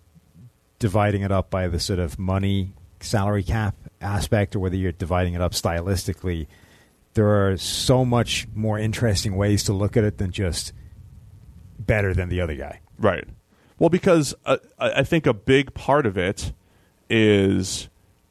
dividing 0.80 1.22
it 1.22 1.32
up 1.32 1.50
by 1.50 1.68
the 1.68 1.80
sort 1.80 2.00
of 2.00 2.18
money 2.18 2.74
salary 3.02 3.44
cap 3.44 3.76
aspect 4.02 4.56
or 4.56 4.60
whether 4.60 4.76
you're 4.76 4.92
dividing 4.92 5.34
it 5.34 5.42
up 5.42 5.52
stylistically, 5.52 6.48
there 7.14 7.28
are 7.28 7.58
so 7.58 8.04
much 8.04 8.48
more 8.54 8.80
interesting 8.80 9.36
ways 9.36 9.64
to 9.64 9.74
look 9.74 9.98
at 9.98 10.04
it 10.04 10.18
than 10.18 10.32
just 10.32 10.74
better 11.78 12.14
than 12.14 12.30
the 12.30 12.42
other 12.42 12.56
guy. 12.56 12.80
Right. 12.98 13.26
Well, 13.78 13.90
because 13.90 14.34
uh, 14.46 14.58
I 14.78 15.04
think 15.04 15.26
a 15.26 15.34
big 15.34 15.74
part 15.74 16.06
of 16.06 16.18
it 16.18 16.54
is 17.10 17.90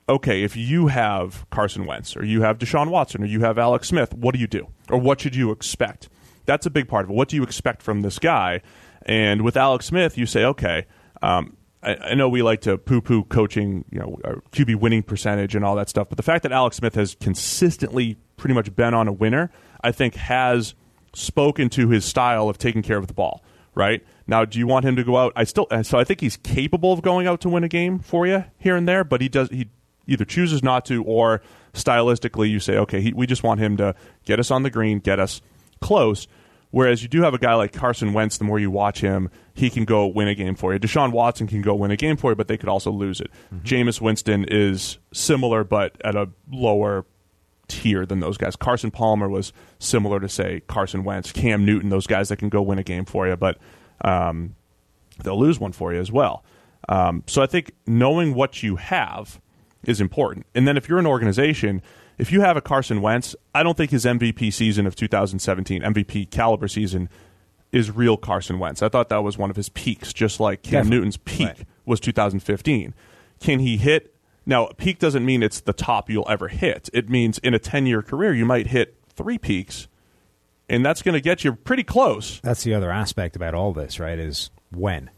okay, 0.08 0.42
if 0.42 0.56
you 0.56 0.87
have 0.87 1.44
Carson 1.50 1.84
Wentz 1.84 2.16
or 2.16 2.24
you 2.24 2.40
have 2.42 2.58
Deshaun 2.58 2.88
Watson 2.88 3.22
or 3.22 3.26
you 3.26 3.40
have 3.40 3.58
Alex 3.58 3.88
Smith, 3.88 4.14
what 4.14 4.34
do 4.34 4.40
you 4.40 4.46
do? 4.46 4.68
Or 4.88 4.98
what 4.98 5.20
should 5.20 5.37
you 5.37 5.50
expect? 5.50 6.08
That's 6.46 6.64
a 6.64 6.70
big 6.70 6.88
part 6.88 7.04
of 7.04 7.11
it. 7.11 7.14
What 7.14 7.28
do 7.28 7.37
you 7.37 7.42
expect 7.42 7.82
from 7.82 8.00
this 8.00 8.18
guy? 8.18 8.62
And 9.02 9.42
with 9.42 9.56
Alex 9.56 9.84
Smith, 9.84 10.16
you 10.16 10.24
say, 10.24 10.44
okay, 10.44 10.87
um, 11.20 11.58
I, 11.83 11.95
I, 11.97 12.14
know 12.14 12.29
we 12.29 12.43
like 12.43 12.62
to 12.62 12.77
poo-poo 12.77 13.25
coaching, 13.25 13.85
you 13.91 13.99
know, 14.01 14.19
QB 14.53 14.77
winning 14.77 15.03
percentage 15.03 15.55
and 15.55 15.64
all 15.64 15.77
that 15.77 15.88
stuff, 15.88 16.09
but 16.09 16.17
the 16.17 16.23
fact 16.23 16.43
that 16.43 16.53
Alex 16.53 16.77
Smith 16.77 16.95
has 16.97 17.14
consistently 17.14 18.17
pretty 18.37 18.55
much 18.55 18.75
been 18.75 18.95
on 18.95 19.07
a 19.07 19.12
winner, 19.12 19.51
I 19.83 19.93
think 19.93 20.14
has 20.17 20.75
spoken 21.14 21.69
to 21.71 21.88
his 21.88 22.05
style 22.05 22.49
of 22.49 22.59
taking 22.59 22.83
care 22.83 22.99
of 22.99 23.07
the 23.07 23.14
ball. 23.14 23.43
Right 23.75 24.05
now, 24.27 24.45
do 24.45 24.59
you 24.59 24.67
want 24.67 24.85
him 24.85 24.97
to 24.97 25.05
go 25.05 25.17
out? 25.17 25.33
I 25.37 25.45
still, 25.45 25.69
uh, 25.71 25.85
so 25.85 25.99
I 25.99 26.05
think 26.05 26.21
he's 26.21 26.37
capable 26.37 26.93
of 26.93 27.01
going 27.01 27.29
out 27.29 27.41
to 27.43 27.49
win 27.49 27.62
a 27.62 27.69
game 27.69 28.01
for 28.01 28.27
you 28.27 28.45
here 28.59 28.75
and 28.75 28.88
there, 28.88 29.05
but 29.05 29.21
he 29.21 29.29
does 29.29 29.49
he 29.51 29.69
either 30.09 30.25
chooses 30.25 30.64
not 30.64 30.85
to 30.87 31.05
or 31.05 31.43
stylistically 31.75 32.51
you 32.51 32.59
say, 32.59 32.77
okay, 32.77 33.01
he, 33.01 33.12
we 33.12 33.27
just 33.27 33.45
want 33.45 33.61
him 33.61 33.77
to 33.77 33.95
get 34.25 34.41
us 34.41 34.51
on 34.51 34.64
the 34.64 34.71
green, 34.71 34.99
get 34.99 35.21
us 35.21 35.41
close. 35.81 36.27
Whereas 36.70 37.02
you 37.02 37.09
do 37.09 37.22
have 37.22 37.33
a 37.33 37.38
guy 37.38 37.54
like 37.54 37.72
Carson 37.72 38.12
Wentz, 38.12 38.37
the 38.37 38.44
more 38.44 38.59
you 38.59 38.70
watch 38.70 39.00
him, 39.00 39.31
he 39.54 39.70
can 39.70 39.85
go 39.85 40.07
win 40.07 40.28
a 40.28 40.35
game 40.35 40.54
for 40.54 40.72
you. 40.72 40.78
Deshaun 40.78 41.12
Watson 41.12 41.46
can 41.46 41.62
go 41.62 41.74
win 41.74 41.90
a 41.90 41.96
game 41.96 42.16
for 42.16 42.31
you, 42.31 42.35
but 42.37 42.48
they 42.48 42.59
could 42.59 42.68
also 42.68 42.90
lose 42.90 43.20
it. 43.20 43.31
mm 43.52 43.61
hmm 43.61 43.64
Jameis 43.64 44.00
Winston 44.00 44.44
is 44.48 44.98
similar, 45.12 45.64
but 45.64 45.96
at 46.04 46.14
a 46.14 46.31
lower 46.50 47.04
tier 47.68 48.07
than 48.07 48.20
those 48.20 48.38
guys. 48.38 48.57
Carson 48.57 48.90
Palmer 48.90 49.28
was 49.28 49.52
similar 49.78 50.20
to, 50.20 50.28
say, 50.28 50.61
Carson 50.68 51.04
Wentz, 51.04 51.33
Cam 51.33 51.64
Newton, 51.64 51.90
those 51.90 52.07
guys 52.07 52.28
that 52.31 52.37
can 52.37 52.48
go 52.48 52.62
win 52.62 52.78
a 52.78 52.83
game 52.83 53.04
for 53.04 53.28
you, 53.28 53.37
but 53.37 53.59
um, 54.02 54.54
they'll 55.22 55.38
lose 55.38 55.59
one 55.61 55.72
for 55.72 55.92
you 55.92 56.00
as 56.00 56.11
well. 56.11 56.44
Um, 56.88 57.24
so 57.26 57.42
I 57.42 57.46
think 57.46 57.72
knowing 57.87 58.35
what 58.35 58.62
you 58.62 58.76
have 58.76 59.40
is 59.85 60.00
important. 60.00 60.46
And 60.54 60.66
then 60.66 60.76
if 60.76 60.88
you're 60.88 60.98
an 60.98 61.07
organization– 61.07 61.83
if 62.18 62.33
you 62.33 62.40
have 62.40 62.57
a 62.57 62.61
Carson 62.61 63.00
Wentz, 63.00 63.35
I 63.54 63.62
don't 63.62 63.76
think 63.76 63.90
his 63.90 64.04
MVP 64.04 64.52
season 64.52 64.87
of 64.87 64.96
2017, 64.96 65.83
MVP 65.83 66.31
caliber 66.31 66.68
season, 66.68 67.09
is 67.72 67.90
real 67.90 68.16
Carson 68.16 68.59
Wentz. 68.59 68.83
I 68.83 68.88
thought 68.88 69.09
that 69.11 69.22
was 69.22 69.38
one 69.38 69.50
of 69.50 69.57
his 69.57 69.68
peaks, 69.68 70.12
just 70.12 70.40
like 70.40 70.62
Cam 70.62 70.72
Definitely. 70.72 70.96
Newton's 70.96 71.16
peak 71.18 71.46
right. 71.46 71.66
was 71.87 72.00
2015. 72.00 72.94
Can 73.40 73.61
he 73.61 73.76
hit? 73.76 74.14
Now, 74.46 74.66
peak 74.76 74.98
doesn't 74.98 75.24
mean 75.24 75.42
it's 75.42 75.61
the 75.61 75.72
top 75.72 76.11
you'll 76.11 76.28
ever 76.28 76.48
hit. 76.48 76.88
It 76.92 77.09
means 77.09 77.38
in 77.38 77.54
a 77.54 77.59
10 77.59 77.87
year 77.87 78.02
career, 78.02 78.35
you 78.35 78.44
might 78.44 78.68
hit 78.68 78.96
three 79.11 79.38
peaks, 79.38 79.87
and 80.68 80.85
that's 80.85 81.02
going 81.02 81.14
to 81.14 81.20
get 81.20 81.44
you 81.44 81.54
pretty 81.54 81.85
close. 81.85 82.40
That's 82.40 82.64
the 82.64 82.74
other 82.74 82.90
aspect 82.90 83.37
about 83.37 83.54
all 83.54 83.72
this, 83.72 84.00
right? 84.00 84.18
Is 84.18 84.50
when. 84.70 85.11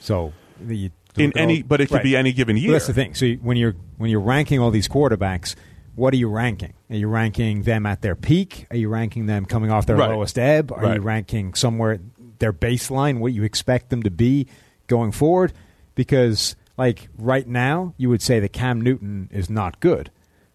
So 0.00 0.32
the 0.60 0.90
in 1.16 1.36
any, 1.36 1.62
but 1.62 1.80
it 1.80 1.86
could 1.86 1.96
right. 1.96 2.04
be 2.04 2.16
any 2.16 2.32
given 2.32 2.56
year. 2.56 2.72
that's 2.72 2.86
the 2.86 2.94
thing. 2.94 3.14
So 3.14 3.32
when 3.34 3.56
you're 3.56 3.76
when 3.98 4.10
you're 4.10 4.20
ranking 4.20 4.58
all 4.58 4.70
these 4.70 4.88
quarterbacks, 4.88 5.54
what 5.94 6.14
are 6.14 6.16
you 6.16 6.28
ranking? 6.28 6.72
Are 6.90 6.96
you 6.96 7.08
ranking 7.08 7.62
them 7.62 7.86
at 7.86 8.02
their 8.02 8.14
peak? 8.14 8.66
Are 8.70 8.76
you 8.76 8.88
ranking 8.88 9.26
them 9.26 9.44
coming 9.44 9.70
off 9.70 9.86
their 9.86 9.96
right. 9.96 10.10
lowest 10.10 10.38
ebb? 10.38 10.72
Are 10.72 10.80
right. 10.80 10.96
you 10.96 11.02
ranking 11.02 11.54
somewhere 11.54 12.00
their 12.38 12.52
baseline, 12.52 13.18
what 13.18 13.32
you 13.32 13.44
expect 13.44 13.90
them 13.90 14.02
to 14.02 14.10
be 14.10 14.46
going 14.86 15.12
forward? 15.12 15.52
Because, 15.94 16.56
like, 16.78 17.08
right 17.18 17.46
now, 17.46 17.94
you 17.98 18.08
would 18.08 18.22
say 18.22 18.40
that 18.40 18.52
Cam 18.52 18.80
Newton 18.80 19.28
is 19.32 19.50
not 19.50 19.80
good. 19.80 20.10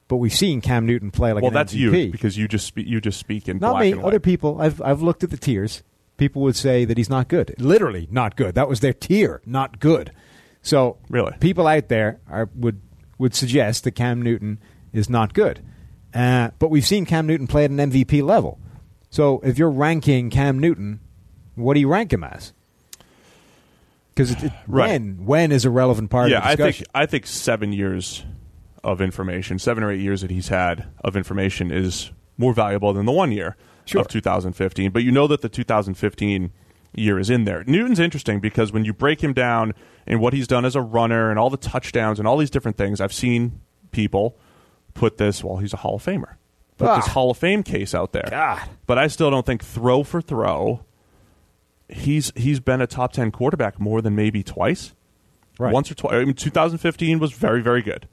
But 0.07 0.17
we've 0.17 0.33
seen 0.33 0.61
Cam 0.61 0.85
Newton 0.85 1.11
play 1.11 1.33
like 1.33 1.41
well, 1.41 1.51
that's 1.51 1.73
MVP. 1.73 2.05
you 2.05 2.11
because 2.11 2.37
you 2.37 2.47
just 2.47 2.77
you 2.77 3.01
just 3.01 3.19
speak 3.19 3.49
in 3.49 3.57
not 3.57 3.81
me. 3.81 3.93
Other 3.93 4.21
people, 4.21 4.61
I've 4.61 4.81
I've 4.81 5.01
looked 5.01 5.23
at 5.25 5.31
the 5.31 5.37
tiers. 5.37 5.83
People 6.15 6.41
would 6.43 6.55
say 6.55 6.85
that 6.85 6.97
he's 6.97 7.09
not 7.09 7.27
good. 7.27 7.53
Literally, 7.59 8.07
not 8.09 8.37
good. 8.37 8.55
That 8.55 8.69
was 8.69 8.79
their 8.79 8.93
tier, 8.93 9.41
not 9.45 9.79
good. 9.81 10.13
So, 10.61 10.97
really, 11.09 11.33
people 11.41 11.67
out 11.67 11.89
there 11.89 12.21
are, 12.29 12.49
would 12.55 12.81
would 13.17 13.35
suggest 13.35 13.83
that 13.83 13.91
Cam 13.91 14.21
Newton 14.21 14.59
is 14.93 15.09
not 15.09 15.33
good. 15.33 15.63
Uh, 16.13 16.51
but 16.59 16.69
we've 16.69 16.85
seen 16.85 17.05
Cam 17.05 17.27
Newton 17.27 17.47
play 17.47 17.65
at 17.65 17.71
an 17.71 17.77
MVP 17.77 18.23
level. 18.23 18.59
So 19.09 19.39
if 19.43 19.57
you're 19.57 19.69
ranking 19.69 20.29
Cam 20.29 20.59
Newton, 20.59 20.99
what 21.55 21.73
do 21.73 21.79
you 21.79 21.87
rank 21.87 22.11
him 22.11 22.23
as? 22.23 22.53
Because 24.13 24.35
right. 24.67 24.89
when 24.89 25.25
when 25.25 25.51
is 25.51 25.65
a 25.65 25.69
relevant 25.69 26.09
part 26.09 26.29
yeah, 26.29 26.37
of 26.37 26.43
the 26.43 26.63
discussion. 26.63 26.85
I 26.93 27.05
think 27.05 27.09
I 27.09 27.11
think 27.11 27.27
seven 27.27 27.73
years 27.73 28.25
of 28.83 29.01
information, 29.01 29.59
seven 29.59 29.83
or 29.83 29.91
eight 29.91 29.99
years 29.99 30.21
that 30.21 30.31
he's 30.31 30.47
had 30.47 30.87
of 31.03 31.15
information 31.15 31.71
is 31.71 32.11
more 32.37 32.53
valuable 32.53 32.93
than 32.93 33.05
the 33.05 33.11
one 33.11 33.31
year 33.31 33.57
sure. 33.85 34.01
of 34.01 34.07
2015. 34.07 34.91
But 34.91 35.03
you 35.03 35.11
know 35.11 35.27
that 35.27 35.41
the 35.41 35.49
2015 35.49 36.51
year 36.93 37.19
is 37.19 37.29
in 37.29 37.43
there. 37.43 37.63
Newton's 37.65 37.99
interesting 37.99 38.39
because 38.39 38.71
when 38.71 38.85
you 38.85 38.93
break 38.93 39.21
him 39.21 39.33
down 39.33 39.73
and 40.05 40.19
what 40.19 40.33
he's 40.33 40.47
done 40.47 40.65
as 40.65 40.75
a 40.75 40.81
runner 40.81 41.29
and 41.29 41.37
all 41.39 41.49
the 41.49 41.57
touchdowns 41.57 42.19
and 42.19 42.27
all 42.27 42.37
these 42.37 42.49
different 42.49 42.77
things, 42.77 43.01
I've 43.01 43.13
seen 43.13 43.61
people 43.91 44.37
put 44.97 45.17
this, 45.17 45.43
well, 45.43 45.57
he's 45.57 45.73
a 45.73 45.77
Hall 45.77 45.95
of 45.95 46.03
Famer, 46.03 46.35
put 46.77 46.89
ah. 46.89 46.95
this 46.97 47.07
Hall 47.07 47.31
of 47.31 47.37
Fame 47.37 47.63
case 47.63 47.95
out 47.95 48.11
there. 48.11 48.27
God. 48.29 48.67
But 48.85 48.97
I 48.97 49.07
still 49.07 49.29
don't 49.29 49.45
think 49.45 49.63
throw 49.63 50.03
for 50.03 50.21
throw, 50.21 50.83
he's 51.87 52.33
he's 52.35 52.59
been 52.59 52.81
a 52.81 52.87
top 52.87 53.13
10 53.13 53.31
quarterback 53.31 53.79
more 53.79 54.01
than 54.01 54.15
maybe 54.15 54.43
twice. 54.43 54.93
Right. 55.59 55.73
Once 55.73 55.89
or 55.89 55.95
twice. 55.95 56.13
I 56.13 56.25
mean, 56.25 56.35
2015 56.35 57.17
was 57.17 57.31
very, 57.31 57.61
very 57.61 57.81
good, 57.81 58.07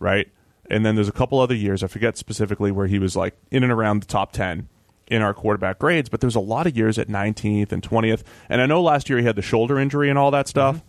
right? 0.00 0.28
And 0.68 0.84
then 0.84 0.96
there's 0.96 1.08
a 1.08 1.12
couple 1.12 1.38
other 1.38 1.54
years, 1.54 1.84
I 1.84 1.86
forget 1.86 2.16
specifically, 2.16 2.72
where 2.72 2.86
he 2.86 2.98
was 2.98 3.14
like 3.14 3.36
in 3.50 3.62
and 3.62 3.72
around 3.72 4.02
the 4.02 4.06
top 4.06 4.32
10 4.32 4.68
in 5.06 5.22
our 5.22 5.32
quarterback 5.32 5.78
grades, 5.78 6.08
but 6.08 6.20
there's 6.20 6.34
a 6.34 6.40
lot 6.40 6.66
of 6.66 6.76
years 6.76 6.98
at 6.98 7.08
19th 7.08 7.72
and 7.72 7.82
20th. 7.82 8.22
And 8.48 8.60
I 8.60 8.66
know 8.66 8.82
last 8.82 9.08
year 9.08 9.18
he 9.18 9.24
had 9.24 9.36
the 9.36 9.42
shoulder 9.42 9.78
injury 9.78 10.10
and 10.10 10.18
all 10.18 10.30
that 10.32 10.48
stuff. 10.48 10.76
Mm-hmm. 10.76 10.84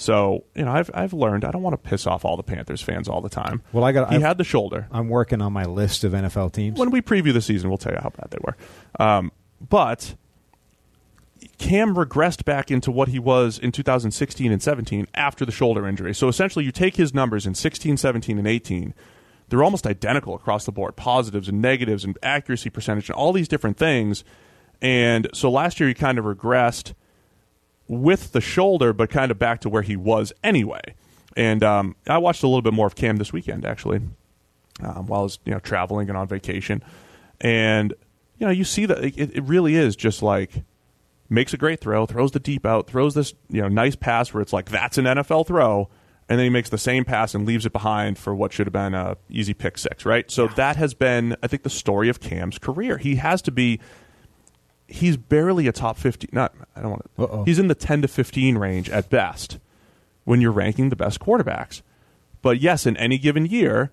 So 0.00 0.44
you 0.54 0.64
know, 0.64 0.72
I've 0.72 0.90
I've 0.94 1.12
learned 1.12 1.44
I 1.44 1.50
don't 1.50 1.62
want 1.62 1.74
to 1.74 1.88
piss 1.90 2.06
off 2.06 2.24
all 2.24 2.38
the 2.38 2.42
Panthers 2.42 2.80
fans 2.80 3.06
all 3.06 3.20
the 3.20 3.28
time. 3.28 3.62
Well, 3.70 3.84
I 3.84 3.92
got 3.92 4.08
he 4.08 4.16
I've, 4.16 4.22
had 4.22 4.38
the 4.38 4.44
shoulder. 4.44 4.88
I'm 4.90 5.10
working 5.10 5.42
on 5.42 5.52
my 5.52 5.64
list 5.64 6.04
of 6.04 6.12
NFL 6.12 6.52
teams. 6.52 6.78
When 6.78 6.90
we 6.90 7.02
preview 7.02 7.34
the 7.34 7.42
season, 7.42 7.68
we'll 7.68 7.76
tell 7.76 7.92
you 7.92 7.98
how 8.02 8.08
bad 8.08 8.30
they 8.30 8.38
were. 8.42 8.56
Um, 8.98 9.30
but 9.60 10.14
Cam 11.58 11.94
regressed 11.94 12.46
back 12.46 12.70
into 12.70 12.90
what 12.90 13.08
he 13.08 13.18
was 13.18 13.58
in 13.58 13.72
2016 13.72 14.50
and 14.50 14.62
17 14.62 15.06
after 15.14 15.44
the 15.44 15.52
shoulder 15.52 15.86
injury. 15.86 16.14
So 16.14 16.28
essentially, 16.28 16.64
you 16.64 16.72
take 16.72 16.96
his 16.96 17.12
numbers 17.12 17.44
in 17.44 17.54
16, 17.54 17.98
17, 17.98 18.38
and 18.38 18.46
18. 18.46 18.94
They're 19.50 19.62
almost 19.62 19.86
identical 19.86 20.34
across 20.34 20.64
the 20.64 20.72
board 20.72 20.96
positives 20.96 21.46
and 21.46 21.60
negatives 21.60 22.04
and 22.04 22.16
accuracy 22.22 22.70
percentage 22.70 23.10
and 23.10 23.16
all 23.16 23.34
these 23.34 23.48
different 23.48 23.76
things. 23.76 24.24
And 24.80 25.28
so 25.34 25.50
last 25.50 25.78
year, 25.78 25.90
he 25.90 25.94
kind 25.94 26.18
of 26.18 26.24
regressed 26.24 26.94
with 27.90 28.30
the 28.30 28.40
shoulder, 28.40 28.92
but 28.92 29.10
kind 29.10 29.32
of 29.32 29.38
back 29.38 29.60
to 29.60 29.68
where 29.68 29.82
he 29.82 29.96
was 29.96 30.32
anyway. 30.44 30.80
And 31.36 31.64
um, 31.64 31.96
I 32.06 32.18
watched 32.18 32.44
a 32.44 32.46
little 32.46 32.62
bit 32.62 32.72
more 32.72 32.86
of 32.86 32.94
Cam 32.94 33.16
this 33.16 33.32
weekend, 33.32 33.64
actually, 33.64 34.00
um, 34.80 35.08
while 35.08 35.20
I 35.20 35.22
was 35.24 35.40
you 35.44 35.52
know 35.52 35.58
traveling 35.58 36.08
and 36.08 36.16
on 36.16 36.28
vacation. 36.28 36.84
And 37.40 37.92
you 38.38 38.46
know, 38.46 38.52
you 38.52 38.62
see 38.62 38.86
that 38.86 39.04
it, 39.04 39.18
it 39.18 39.42
really 39.42 39.74
is 39.74 39.96
just 39.96 40.22
like 40.22 40.62
makes 41.28 41.52
a 41.52 41.56
great 41.56 41.80
throw, 41.80 42.06
throws 42.06 42.30
the 42.30 42.38
deep 42.38 42.64
out, 42.64 42.86
throws 42.86 43.14
this 43.14 43.34
you 43.48 43.60
know 43.60 43.68
nice 43.68 43.96
pass 43.96 44.32
where 44.32 44.40
it's 44.40 44.52
like 44.52 44.70
that's 44.70 44.96
an 44.96 45.06
NFL 45.06 45.48
throw, 45.48 45.88
and 46.28 46.38
then 46.38 46.44
he 46.44 46.50
makes 46.50 46.68
the 46.68 46.78
same 46.78 47.04
pass 47.04 47.34
and 47.34 47.44
leaves 47.44 47.66
it 47.66 47.72
behind 47.72 48.18
for 48.18 48.36
what 48.36 48.52
should 48.52 48.68
have 48.68 48.72
been 48.72 48.94
a 48.94 49.16
easy 49.28 49.52
pick 49.52 49.76
six, 49.76 50.06
right? 50.06 50.30
So 50.30 50.46
that 50.46 50.76
has 50.76 50.94
been, 50.94 51.34
I 51.42 51.48
think, 51.48 51.64
the 51.64 51.70
story 51.70 52.08
of 52.08 52.20
Cam's 52.20 52.56
career. 52.56 52.98
He 52.98 53.16
has 53.16 53.42
to 53.42 53.50
be 53.50 53.80
he's 54.90 55.16
barely 55.16 55.66
a 55.66 55.72
top 55.72 55.96
50 55.96 56.28
not 56.32 56.54
i 56.76 56.80
don't 56.80 56.90
want 56.90 57.02
to 57.16 57.22
Uh-oh. 57.24 57.44
he's 57.44 57.58
in 57.58 57.68
the 57.68 57.74
10 57.74 58.02
to 58.02 58.08
15 58.08 58.58
range 58.58 58.90
at 58.90 59.08
best 59.10 59.58
when 60.24 60.40
you're 60.40 60.52
ranking 60.52 60.90
the 60.90 60.96
best 60.96 61.18
quarterbacks. 61.18 61.82
But 62.42 62.60
yes 62.60 62.86
in 62.86 62.96
any 62.96 63.18
given 63.18 63.46
year 63.46 63.90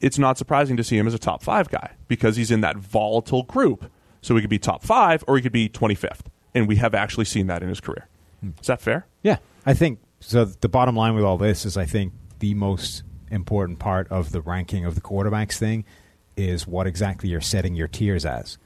it's 0.00 0.18
not 0.18 0.36
surprising 0.38 0.76
to 0.76 0.84
see 0.84 0.98
him 0.98 1.06
as 1.06 1.14
a 1.14 1.18
top 1.18 1.42
5 1.42 1.70
guy 1.70 1.92
because 2.08 2.36
he's 2.36 2.50
in 2.50 2.60
that 2.60 2.76
volatile 2.76 3.42
group. 3.44 3.90
So 4.20 4.34
he 4.34 4.40
could 4.40 4.50
be 4.50 4.58
top 4.58 4.82
5 4.82 5.24
or 5.26 5.36
he 5.36 5.42
could 5.42 5.52
be 5.52 5.68
25th 5.68 6.26
and 6.54 6.68
we 6.68 6.76
have 6.76 6.94
actually 6.94 7.24
seen 7.24 7.46
that 7.46 7.62
in 7.62 7.68
his 7.68 7.80
career. 7.80 8.08
Hmm. 8.40 8.50
is 8.60 8.66
that 8.66 8.80
fair? 8.80 9.06
Yeah. 9.22 9.38
I 9.66 9.74
think 9.74 10.00
so 10.20 10.44
the 10.44 10.68
bottom 10.68 10.96
line 10.96 11.14
with 11.14 11.24
all 11.24 11.36
this 11.38 11.64
is 11.66 11.76
i 11.76 11.84
think 11.84 12.12
the 12.38 12.54
most 12.54 13.02
important 13.30 13.78
part 13.78 14.08
of 14.08 14.32
the 14.32 14.40
ranking 14.40 14.84
of 14.84 14.94
the 14.94 15.00
quarterbacks 15.00 15.58
thing 15.58 15.84
is 16.36 16.66
what 16.66 16.86
exactly 16.86 17.28
you're 17.28 17.40
setting 17.40 17.74
your 17.74 17.88
tiers 17.88 18.24
as 18.24 18.58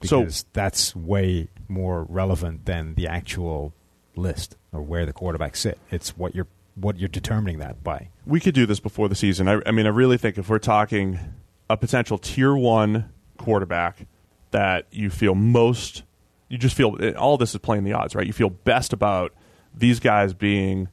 because 0.00 0.36
so, 0.36 0.46
that's 0.52 0.94
way 0.94 1.48
more 1.68 2.06
relevant 2.08 2.66
than 2.66 2.94
the 2.94 3.06
actual 3.06 3.72
list 4.14 4.56
or 4.72 4.82
where 4.82 5.06
the 5.06 5.12
quarterbacks 5.12 5.56
sit. 5.56 5.78
It's 5.90 6.16
what 6.16 6.34
you're 6.34 6.48
what 6.74 6.98
you're 6.98 7.08
determining 7.08 7.58
that 7.58 7.82
by. 7.82 8.10
We 8.26 8.38
could 8.38 8.54
do 8.54 8.66
this 8.66 8.80
before 8.80 9.08
the 9.08 9.14
season. 9.14 9.48
I, 9.48 9.60
I 9.64 9.70
mean, 9.70 9.86
I 9.86 9.90
really 9.90 10.18
think 10.18 10.36
if 10.36 10.48
we're 10.48 10.58
talking 10.58 11.18
a 11.70 11.76
potential 11.76 12.18
tier 12.18 12.54
one 12.54 13.10
quarterback 13.38 14.06
that 14.50 14.86
you 14.90 15.08
feel 15.10 15.34
most, 15.34 16.02
you 16.48 16.58
just 16.58 16.76
feel 16.76 16.96
eh, 17.00 17.12
all 17.12 17.38
this 17.38 17.54
is 17.54 17.60
playing 17.60 17.84
the 17.84 17.94
odds, 17.94 18.14
right? 18.14 18.26
You 18.26 18.32
feel 18.32 18.50
best 18.50 18.92
about 18.92 19.32
these 19.74 20.00
guys 20.00 20.34
being 20.34 20.88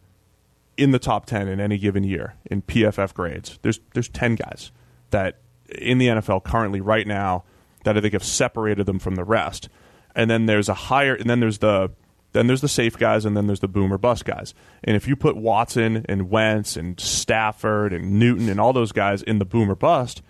in 0.78 0.92
the 0.92 1.00
top 1.00 1.26
ten 1.26 1.48
in 1.48 1.60
any 1.60 1.78
given 1.78 2.04
year 2.04 2.36
in 2.46 2.62
PFF 2.62 3.14
grades. 3.14 3.60
There's 3.62 3.80
there's 3.94 4.10
ten 4.10 4.36
guys 4.36 4.72
that 5.12 5.40
in 5.70 5.98
the 5.98 6.08
NFL 6.08 6.44
currently 6.44 6.82
right 6.82 7.06
now 7.06 7.44
that 7.84 7.98
I 7.98 8.02
think 8.02 8.14
have 8.14 8.24
separated 8.24 8.86
them 8.86 9.00
from 9.00 9.16
the 9.16 9.24
rest. 9.24 9.70
And 10.16 10.30
then 10.30 10.46
there's 10.46 10.70
a 10.70 10.74
higher, 10.74 11.16
and 11.16 11.30
then 11.30 11.40
there's 11.40 11.60
the 11.60 11.92
Then 12.34 12.48
there's 12.48 12.62
the 12.62 12.68
safe 12.68 12.98
guys, 12.98 13.26
and 13.26 13.38
then 13.38 13.46
there's 13.48 13.60
the 13.60 13.68
boomer 13.68 14.00
bust 14.00 14.26
guys. 14.26 14.56
And 14.84 14.96
if 14.96 15.08
you 15.08 15.16
put 15.16 15.38
Watson 15.38 16.04
and 16.10 16.30
Wentz 16.32 16.76
and 16.76 17.00
Stafford 17.00 17.94
and 17.94 18.18
Newton 18.20 18.50
and 18.50 18.60
all 18.60 18.74
those 18.74 18.92
guys 18.92 19.22
in 19.22 19.38
the 19.38 19.46
boomer 19.46 19.76
bust, 19.76 20.24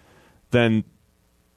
then 0.51 0.83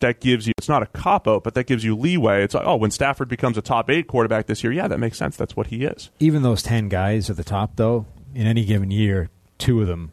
that 0.00 0.20
gives 0.20 0.46
you 0.46 0.52
it's 0.58 0.68
not 0.68 0.82
a 0.82 0.86
cop 0.86 1.26
out, 1.26 1.42
but 1.42 1.54
that 1.54 1.66
gives 1.66 1.82
you 1.82 1.96
leeway. 1.96 2.44
It's 2.44 2.54
like, 2.54 2.66
oh, 2.66 2.76
when 2.76 2.90
Stafford 2.90 3.28
becomes 3.28 3.58
a 3.58 3.62
top 3.62 3.90
eight 3.90 4.06
quarterback 4.06 4.46
this 4.46 4.62
year, 4.62 4.72
yeah, 4.72 4.86
that 4.86 4.98
makes 4.98 5.18
sense. 5.18 5.36
That's 5.36 5.56
what 5.56 5.68
he 5.68 5.84
is. 5.84 6.10
Even 6.20 6.42
those 6.42 6.62
ten 6.62 6.88
guys 6.88 7.28
at 7.28 7.36
the 7.36 7.44
top, 7.44 7.76
though, 7.76 8.06
in 8.34 8.46
any 8.46 8.64
given 8.64 8.90
year, 8.90 9.30
two 9.58 9.80
of 9.80 9.88
them 9.88 10.12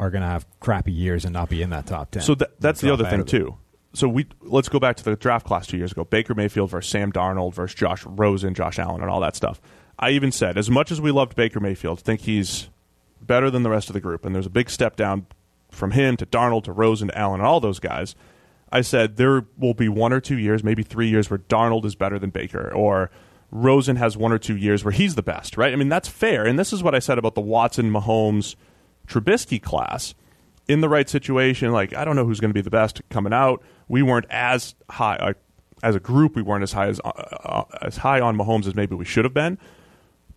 are 0.00 0.10
going 0.10 0.22
to 0.22 0.28
have 0.28 0.46
crappy 0.60 0.92
years 0.92 1.24
and 1.24 1.32
not 1.32 1.48
be 1.50 1.62
in 1.62 1.70
that 1.70 1.86
top 1.86 2.10
ten. 2.10 2.22
So 2.22 2.34
that, 2.36 2.60
that's 2.60 2.80
the 2.80 2.88
Drop 2.88 3.00
other 3.00 3.10
thing 3.10 3.24
too. 3.26 3.56
So 3.98 4.08
we 4.08 4.26
let's 4.42 4.68
go 4.68 4.78
back 4.78 4.94
to 4.98 5.04
the 5.04 5.16
draft 5.16 5.44
class 5.44 5.66
two 5.66 5.76
years 5.76 5.90
ago. 5.90 6.04
Baker 6.04 6.32
Mayfield 6.32 6.70
versus 6.70 6.88
Sam 6.88 7.10
Darnold 7.10 7.52
versus 7.54 7.74
Josh 7.74 8.04
Rosen, 8.06 8.54
Josh 8.54 8.78
Allen, 8.78 9.00
and 9.00 9.10
all 9.10 9.18
that 9.18 9.34
stuff. 9.34 9.60
I 9.98 10.10
even 10.10 10.30
said, 10.30 10.56
as 10.56 10.70
much 10.70 10.92
as 10.92 11.00
we 11.00 11.10
loved 11.10 11.34
Baker 11.34 11.58
Mayfield, 11.58 11.98
think 11.98 12.20
he's 12.20 12.70
better 13.20 13.50
than 13.50 13.64
the 13.64 13.70
rest 13.70 13.88
of 13.88 13.94
the 13.94 14.00
group, 14.00 14.24
and 14.24 14.32
there's 14.36 14.46
a 14.46 14.50
big 14.50 14.70
step 14.70 14.94
down 14.94 15.26
from 15.72 15.90
him 15.90 16.16
to 16.16 16.26
Darnold 16.26 16.62
to 16.64 16.72
Rosen 16.72 17.08
to 17.08 17.18
Allen 17.18 17.40
and 17.40 17.46
all 17.48 17.58
those 17.58 17.80
guys. 17.80 18.14
I 18.70 18.82
said 18.82 19.16
there 19.16 19.46
will 19.58 19.74
be 19.74 19.88
one 19.88 20.12
or 20.12 20.20
two 20.20 20.38
years, 20.38 20.62
maybe 20.62 20.84
three 20.84 21.08
years, 21.08 21.28
where 21.28 21.38
Darnold 21.38 21.84
is 21.84 21.96
better 21.96 22.20
than 22.20 22.30
Baker, 22.30 22.72
or 22.72 23.10
Rosen 23.50 23.96
has 23.96 24.16
one 24.16 24.30
or 24.30 24.38
two 24.38 24.56
years 24.56 24.84
where 24.84 24.92
he's 24.92 25.16
the 25.16 25.22
best, 25.24 25.56
right? 25.56 25.72
I 25.72 25.76
mean, 25.76 25.88
that's 25.88 26.08
fair. 26.08 26.46
And 26.46 26.56
this 26.56 26.72
is 26.72 26.84
what 26.84 26.94
I 26.94 27.00
said 27.00 27.18
about 27.18 27.34
the 27.34 27.40
Watson, 27.40 27.90
Mahomes, 27.90 28.54
Trubisky 29.08 29.60
class. 29.60 30.14
In 30.68 30.80
the 30.82 30.88
right 30.88 31.08
situation, 31.08 31.72
like, 31.72 31.94
I 31.94 32.04
don't 32.04 32.14
know 32.14 32.24
who's 32.26 32.40
going 32.40 32.50
to 32.50 32.54
be 32.54 32.60
the 32.60 32.70
best 32.70 33.00
coming 33.08 33.32
out. 33.32 33.62
We 33.88 34.02
weren't 34.02 34.26
as 34.28 34.74
high, 34.90 35.16
uh, 35.16 35.32
as 35.82 35.94
a 35.96 36.00
group, 36.00 36.36
we 36.36 36.42
weren't 36.42 36.62
as 36.62 36.72
high 36.72 36.88
as, 36.88 37.00
uh, 37.02 37.08
uh, 37.08 37.64
as 37.82 37.96
high 37.96 38.20
on 38.20 38.36
Mahomes 38.36 38.66
as 38.66 38.74
maybe 38.74 38.94
we 38.94 39.04
should 39.06 39.24
have 39.24 39.34
been. 39.34 39.58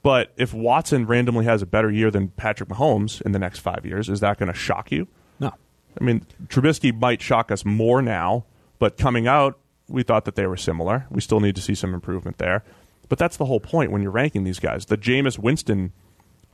But 0.04 0.32
if 0.38 0.54
Watson 0.54 1.06
randomly 1.06 1.46
has 1.46 1.62
a 1.62 1.66
better 1.66 1.92
year 1.92 2.10
than 2.10 2.30
Patrick 2.30 2.70
Mahomes 2.70 3.22
in 3.22 3.34
the 3.34 3.40
next 3.40 3.60
five 3.60 3.86
years, 3.86 4.10
is 4.10 4.20
that 4.22 4.40
going 4.40 4.52
to 4.52 4.58
shock 4.58 4.92
you? 4.92 5.08
no. 5.40 5.54
I 6.00 6.04
mean, 6.04 6.26
Trubisky 6.48 6.98
might 6.98 7.22
shock 7.22 7.52
us 7.52 7.66
more 7.66 8.02
now, 8.02 8.46
but 8.80 8.98
coming 8.98 9.28
out, 9.28 9.60
we 9.90 10.04
thought 10.04 10.24
that 10.24 10.36
they 10.36 10.48
were 10.48 10.56
similar. 10.56 11.06
We 11.10 11.20
still 11.20 11.42
need 11.42 11.56
to 11.58 11.62
see 11.62 11.76
some 11.76 11.94
improvement 11.94 12.38
there. 12.38 12.64
But 13.10 13.20
that's 13.20 13.36
the 13.36 13.44
whole 13.44 13.60
point 13.60 13.92
when 13.92 14.02
you're 14.02 14.12
ranking 14.12 14.46
these 14.46 14.60
guys. 14.60 14.86
The 14.86 14.98
Jameis 14.98 15.38
Winston, 15.38 15.92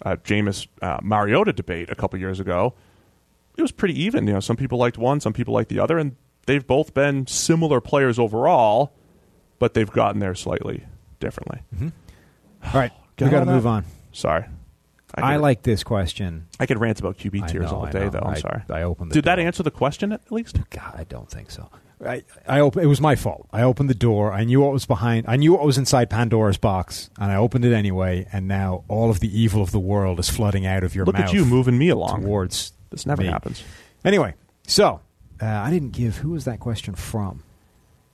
uh, 0.04 0.16
Jameis 0.24 0.66
uh, 0.82 0.98
Mariota 1.04 1.54
debate 1.54 1.92
a 1.92 1.96
couple 1.96 2.18
years 2.20 2.40
ago, 2.40 2.74
it 3.58 3.62
was 3.62 3.72
pretty 3.72 4.00
even. 4.04 4.28
You 4.28 4.34
know, 4.34 4.40
some 4.40 4.56
people 4.56 4.78
liked 4.78 4.98
one, 4.98 5.20
some 5.20 5.34
people 5.34 5.54
liked 5.54 5.70
the 5.70 5.80
other, 5.80 5.98
and 5.98 6.16
they've 6.46 6.66
both 6.66 6.94
been 6.94 7.28
similar 7.28 7.82
players 7.82 8.18
overall, 8.20 8.94
but 9.60 9.74
they've 9.74 9.92
gotten 9.92 10.20
there 10.20 10.36
slightly 10.36 10.84
differently. 11.20 11.62
Mm-hmm. 11.76 11.88
All 12.66 12.80
right, 12.82 12.92
Get 13.18 13.26
we 13.26 13.32
got 13.32 13.40
to 13.42 13.46
move 13.52 13.68
on. 13.68 13.86
Sorry. 14.12 14.46
I, 15.16 15.34
could- 15.36 15.42
like 15.42 15.62
this 15.64 15.84
question. 15.84 16.48
I 16.60 16.66
could 16.66 16.80
rant 16.80 17.00
about 17.00 17.18
QB 17.18 17.44
I 17.44 17.48
tiers 17.48 17.72
know, 17.72 17.78
all 17.78 17.86
day, 17.88 18.00
know. 18.06 18.10
though. 18.10 18.20
I'm 18.20 18.34
I- 18.36 18.40
sorry. 18.40 18.62
I 18.70 18.82
opened 18.84 19.12
the 19.12 19.16
Did 19.16 19.24
that 19.26 19.36
door. 19.36 19.46
answer 19.46 19.64
the 19.64 19.72
question 19.72 20.12
at 20.12 20.32
least? 20.32 20.58
Oh, 20.60 20.64
God, 20.70 20.94
I 20.96 21.06
don't 21.06 21.30
think 21.30 21.50
so. 21.50 21.70
I, 22.06 22.24
I 22.48 22.60
op- 22.60 22.78
it 22.78 22.86
was 22.86 23.02
my 23.02 23.16
fault. 23.16 23.48
I 23.52 23.64
opened 23.64 23.90
the 23.90 23.96
door. 23.96 24.32
I 24.32 24.44
knew 24.44 24.62
what 24.62 24.72
was 24.72 24.86
behind. 24.86 25.26
I 25.28 25.36
knew 25.38 25.54
what 25.54 25.66
was 25.66 25.80
inside 25.80 26.12
Pandora's 26.12 26.58
box, 26.58 27.10
and 27.20 27.32
I 27.32 27.36
opened 27.38 27.66
it 27.66 27.74
anyway. 27.74 28.28
And 28.32 28.48
now 28.48 28.84
all 28.88 29.10
of 29.10 29.20
the 29.20 29.40
evil 29.40 29.64
of 29.64 29.72
the 29.72 29.80
world 29.80 30.20
is 30.20 30.30
flooding 30.30 30.68
out 30.68 30.84
of 30.84 30.94
your 30.94 31.06
Look 31.06 31.16
mouth 31.16 31.30
at 31.30 31.34
you 31.34 31.44
moving 31.46 31.76
me 31.78 31.90
along. 31.90 32.22
towards 32.22 32.74
This 32.90 33.06
never 33.06 33.22
me. 33.22 33.28
happens. 33.30 33.64
Anyway, 34.06 34.34
so 34.68 35.02
uh, 35.42 35.46
I 35.46 35.70
didn't 35.70 35.92
give. 35.92 36.18
Who 36.18 36.32
was 36.32 36.46
that 36.46 36.60
question 36.60 36.96
from? 36.96 37.44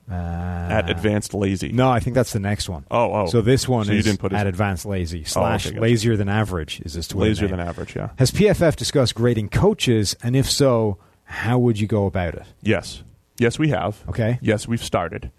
Uh, 0.10 0.14
At 0.16 0.90
advanced 0.90 1.34
lazy. 1.34 1.72
No, 1.72 1.90
I 1.90 2.02
think 2.02 2.14
that's 2.14 2.34
the 2.34 2.40
next 2.40 2.68
one. 2.68 2.86
Oh, 2.92 3.14
oh. 3.14 3.26
So 3.28 3.40
this 3.42 3.70
one 3.70 3.86
So 3.86 3.94
is 3.94 4.06
at 4.32 4.48
advanced 4.48 4.86
lazy 4.86 5.24
slash 5.24 5.66
okay, 5.66 5.76
gotcha. 5.76 5.82
lazier 5.82 6.18
than 6.18 6.28
average 6.28 6.82
is 6.82 6.94
this 6.94 7.08
Twitter 7.08 7.30
Lazier 7.30 7.48
name. 7.48 7.58
than 7.58 7.68
average, 7.68 7.96
yeah. 7.96 8.10
Has 8.18 8.30
PFF 8.32 8.76
discussed 8.76 9.16
grading 9.16 9.50
coaches, 9.50 10.14
and 10.22 10.36
if 10.36 10.50
so, 10.52 10.98
how 11.24 11.58
would 11.58 11.80
you 11.80 11.88
go 11.88 12.06
about 12.06 12.34
it? 12.34 12.44
Yes. 12.62 13.02
Yes, 13.38 13.58
we 13.58 13.70
have. 13.70 13.98
Okay. 14.10 14.40
Yes, 14.42 14.68
we've 14.68 14.84
started. 14.84 15.32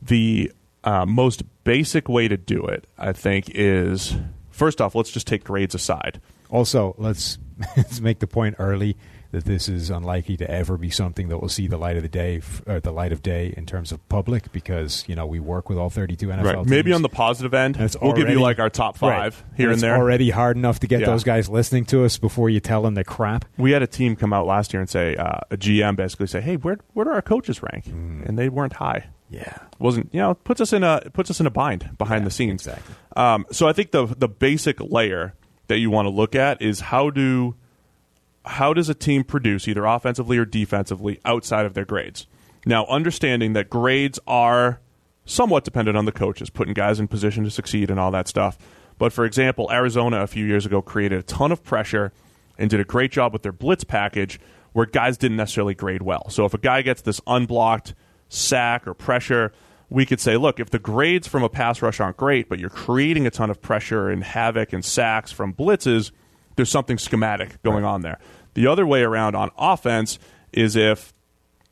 The 0.00 0.50
uh, 0.82 1.04
most 1.04 1.42
basic 1.64 2.08
way 2.08 2.26
to 2.26 2.38
do 2.38 2.64
it, 2.64 2.86
I 2.98 3.12
think, 3.12 3.50
is 3.54 4.16
first 4.50 4.80
off, 4.80 4.94
let's 4.94 5.10
just 5.10 5.26
take 5.26 5.44
grades 5.44 5.74
aside. 5.74 6.22
Also, 6.48 6.94
let's 6.96 7.36
let's 7.76 8.00
make 8.00 8.18
the 8.20 8.26
point 8.26 8.56
early 8.58 8.96
that 9.32 9.44
this 9.44 9.68
is 9.68 9.90
unlikely 9.90 10.36
to 10.36 10.50
ever 10.50 10.76
be 10.76 10.90
something 10.90 11.28
that 11.28 11.38
will 11.38 11.48
see 11.48 11.68
the 11.68 11.76
light 11.76 11.96
of 11.96 12.02
the 12.02 12.08
day, 12.08 12.40
or 12.66 12.80
the 12.80 12.90
light 12.90 13.12
of 13.12 13.22
day 13.22 13.54
in 13.56 13.64
terms 13.64 13.92
of 13.92 14.08
public, 14.08 14.50
because 14.50 15.04
you 15.06 15.14
know 15.14 15.24
we 15.26 15.38
work 15.38 15.68
with 15.68 15.78
all 15.78 15.88
32 15.90 16.26
NFL 16.26 16.42
right. 16.44 16.54
teams. 16.56 16.68
Maybe 16.68 16.92
on 16.92 17.02
the 17.02 17.08
positive 17.08 17.54
end, 17.54 17.76
we'll 18.02 18.12
give 18.12 18.28
you 18.28 18.40
like 18.40 18.58
our 18.58 18.70
top 18.70 18.96
five 18.96 19.10
Right. 19.10 19.56
here 19.56 19.66
and, 19.68 19.74
it's 19.74 19.82
there. 19.82 19.94
already 19.96 20.30
hard 20.30 20.56
enough 20.56 20.80
to 20.80 20.86
get 20.88 21.00
Yeah. 21.00 21.06
those 21.06 21.22
guys 21.22 21.48
listening 21.48 21.84
to 21.86 22.04
us 22.04 22.18
before 22.18 22.50
you 22.50 22.58
tell 22.58 22.82
them 22.82 22.94
they're 22.94 23.04
crap. 23.04 23.44
we 23.56 23.70
had 23.70 23.82
a 23.82 23.86
team 23.86 24.16
come 24.16 24.32
out 24.32 24.46
last 24.46 24.72
year 24.72 24.80
and 24.80 24.90
say, 24.90 25.14
uh, 25.14 25.38
a 25.50 25.56
GM 25.56 25.94
basically 25.96 26.26
say, 26.26 26.40
hey, 26.40 26.56
where, 26.56 26.78
where 26.94 27.04
do 27.04 27.10
our 27.12 27.22
coaches 27.22 27.62
rank? 27.62 27.84
Mm. 27.84 28.28
And 28.28 28.36
they 28.38 28.48
weren't 28.48 28.72
high. 28.74 29.06
Yeah. 29.28 29.58
wasn't 29.78 30.12
you 30.12 30.18
know 30.20 30.34
puts 30.34 30.60
us 30.60 30.72
in 30.72 30.82
a 30.82 31.02
puts 31.12 31.30
us 31.30 31.38
in 31.38 31.46
a 31.46 31.50
bind 31.50 31.88
behind 31.98 32.22
Yeah, 32.22 32.24
the 32.24 32.30
scenes. 32.32 32.66
exactly. 32.66 32.94
Um, 33.16 33.46
so 33.52 33.68
I 33.68 33.72
think 33.72 33.92
the 33.92 34.06
the 34.06 34.26
basic 34.26 34.80
layer 34.80 35.34
that 35.70 35.78
you 35.78 35.90
want 35.90 36.06
to 36.06 36.10
look 36.10 36.34
at 36.34 36.60
is 36.60 36.80
how 36.80 37.08
do 37.08 37.54
how 38.44 38.74
does 38.74 38.88
a 38.88 38.94
team 38.94 39.24
produce 39.24 39.68
either 39.68 39.84
offensively 39.84 40.36
or 40.36 40.44
defensively 40.44 41.20
outside 41.24 41.64
of 41.64 41.74
their 41.74 41.84
grades? 41.84 42.26
Now, 42.66 42.84
understanding 42.86 43.52
that 43.54 43.70
grades 43.70 44.18
are 44.26 44.80
somewhat 45.24 45.64
dependent 45.64 45.96
on 45.96 46.04
the 46.04 46.12
coaches, 46.12 46.50
putting 46.50 46.74
guys 46.74 46.98
in 46.98 47.08
position 47.08 47.44
to 47.44 47.50
succeed 47.50 47.90
and 47.90 48.00
all 48.00 48.10
that 48.10 48.28
stuff. 48.28 48.58
But 48.98 49.12
for 49.12 49.24
example, 49.24 49.70
Arizona 49.70 50.22
a 50.22 50.26
few 50.26 50.44
years 50.44 50.66
ago 50.66 50.82
created 50.82 51.20
a 51.20 51.22
ton 51.22 51.52
of 51.52 51.62
pressure 51.62 52.12
and 52.58 52.68
did 52.68 52.80
a 52.80 52.84
great 52.84 53.12
job 53.12 53.32
with 53.32 53.42
their 53.42 53.52
blitz 53.52 53.84
package 53.84 54.40
where 54.72 54.86
guys 54.86 55.16
didn't 55.16 55.36
necessarily 55.36 55.74
grade 55.74 56.02
well. 56.02 56.28
So 56.30 56.44
if 56.44 56.54
a 56.54 56.58
guy 56.58 56.82
gets 56.82 57.02
this 57.02 57.20
unblocked 57.26 57.94
sack 58.28 58.86
or 58.86 58.94
pressure, 58.94 59.52
we 59.90 60.06
could 60.06 60.20
say, 60.20 60.36
look, 60.36 60.60
if 60.60 60.70
the 60.70 60.78
grades 60.78 61.26
from 61.26 61.42
a 61.42 61.48
pass 61.48 61.82
rush 61.82 62.00
aren't 62.00 62.16
great, 62.16 62.48
but 62.48 62.58
you're 62.58 62.70
creating 62.70 63.26
a 63.26 63.30
ton 63.30 63.50
of 63.50 63.60
pressure 63.60 64.08
and 64.08 64.22
havoc 64.22 64.72
and 64.72 64.84
sacks 64.84 65.32
from 65.32 65.52
blitzes, 65.52 66.12
there's 66.56 66.70
something 66.70 66.96
schematic 66.96 67.60
going 67.62 67.84
on 67.84 68.02
there. 68.02 68.18
The 68.54 68.66
other 68.66 68.86
way 68.86 69.02
around 69.02 69.34
on 69.34 69.50
offense 69.58 70.18
is 70.52 70.76
if 70.76 71.12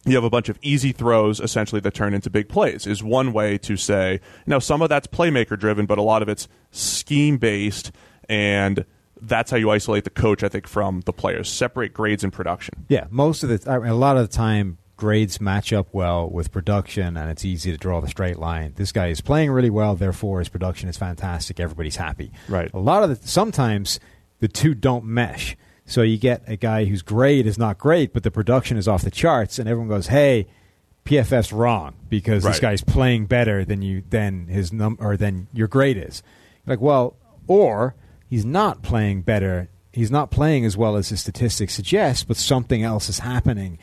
you 0.04 0.14
have 0.14 0.24
a 0.24 0.30
bunch 0.30 0.48
of 0.48 0.58
easy 0.62 0.92
throws 0.92 1.40
essentially 1.40 1.80
that 1.80 1.94
turn 1.94 2.14
into 2.14 2.30
big 2.30 2.48
plays 2.48 2.86
is 2.86 3.02
one 3.02 3.32
way 3.32 3.58
to 3.58 3.76
say 3.76 4.20
now 4.46 4.58
some 4.58 4.80
of 4.80 4.88
that's 4.88 5.08
playmaker 5.08 5.58
driven 5.58 5.86
but 5.86 5.98
a 5.98 6.02
lot 6.02 6.22
of 6.22 6.28
it's 6.28 6.48
scheme 6.70 7.36
based 7.36 7.90
and 8.28 8.86
that's 9.20 9.50
how 9.50 9.56
you 9.56 9.70
isolate 9.70 10.04
the 10.04 10.10
coach 10.10 10.42
i 10.42 10.48
think 10.48 10.66
from 10.66 11.00
the 11.02 11.12
players. 11.12 11.50
Separate 11.50 11.92
grades 11.92 12.24
and 12.24 12.32
production. 12.32 12.86
Yeah, 12.88 13.06
most 13.10 13.42
of 13.42 13.48
the 13.48 13.70
I 13.70 13.78
mean, 13.78 13.88
a 13.88 13.94
lot 13.94 14.16
of 14.16 14.28
the 14.28 14.34
time 14.34 14.78
grades 14.98 15.40
match 15.40 15.72
up 15.72 15.88
well 15.92 16.28
with 16.28 16.52
production 16.52 17.16
and 17.16 17.30
it's 17.30 17.44
easy 17.44 17.70
to 17.70 17.78
draw 17.78 18.00
the 18.02 18.08
straight 18.08 18.38
line. 18.38 18.74
This 18.76 18.92
guy 18.92 19.06
is 19.06 19.22
playing 19.22 19.50
really 19.50 19.70
well, 19.70 19.94
therefore 19.94 20.40
his 20.40 20.50
production 20.50 20.88
is 20.90 20.98
fantastic, 20.98 21.58
everybody's 21.58 21.96
happy. 21.96 22.30
Right. 22.48 22.70
A 22.74 22.78
lot 22.78 23.02
of 23.02 23.08
the 23.08 23.28
sometimes 23.28 23.98
the 24.40 24.48
two 24.48 24.74
don't 24.74 25.06
mesh. 25.06 25.56
So 25.86 26.02
you 26.02 26.18
get 26.18 26.42
a 26.46 26.56
guy 26.56 26.84
whose 26.84 27.00
grade 27.00 27.46
is 27.46 27.56
not 27.56 27.78
great 27.78 28.12
but 28.12 28.24
the 28.24 28.30
production 28.30 28.76
is 28.76 28.86
off 28.86 29.02
the 29.02 29.10
charts 29.10 29.58
and 29.58 29.68
everyone 29.68 29.88
goes, 29.88 30.08
"Hey, 30.08 30.48
PFF's 31.06 31.52
wrong 31.52 31.94
because 32.10 32.44
this 32.44 32.60
guy's 32.60 32.82
playing 32.82 33.26
better 33.26 33.64
than 33.64 33.80
you 33.80 34.02
than 34.10 34.48
his 34.48 34.72
num 34.72 34.98
or 35.00 35.16
than 35.16 35.46
your 35.54 35.68
grade 35.68 35.96
is." 35.96 36.22
Like, 36.66 36.80
well, 36.80 37.16
or 37.46 37.94
he's 38.28 38.44
not 38.44 38.82
playing 38.82 39.22
better. 39.22 39.70
He's 39.92 40.10
not 40.10 40.30
playing 40.30 40.64
as 40.64 40.76
well 40.76 40.96
as 40.96 41.08
his 41.08 41.20
statistics 41.20 41.74
suggest, 41.74 42.28
but 42.28 42.36
something 42.36 42.82
else 42.82 43.08
is 43.08 43.20
happening 43.20 43.78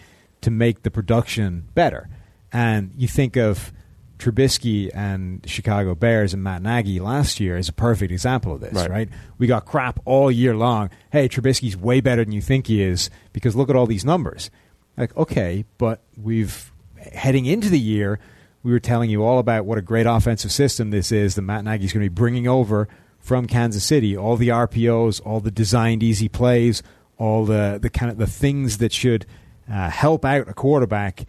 to 0.45 0.51
make 0.51 0.83
the 0.83 0.89
production 0.91 1.65
better. 1.75 2.09
And 2.51 2.91
you 2.95 3.07
think 3.07 3.35
of 3.35 3.71
Trubisky 4.17 4.89
and 4.95 5.41
Chicago 5.45 5.93
Bears 5.93 6.33
and 6.33 6.41
Matt 6.43 6.61
Nagy 6.61 6.99
last 6.99 7.39
year 7.39 7.57
as 7.57 7.67
a 7.67 7.73
perfect 7.73 8.11
example 8.11 8.53
of 8.53 8.61
this, 8.61 8.73
Right. 8.73 8.89
right? 8.89 9.09
We 9.37 9.47
got 9.47 9.65
crap 9.65 9.99
all 10.05 10.31
year 10.31 10.55
long. 10.55 10.89
Hey, 11.11 11.27
Trubisky's 11.27 11.75
way 11.75 11.99
better 11.99 12.23
than 12.23 12.31
you 12.31 12.41
think 12.41 12.67
he 12.67 12.81
is 12.81 13.09
because 13.33 13.55
look 13.55 13.69
at 13.69 13.75
all 13.75 13.85
these 13.85 14.05
numbers. 14.05 14.49
Like, 14.97 15.15
okay, 15.17 15.65
but 15.77 16.01
we've 16.15 16.71
heading 17.11 17.45
into 17.45 17.69
the 17.69 17.79
year, 17.79 18.19
we 18.63 18.71
were 18.71 18.79
telling 18.79 19.09
you 19.09 19.23
all 19.23 19.37
about 19.39 19.65
what 19.65 19.77
a 19.77 19.81
great 19.81 20.05
offensive 20.05 20.51
system 20.51 20.89
this 20.91 21.11
is 21.11 21.35
that 21.35 21.41
Matt 21.41 21.65
Nagy's 21.65 21.91
going 21.93 22.03
to 22.03 22.09
be 22.09 22.13
bringing 22.15 22.47
over 22.47 22.87
from 23.19 23.47
Kansas 23.47 23.83
City. 23.83 24.15
All 24.15 24.37
the 24.37 24.47
RPOs, 24.47 25.19
all 25.25 25.39
the 25.41 25.51
designed 25.51 26.01
easy 26.03 26.29
plays, 26.29 26.81
all 27.17 27.43
the 27.45 27.79
the 27.81 27.89
kind 27.89 28.11
of 28.11 28.17
the 28.17 28.27
things 28.27 28.77
that 28.77 28.93
should 28.93 29.25
uh, 29.71 29.89
help 29.89 30.25
out 30.25 30.47
a 30.47 30.53
quarterback 30.53 31.25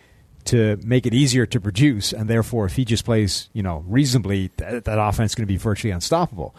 to 0.47 0.79
make 0.85 1.07
it 1.07 1.15
easier 1.15 1.45
to 1.47 1.61
produce, 1.61 2.13
and 2.13 2.29
therefore, 2.29 2.67
if 2.67 2.77
he 2.77 2.85
just 2.85 3.05
plays, 3.05 3.49
you 3.53 3.63
know, 3.63 3.85
reasonably, 3.87 4.49
th- 4.51 4.85
that 4.85 4.99
offense 4.99 5.33
is 5.33 5.35
going 5.35 5.47
to 5.47 5.53
be 5.53 5.57
virtually 5.57 5.91
unstoppable. 5.91 6.55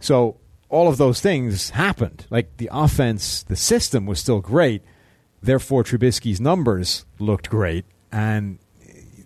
So 0.00 0.38
all 0.68 0.88
of 0.88 0.96
those 0.96 1.20
things 1.20 1.70
happened. 1.70 2.26
Like 2.30 2.56
the 2.56 2.70
offense, 2.72 3.42
the 3.42 3.56
system 3.56 4.06
was 4.06 4.18
still 4.18 4.40
great. 4.40 4.82
Therefore, 5.42 5.84
Trubisky's 5.84 6.40
numbers 6.40 7.04
looked 7.18 7.50
great, 7.50 7.84
and 8.10 8.58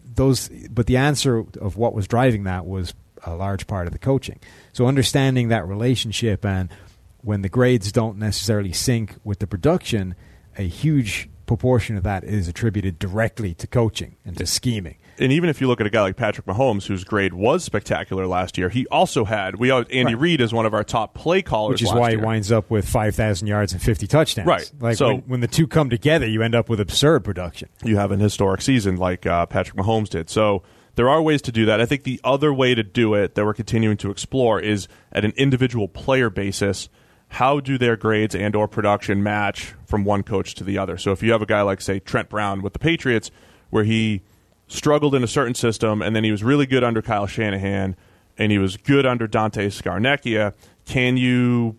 those. 0.04 0.50
But 0.70 0.86
the 0.86 0.96
answer 0.96 1.44
of 1.60 1.76
what 1.76 1.94
was 1.94 2.08
driving 2.08 2.44
that 2.44 2.66
was 2.66 2.94
a 3.24 3.34
large 3.34 3.66
part 3.66 3.86
of 3.86 3.92
the 3.92 3.98
coaching. 3.98 4.40
So 4.72 4.86
understanding 4.86 5.48
that 5.48 5.66
relationship 5.66 6.44
and 6.44 6.70
when 7.18 7.42
the 7.42 7.48
grades 7.48 7.92
don't 7.92 8.18
necessarily 8.18 8.72
sync 8.72 9.14
with 9.22 9.38
the 9.38 9.46
production, 9.46 10.16
a 10.58 10.62
huge 10.62 11.28
proportion 11.46 11.96
of 11.96 12.02
that 12.04 12.24
is 12.24 12.48
attributed 12.48 12.98
directly 12.98 13.54
to 13.54 13.66
coaching 13.66 14.16
and 14.24 14.36
to 14.38 14.46
scheming. 14.46 14.96
And 15.18 15.30
even 15.30 15.50
if 15.50 15.60
you 15.60 15.68
look 15.68 15.80
at 15.80 15.86
a 15.86 15.90
guy 15.90 16.00
like 16.00 16.16
Patrick 16.16 16.46
Mahomes, 16.46 16.86
whose 16.86 17.04
grade 17.04 17.34
was 17.34 17.62
spectacular 17.62 18.26
last 18.26 18.56
year, 18.56 18.68
he 18.68 18.86
also 18.86 19.24
had 19.24 19.56
we 19.56 19.70
Andy 19.70 20.14
right. 20.14 20.18
Reid 20.18 20.40
is 20.40 20.52
one 20.52 20.66
of 20.66 20.74
our 20.74 20.84
top 20.84 21.14
play 21.14 21.42
callers, 21.42 21.74
which 21.74 21.82
is 21.82 21.92
why 21.92 22.10
year. 22.10 22.18
he 22.18 22.24
winds 22.24 22.50
up 22.50 22.70
with 22.70 22.88
five 22.88 23.14
thousand 23.14 23.46
yards 23.46 23.72
and 23.72 23.82
fifty 23.82 24.06
touchdowns. 24.06 24.46
Right. 24.46 24.72
Like 24.80 24.96
so 24.96 25.08
when, 25.08 25.20
when, 25.22 25.40
the 25.40 25.48
two 25.48 25.66
come 25.66 25.90
together, 25.90 26.26
you 26.26 26.42
end 26.42 26.54
up 26.54 26.68
with 26.68 26.80
absurd 26.80 27.24
production. 27.24 27.68
You 27.84 27.96
have 27.96 28.10
an 28.10 28.20
historic 28.20 28.62
season 28.62 28.96
like 28.96 29.26
uh, 29.26 29.46
Patrick 29.46 29.76
Mahomes 29.76 30.08
did. 30.08 30.30
So 30.30 30.62
there 30.94 31.08
are 31.08 31.22
ways 31.22 31.42
to 31.42 31.52
do 31.52 31.66
that. 31.66 31.80
I 31.80 31.86
think 31.86 32.04
the 32.04 32.20
other 32.24 32.52
way 32.52 32.74
to 32.74 32.82
do 32.82 33.14
it 33.14 33.34
that 33.34 33.44
we're 33.44 33.54
continuing 33.54 33.96
to 33.98 34.10
explore 34.10 34.60
is 34.60 34.88
at 35.12 35.24
an 35.24 35.32
individual 35.36 35.88
player 35.88 36.30
basis 36.30 36.88
how 37.32 37.60
do 37.60 37.78
their 37.78 37.96
grades 37.96 38.34
and 38.34 38.54
or 38.54 38.68
production 38.68 39.22
match 39.22 39.74
from 39.86 40.04
one 40.04 40.22
coach 40.22 40.54
to 40.54 40.64
the 40.64 40.78
other? 40.78 40.96
So 40.96 41.12
if 41.12 41.22
you 41.22 41.32
have 41.32 41.42
a 41.42 41.46
guy 41.46 41.62
like 41.62 41.80
say 41.80 41.98
trent 41.98 42.28
brown 42.28 42.62
with 42.62 42.72
the 42.72 42.78
patriots 42.78 43.30
where 43.70 43.84
he 43.84 44.22
struggled 44.68 45.14
in 45.14 45.22
a 45.22 45.28
certain 45.28 45.54
system 45.54 46.02
and 46.02 46.14
then 46.16 46.24
he 46.24 46.30
was 46.30 46.42
really 46.42 46.64
good 46.64 46.82
under 46.82 47.02
kyle 47.02 47.26
shanahan 47.26 47.94
and 48.38 48.50
he 48.50 48.56
was 48.56 48.78
good 48.78 49.04
under 49.04 49.26
dante 49.26 49.68
scarnecchia 49.68 50.54
can 50.86 51.18
you 51.18 51.76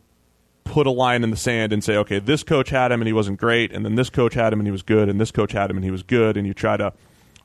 put 0.64 0.86
a 0.86 0.92
line 0.92 1.24
in 1.24 1.32
the 1.32 1.38
sand 1.38 1.74
and 1.74 1.84
say 1.84 1.96
okay 1.96 2.20
this 2.20 2.44
coach 2.44 2.70
had 2.70 2.92
him 2.92 3.02
and 3.02 3.08
he 3.08 3.14
wasn't 3.14 3.40
great 3.40 3.72
and 3.72 3.84
then 3.84 3.96
this 3.96 4.12
coach 4.12 4.36
had 4.36 4.54
him 4.54 4.60
and 4.60 4.68
he 4.68 4.72
was 4.72 4.84
good 4.84 5.10
and 5.10 5.20
this 5.20 5.32
coach 5.32 5.54
had 5.54 5.72
him 5.72 5.78
and 5.78 5.84
he 5.84 5.90
was 5.90 6.04
good 6.04 6.38
and 6.38 6.46
you 6.46 6.54
try 6.54 6.78
to 6.78 6.94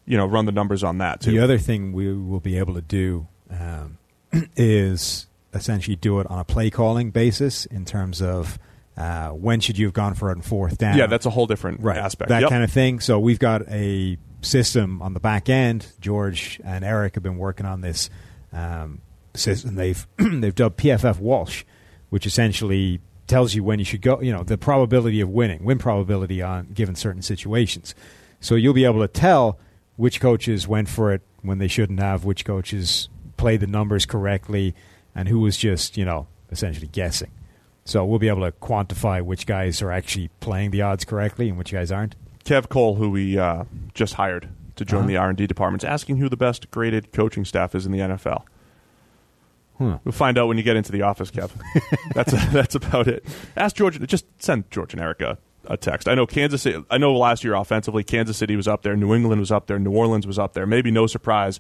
you 0.09 0.17
know 0.17 0.27
run 0.27 0.47
the 0.47 0.53
numbers 0.53 0.83
on 0.83 0.99
that 0.99 1.21
too? 1.21 1.31
The 1.31 1.39
other 1.39 1.59
thing 1.59 1.93
we 1.93 2.13
will 2.13 2.41
be 2.41 2.59
able 2.59 2.75
to 2.75 2.81
do 2.81 3.29
um, 3.51 3.99
is 4.57 5.28
essentially 5.59 5.97
do 5.97 6.21
it 6.21 6.27
on 6.29 6.39
a 6.39 6.45
play 6.45 6.71
calling 6.71 7.11
basis 7.11 7.67
in 7.67 7.85
terms 7.85 8.23
of 8.23 8.59
uh, 8.97 9.29
when 9.29 9.61
should 9.61 9.79
you 9.79 9.87
have 9.87 9.95
gone 9.95 10.15
for 10.15 10.31
it 10.31 10.37
on 10.37 10.43
fourth 10.43 10.77
down. 10.77 10.97
Yeah, 10.97 11.07
that's 11.07 11.25
a 11.25 11.31
whole 11.31 11.47
different 11.47 11.81
right, 11.81 11.97
aspect. 11.97 12.31
That 12.31 12.43
yep. 12.43 12.51
kind 12.51 12.65
of 12.65 12.73
thing. 12.73 12.99
So 13.01 13.21
we've 13.21 13.39
got 13.39 13.63
a 13.69 14.19
system 14.41 15.01
on 15.03 15.15
the 15.15 15.21
back 15.21 15.49
end. 15.49 15.87
George 16.01 16.61
and 16.65 16.85
Eric 16.85 17.15
have 17.15 17.23
been 17.23 17.39
working 17.39 17.65
on 17.65 17.81
this 17.81 18.11
um, 18.53 19.01
system. 19.35 19.77
They've 19.77 20.05
they've 20.17 20.55
dubbed 20.55 20.79
PFF 20.79 21.21
Walsh, 21.21 21.65
which 22.11 22.27
essentially 22.27 23.01
tells 23.29 23.55
you 23.55 23.63
when 23.63 23.79
you 23.79 23.85
should 23.85 24.03
go. 24.03 24.21
You 24.21 24.33
know 24.33 24.43
the 24.43 24.59
probability 24.59 25.21
of 25.21 25.29
winning, 25.29 25.65
win 25.65 25.79
probability 25.79 26.43
on 26.43 26.67
given 26.73 26.97
certain 26.97 27.23
situations. 27.23 27.95
So 28.41 28.57
you'll 28.57 28.75
be 28.75 28.85
able 28.85 29.01
to 29.01 29.09
tell 29.09 29.59
which 29.97 30.21
coaches 30.21 30.67
went 30.67 30.89
for 30.89 31.13
it 31.13 31.23
when 31.43 31.59
they 31.59 31.69
shouldn't 31.69 32.01
have, 32.01 32.25
which 32.25 32.45
coaches 32.45 33.09
played 33.37 33.61
the 33.61 33.67
numbers 33.67 34.07
correctly 34.07 34.75
and 35.19 35.29
who 35.29 35.41
was 35.41 35.57
just, 35.57 35.97
you 35.97 36.05
know, 36.05 36.29
essentially 36.53 36.87
guessing. 36.87 37.33
So 37.85 38.05
we'll 38.05 38.21
be 38.21 38.29
able 38.29 38.43
to 38.43 38.53
quantify 38.53 39.21
which 39.21 39.47
guys 39.47 39.83
are 39.83 39.91
actually 39.91 40.29
playing 40.39 40.71
the 40.71 40.83
odds 40.83 41.05
correctly 41.05 41.49
and 41.49 41.59
which 41.59 41.73
guys 41.73 41.91
aren't. 41.91 42.15
Kev 42.45 42.69
Cole, 42.69 42.95
who 42.95 43.11
we 43.11 43.37
uh, 43.37 43.65
just 43.95 44.15
hired 44.15 44.49
to 44.77 44.85
join 44.85 45.01
uh-huh. 45.01 45.09
the 45.09 45.17
R 45.17 45.29
and 45.31 45.37
D 45.37 45.49
department, 45.49 45.83
is 45.83 45.89
asking 45.89 46.19
who 46.19 46.29
the 46.29 46.37
best 46.37 46.71
graded 46.71 47.13
coaching 47.13 47.45
staff 47.45 47.75
is 47.75 47.85
in 47.85 47.91
the 47.91 47.99
NFL. 47.99 48.45
Huh. 49.79 49.99
We'll 50.05 50.13
find 50.13 50.39
out 50.39 50.47
when 50.47 50.57
you 50.57 50.63
get 50.63 50.77
into 50.77 50.93
the 50.93 51.03
office, 51.03 51.33
Kev. 51.33 51.51
that's 52.15 52.33
a, 52.33 52.37
that's 52.53 52.77
about 52.77 53.09
it. 53.09 53.25
Ask 53.57 53.75
George. 53.75 54.01
Just 54.07 54.25
send 54.41 54.71
George 54.71 54.95
and 54.95 55.03
Erica 55.03 55.37
a 55.65 55.77
text. 55.77 56.07
I 56.09 56.15
know 56.15 56.27
Kansas 56.27 56.63
City. 56.63 56.85
I 56.93 56.99
know 56.99 57.13
last 57.13 57.43
year 57.43 57.55
offensively, 57.55 58.05
Kansas 58.05 58.37
City 58.37 58.55
was 58.55 58.69
up 58.69 58.83
there, 58.83 58.95
New 58.95 59.13
England 59.15 59.41
was 59.41 59.51
up 59.51 59.67
there, 59.67 59.81
New 59.81 59.93
Orleans 59.93 60.29
was 60.29 60.39
up 60.39 60.55
there. 60.55 60.65
Maybe 60.65 60.93
no 60.93 61.09
surprise 61.09 61.59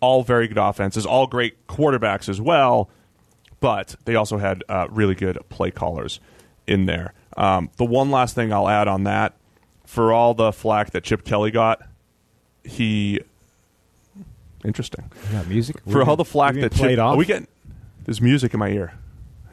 all 0.00 0.22
very 0.22 0.48
good 0.48 0.58
offenses, 0.58 1.06
all 1.06 1.26
great 1.26 1.66
quarterbacks 1.66 2.28
as 2.28 2.40
well, 2.40 2.88
but 3.60 3.96
they 4.04 4.14
also 4.14 4.38
had 4.38 4.62
uh, 4.68 4.86
really 4.90 5.14
good 5.14 5.38
play 5.48 5.70
callers 5.70 6.20
in 6.66 6.86
there. 6.86 7.12
Um, 7.36 7.70
the 7.76 7.84
one 7.84 8.10
last 8.10 8.34
thing 8.34 8.52
I'll 8.52 8.68
add 8.68 8.88
on 8.88 9.04
that, 9.04 9.34
for 9.84 10.12
all 10.12 10.34
the 10.34 10.52
flack 10.52 10.90
that 10.90 11.04
Chip 11.04 11.24
Kelly 11.24 11.50
got, 11.50 11.80
he 12.64 13.20
interesting. 14.64 15.10
Yeah, 15.32 15.42
music 15.44 15.76
for 15.88 16.02
all 16.02 16.16
the 16.16 16.24
flack 16.24 16.54
that 16.56 16.72
Chip. 16.72 16.98
Off? 16.98 17.16
we 17.16 17.24
get 17.24 17.48
there's 18.04 18.20
music 18.20 18.54
in 18.54 18.60
my 18.60 18.68
ear. 18.68 18.92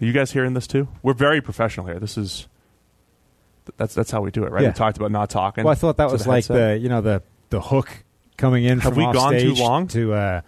Are 0.01 0.05
you 0.05 0.11
guys 0.11 0.31
hearing 0.31 0.53
this 0.53 0.67
too? 0.67 0.87
We're 1.03 1.13
very 1.13 1.41
professional 1.41 1.85
here. 1.85 1.99
This 1.99 2.17
is 2.17 2.47
that's 3.77 3.93
that's 3.95 4.11
how 4.11 4.21
we 4.21 4.31
do 4.31 4.43
it, 4.43 4.51
right? 4.51 4.63
Yeah. 4.63 4.69
We 4.69 4.73
talked 4.73 4.97
about 4.97 5.11
not 5.11 5.29
talking. 5.29 5.63
Well, 5.63 5.71
I 5.71 5.75
thought 5.75 5.97
that 5.97 6.11
was 6.11 6.23
the 6.23 6.29
like 6.29 6.35
headset. 6.45 6.77
the 6.77 6.83
you 6.83 6.89
know 6.89 7.01
the 7.01 7.21
the 7.49 7.61
hook 7.61 8.03
coming 8.37 8.63
in. 8.65 8.79
Have 8.79 8.93
from 8.93 9.05
we 9.07 9.13
gone 9.13 9.37
too 9.39 9.53
long 9.55 9.87
to 9.89 10.13
uh, 10.13 10.41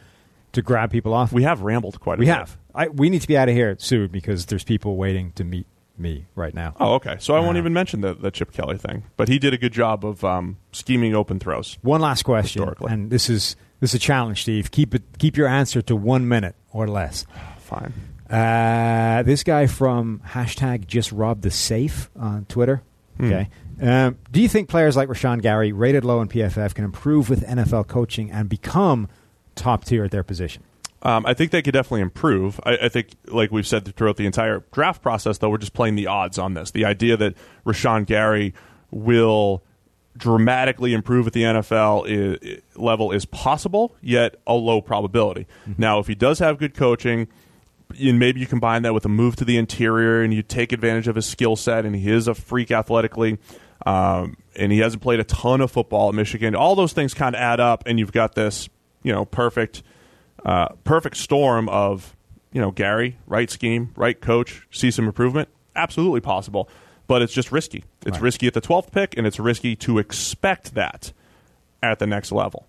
to 0.53 0.61
grab 0.61 0.91
people 0.91 1.13
off? 1.13 1.31
We 1.31 1.43
have 1.43 1.61
rambled 1.61 1.99
quite. 1.99 2.17
a 2.17 2.19
We 2.19 2.25
bit. 2.25 2.35
have. 2.35 2.57
I, 2.75 2.87
we 2.89 3.09
need 3.09 3.21
to 3.21 3.27
be 3.27 3.37
out 3.37 3.49
of 3.49 3.55
here 3.55 3.75
soon 3.79 4.07
because 4.09 4.45
there's 4.47 4.63
people 4.63 4.97
waiting 4.97 5.31
to 5.33 5.43
meet 5.43 5.65
me 5.97 6.27
right 6.35 6.53
now. 6.53 6.75
Oh, 6.79 6.93
okay. 6.95 7.15
So 7.19 7.35
I 7.35 7.39
won't 7.39 7.57
Uh, 7.57 7.61
even 7.61 7.73
mention 7.73 8.01
the, 8.01 8.13
the 8.13 8.29
Chip 8.29 8.51
Kelly 8.51 8.77
thing, 8.77 9.03
but 9.17 9.27
he 9.29 9.39
did 9.39 9.51
a 9.53 9.57
good 9.57 9.73
job 9.73 10.05
of 10.05 10.23
um, 10.23 10.57
scheming 10.71 11.15
open 11.15 11.39
throws. 11.39 11.79
One 11.81 12.01
last 12.01 12.21
question, 12.23 12.61
Historically. 12.61 12.93
and 12.93 13.09
this 13.09 13.29
is 13.31 13.55
this 13.79 13.91
is 13.91 13.95
a 13.95 13.99
challenge, 13.99 14.43
Steve. 14.43 14.69
Keep 14.69 14.93
it 14.93 15.03
keep 15.17 15.37
your 15.37 15.47
answer 15.47 15.81
to 15.83 15.95
one 15.95 16.27
minute 16.27 16.55
or 16.71 16.87
less. 16.87 17.25
Fine. 17.59 17.93
Uh, 18.29 19.23
this 19.23 19.43
guy 19.43 19.65
from 19.67 20.21
hashtag 20.27 20.85
just 20.85 21.11
robbed 21.11 21.41
the 21.41 21.49
safe 21.51 22.09
on 22.15 22.45
Twitter. 22.45 22.83
Hmm. 23.17 23.25
Okay. 23.25 23.49
Um, 23.81 24.17
do 24.31 24.41
you 24.41 24.49
think 24.49 24.69
players 24.69 24.97
like 24.97 25.07
Rashan 25.07 25.41
Gary, 25.41 25.71
rated 25.71 26.03
low 26.03 26.21
in 26.21 26.27
PFF, 26.27 26.73
can 26.73 26.85
improve 26.85 27.29
with 27.29 27.45
NFL 27.45 27.87
coaching 27.87 28.31
and 28.31 28.49
become 28.49 29.07
top 29.55 29.85
tier 29.85 30.03
at 30.03 30.11
their 30.11 30.23
position? 30.23 30.63
Um, 31.03 31.25
I 31.25 31.33
think 31.33 31.51
they 31.51 31.61
could 31.61 31.73
definitely 31.73 32.01
improve. 32.01 32.59
I, 32.63 32.77
I 32.83 32.89
think, 32.89 33.09
like 33.27 33.51
we've 33.51 33.67
said 33.67 33.95
throughout 33.95 34.17
the 34.17 34.25
entire 34.25 34.63
draft 34.71 35.01
process, 35.01 35.37
though, 35.37 35.49
we're 35.49 35.59
just 35.59 35.73
playing 35.73 35.95
the 35.95 36.07
odds 36.07 36.39
on 36.39 36.55
this. 36.55 36.71
The 36.71 36.85
idea 36.85 37.17
that 37.17 37.35
Rashan 37.65 38.05
Gary 38.07 38.53
will 38.89 39.63
dramatically 40.17 40.93
improve 40.93 41.27
at 41.27 41.33
the 41.33 41.43
NFL 41.43 42.07
is, 42.07 42.61
level 42.75 43.11
is 43.11 43.25
possible, 43.25 43.95
yet 44.01 44.35
a 44.47 44.53
low 44.53 44.81
probability. 44.81 45.45
Mm-hmm. 45.67 45.79
Now, 45.81 45.99
if 45.99 46.07
he 46.07 46.15
does 46.15 46.39
have 46.39 46.57
good 46.57 46.73
coaching, 46.73 47.27
and 47.99 48.19
maybe 48.19 48.39
you 48.39 48.47
combine 48.47 48.81
that 48.81 48.93
with 48.93 49.05
a 49.05 49.09
move 49.09 49.35
to 49.37 49.45
the 49.45 49.57
interior 49.57 50.21
and 50.21 50.33
you 50.33 50.41
take 50.41 50.71
advantage 50.71 51.07
of 51.07 51.15
his 51.15 51.25
skill 51.25 51.55
set, 51.55 51.85
and 51.85 51.95
he 51.95 52.09
is 52.09 52.27
a 52.27 52.33
freak 52.33 52.71
athletically, 52.71 53.37
um, 53.87 54.35
and 54.55 54.71
he 54.71 54.79
hasn't 54.79 55.01
played 55.01 55.19
a 55.19 55.23
ton 55.23 55.61
of 55.61 55.71
football 55.71 56.09
at 56.09 56.15
Michigan. 56.15 56.55
All 56.55 56.75
those 56.75 56.93
things 56.93 57.13
kind 57.13 57.35
of 57.35 57.41
add 57.41 57.59
up, 57.59 57.83
and 57.85 57.97
you've 57.99 58.11
got 58.11 58.35
this, 58.35 58.67
you 59.03 59.13
know, 59.13 59.23
perfect, 59.23 59.81
uh, 60.45 60.69
perfect 60.83 61.15
storm 61.17 61.69
of, 61.69 62.15
you 62.51 62.59
know, 62.59 62.71
Gary, 62.71 63.17
right 63.27 63.49
scheme, 63.49 63.91
right 63.95 64.19
coach, 64.19 64.67
see 64.71 64.91
some 64.91 65.05
improvement. 65.05 65.47
Absolutely 65.75 66.19
possible, 66.21 66.67
but 67.07 67.21
it's 67.21 67.31
just 67.33 67.51
risky. 67.51 67.85
It's 68.05 68.13
Right. 68.17 68.21
risky 68.23 68.47
at 68.47 68.53
the 68.53 68.61
12th 68.61 68.91
pick, 68.91 69.17
and 69.17 69.25
it's 69.25 69.39
risky 69.39 69.75
to 69.77 69.99
expect 69.99 70.73
that 70.75 71.13
at 71.81 71.99
the 71.99 72.07
next 72.07 72.31
level. 72.31 72.67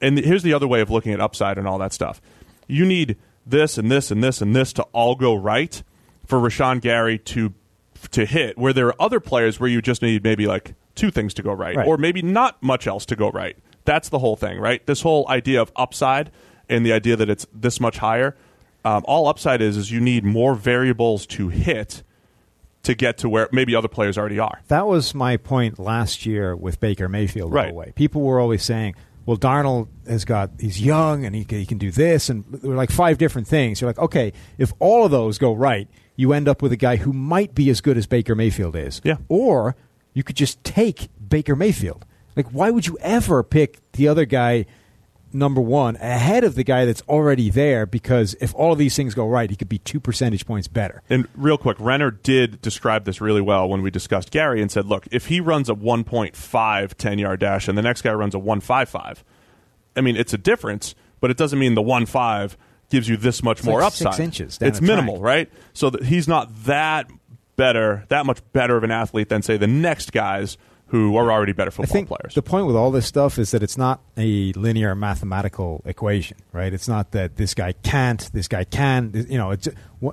And 0.00 0.18
here's 0.18 0.42
the 0.42 0.54
other 0.54 0.66
way 0.68 0.80
of 0.80 0.88
looking 0.90 1.12
at 1.12 1.20
upside 1.20 1.58
and 1.58 1.66
all 1.66 1.78
that 1.78 1.92
stuff. 1.92 2.20
You 2.68 2.86
need 2.86 3.16
this 3.46 3.76
and 3.76 3.90
this 3.90 4.10
and 4.10 4.24
this 4.24 4.40
and 4.40 4.56
this 4.56 4.72
to 4.74 4.82
all 4.92 5.14
go 5.14 5.34
right 5.34 5.82
for 6.26 6.38
Rashan 6.38 6.80
Gary 6.80 7.18
to 7.18 7.52
to 8.12 8.24
hit. 8.26 8.56
Where 8.58 8.72
there 8.72 8.86
are 8.88 8.94
other 9.00 9.20
players 9.20 9.58
where 9.60 9.68
you 9.68 9.80
just 9.82 10.02
need 10.02 10.22
maybe 10.24 10.46
like 10.46 10.74
two 10.94 11.10
things 11.10 11.34
to 11.34 11.42
go 11.42 11.52
right, 11.52 11.76
Right. 11.76 11.86
or 11.86 11.96
maybe 11.96 12.22
not 12.22 12.62
much 12.62 12.86
else 12.86 13.04
to 13.06 13.16
go 13.16 13.30
right. 13.30 13.56
That's 13.84 14.08
the 14.08 14.18
whole 14.18 14.36
thing, 14.36 14.58
right? 14.58 14.84
This 14.86 15.02
whole 15.02 15.26
idea 15.28 15.60
of 15.60 15.70
upside 15.76 16.30
and 16.68 16.86
the 16.86 16.92
idea 16.92 17.16
that 17.16 17.28
it's 17.28 17.46
this 17.52 17.80
much 17.80 17.98
higher. 17.98 18.36
Um, 18.84 19.02
all 19.06 19.26
upside 19.28 19.60
is 19.62 19.76
is 19.76 19.90
you 19.90 20.00
need 20.00 20.24
more 20.24 20.54
variables 20.54 21.26
to 21.28 21.48
hit 21.48 22.02
to 22.82 22.94
get 22.94 23.16
to 23.18 23.28
where 23.30 23.48
maybe 23.50 23.74
other 23.74 23.88
players 23.88 24.18
already 24.18 24.38
are. 24.38 24.60
That 24.68 24.86
was 24.86 25.14
my 25.14 25.36
point 25.38 25.78
last 25.78 26.26
year 26.26 26.54
with 26.54 26.80
Baker 26.80 27.08
Mayfield. 27.08 27.52
Right. 27.52 27.68
the 27.68 27.74
way, 27.74 27.92
people 27.96 28.20
were 28.22 28.38
always 28.38 28.62
saying, 28.62 28.94
"Well, 29.24 29.38
Darnold 29.38 29.88
has 30.06 30.26
got 30.26 30.50
he's 30.60 30.80
young 30.80 31.24
and 31.24 31.34
he 31.34 31.44
can, 31.46 31.58
he 31.58 31.66
can 31.66 31.78
do 31.78 31.90
this," 31.90 32.28
and 32.28 32.44
there 32.50 32.70
were 32.70 32.76
like 32.76 32.90
five 32.90 33.16
different 33.16 33.48
things. 33.48 33.80
You're 33.80 33.88
like, 33.88 33.98
okay, 33.98 34.32
if 34.58 34.72
all 34.80 35.04
of 35.04 35.10
those 35.10 35.38
go 35.38 35.54
right, 35.54 35.88
you 36.16 36.32
end 36.32 36.48
up 36.48 36.62
with 36.62 36.72
a 36.72 36.76
guy 36.76 36.96
who 36.96 37.12
might 37.12 37.54
be 37.54 37.70
as 37.70 37.80
good 37.80 37.96
as 37.96 38.06
Baker 38.06 38.34
Mayfield 38.34 38.76
is. 38.76 39.00
Yeah. 39.04 39.16
Or 39.28 39.76
you 40.12 40.22
could 40.22 40.36
just 40.36 40.62
take 40.64 41.08
Baker 41.28 41.56
Mayfield. 41.56 42.04
Like, 42.36 42.48
why 42.48 42.70
would 42.70 42.86
you 42.86 42.96
ever 43.00 43.42
pick 43.42 43.78
the 43.92 44.08
other 44.08 44.24
guy? 44.24 44.66
Number 45.36 45.60
one, 45.60 45.96
ahead 45.96 46.44
of 46.44 46.54
the 46.54 46.62
guy 46.62 46.84
that's 46.84 47.02
already 47.08 47.50
there, 47.50 47.86
because 47.86 48.36
if 48.40 48.54
all 48.54 48.70
of 48.70 48.78
these 48.78 48.94
things 48.94 49.14
go 49.14 49.26
right, 49.26 49.50
he 49.50 49.56
could 49.56 49.68
be 49.68 49.78
two 49.78 49.98
percentage 49.98 50.46
points 50.46 50.68
better. 50.68 51.02
And 51.10 51.26
real 51.34 51.58
quick, 51.58 51.76
Renner 51.80 52.12
did 52.12 52.62
describe 52.62 53.04
this 53.04 53.20
really 53.20 53.40
well 53.40 53.68
when 53.68 53.82
we 53.82 53.90
discussed 53.90 54.30
Gary 54.30 54.62
and 54.62 54.70
said, 54.70 54.86
look, 54.86 55.08
if 55.10 55.26
he 55.26 55.40
runs 55.40 55.68
a 55.68 55.74
1.5 55.74 56.94
10 56.94 57.18
yard 57.18 57.40
dash 57.40 57.66
and 57.66 57.76
the 57.76 57.82
next 57.82 58.02
guy 58.02 58.12
runs 58.12 58.36
a 58.36 58.38
155, 58.38 59.24
I 59.96 60.00
mean, 60.00 60.14
it's 60.14 60.32
a 60.32 60.38
difference, 60.38 60.94
but 61.18 61.32
it 61.32 61.36
doesn't 61.36 61.58
mean 61.58 61.74
the 61.74 61.82
1.5 61.82 62.54
gives 62.94 63.08
you 63.08 63.16
this 63.16 63.42
much 63.42 63.64
more 63.64 63.80
like 63.80 63.88
upside. 63.88 64.14
six 64.14 64.20
inches 64.20 64.58
It's 64.60 64.80
minimal, 64.80 65.16
track. 65.18 65.24
right? 65.24 65.52
So 65.72 65.90
that 65.90 66.04
he's 66.04 66.28
not 66.28 66.48
that 66.64 67.10
better, 67.56 68.04
that 68.08 68.24
much 68.24 68.40
better 68.52 68.76
of 68.76 68.84
an 68.84 68.90
athlete 68.90 69.28
than, 69.28 69.42
say, 69.42 69.56
the 69.56 69.66
next 69.66 70.12
guys 70.12 70.56
who 70.88 71.16
are 71.16 71.32
already 71.32 71.52
better 71.52 71.70
I 71.70 71.74
football 71.74 71.92
think 71.92 72.08
players. 72.08 72.34
the 72.34 72.42
point 72.42 72.66
with 72.66 72.76
all 72.76 72.90
this 72.92 73.06
stuff 73.06 73.38
is 73.38 73.50
that 73.50 73.62
it's 73.62 73.76
not 73.76 74.00
a 74.16 74.52
linear 74.52 74.94
mathematical 74.94 75.82
equation, 75.84 76.36
right? 76.52 76.72
It's 76.72 76.86
not 76.86 77.10
that 77.12 77.36
this 77.36 77.52
guy 77.54 77.72
can't, 77.72 78.30
this 78.32 78.46
guy 78.48 78.64
can. 78.64 79.26
You 79.28 79.38
know, 79.38 79.50
it's, 79.50 79.66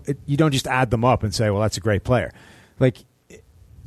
it, 0.08 0.18
you 0.26 0.38
don't 0.38 0.52
just 0.52 0.66
add 0.68 0.90
them 0.90 1.06
up 1.06 1.22
and 1.24 1.36
say, 1.36 1.50
well, 1.52 1.62
that's 1.62 1.78
a 1.78 1.82
great 1.82 2.04
player. 2.04 2.32
Like 2.80 2.98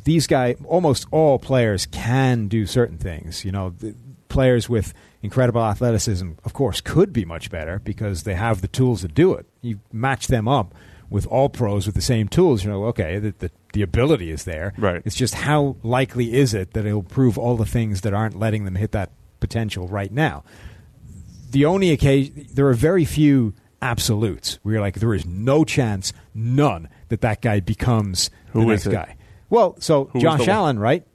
these 0.05 0.27
guys, 0.29 0.57
almost 0.67 1.07
all 1.11 1.39
players 1.39 1.87
can 1.87 2.47
do 2.49 2.65
certain 2.67 2.99
things. 2.99 3.45
You 3.45 3.51
know, 3.53 3.71
the 3.71 3.95
players 4.29 4.69
with 4.69 4.93
incredible 5.25 5.63
athleticism, 5.63 6.33
of 6.45 6.53
course, 6.53 6.83
could 6.83 7.11
be 7.13 7.25
much 7.25 7.51
better 7.51 7.81
because 7.81 8.25
they 8.25 8.35
have 8.35 8.61
the 8.61 8.69
tools 8.69 9.01
to 9.01 9.09
do 9.09 9.33
it. 9.33 9.47
You 9.63 9.81
match 9.91 10.27
them 10.27 10.47
up 10.47 10.75
with 11.09 11.27
all 11.29 11.49
pros 11.49 11.87
with 11.87 11.95
the 11.95 12.03
same 12.03 12.29
tools. 12.29 12.63
You 12.63 12.71
know, 12.71 12.85
okay, 12.85 13.19
the, 13.19 13.35
the, 13.39 13.51
the 13.73 13.81
ability 13.81 14.31
is 14.31 14.45
there. 14.45 14.75
Right. 14.77 15.01
It's 15.07 15.17
just 15.17 15.35
how 15.35 15.77
likely 15.83 16.35
is 16.35 16.53
it 16.53 16.75
that 16.75 16.85
it'll 16.85 17.03
prove 17.03 17.39
all 17.39 17.57
the 17.57 17.65
things 17.65 18.03
that 18.03 18.13
aren't 18.13 18.39
letting 18.39 18.67
them 18.67 18.75
hit 18.75 18.93
that 18.93 19.13
potential 19.41 19.89
right 19.89 20.13
now. 20.13 20.45
The 21.51 21.65
only 21.65 21.91
occasion 21.91 22.47
there 22.53 22.69
are 22.69 22.75
very 22.75 23.07
few 23.07 23.55
absolutes 23.81 24.59
where 24.63 24.75
you're 24.75 24.83
like 24.83 25.01
there 25.01 25.15
is 25.15 25.25
no 25.25 25.65
chance, 25.65 26.13
none 26.35 26.89
that 27.09 27.23
that 27.23 27.41
guy 27.41 27.61
becomes 27.61 28.29
Who 28.53 28.61
the 28.61 28.67
next 28.67 28.87
it? 28.87 28.93
guy. 28.93 29.17
Well, 29.49 29.77
so 29.81 30.11
Who 30.13 30.21
Josh 30.21 30.41
the 30.41 30.45
one? 30.45 30.51
Allen, 30.51 30.79
right? 30.79 31.07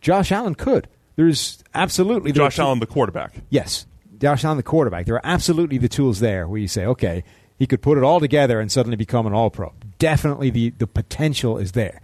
Josh 0.00 0.30
Allen 0.30 0.54
could. 0.54 0.86
There's 1.16 1.62
absolutely 1.74 2.32
there 2.32 2.44
Josh 2.44 2.58
Allen, 2.58 2.78
the 2.78 2.86
quarterback. 2.86 3.34
Yes, 3.50 3.86
Josh 4.18 4.44
Allen, 4.44 4.56
the 4.58 4.62
quarterback. 4.62 5.06
There 5.06 5.14
are 5.16 5.20
absolutely 5.24 5.78
the 5.78 5.88
tools 5.88 6.20
there 6.20 6.46
where 6.46 6.58
you 6.60 6.68
say, 6.68 6.84
okay, 6.86 7.24
he 7.58 7.66
could 7.66 7.80
put 7.82 7.96
it 7.98 8.04
all 8.04 8.20
together 8.20 8.60
and 8.60 8.70
suddenly 8.70 8.96
become 8.96 9.26
an 9.26 9.32
All 9.32 9.50
Pro. 9.50 9.72
Definitely, 9.98 10.50
the 10.50 10.70
the 10.70 10.86
potential 10.86 11.56
is 11.58 11.72
there. 11.72 12.00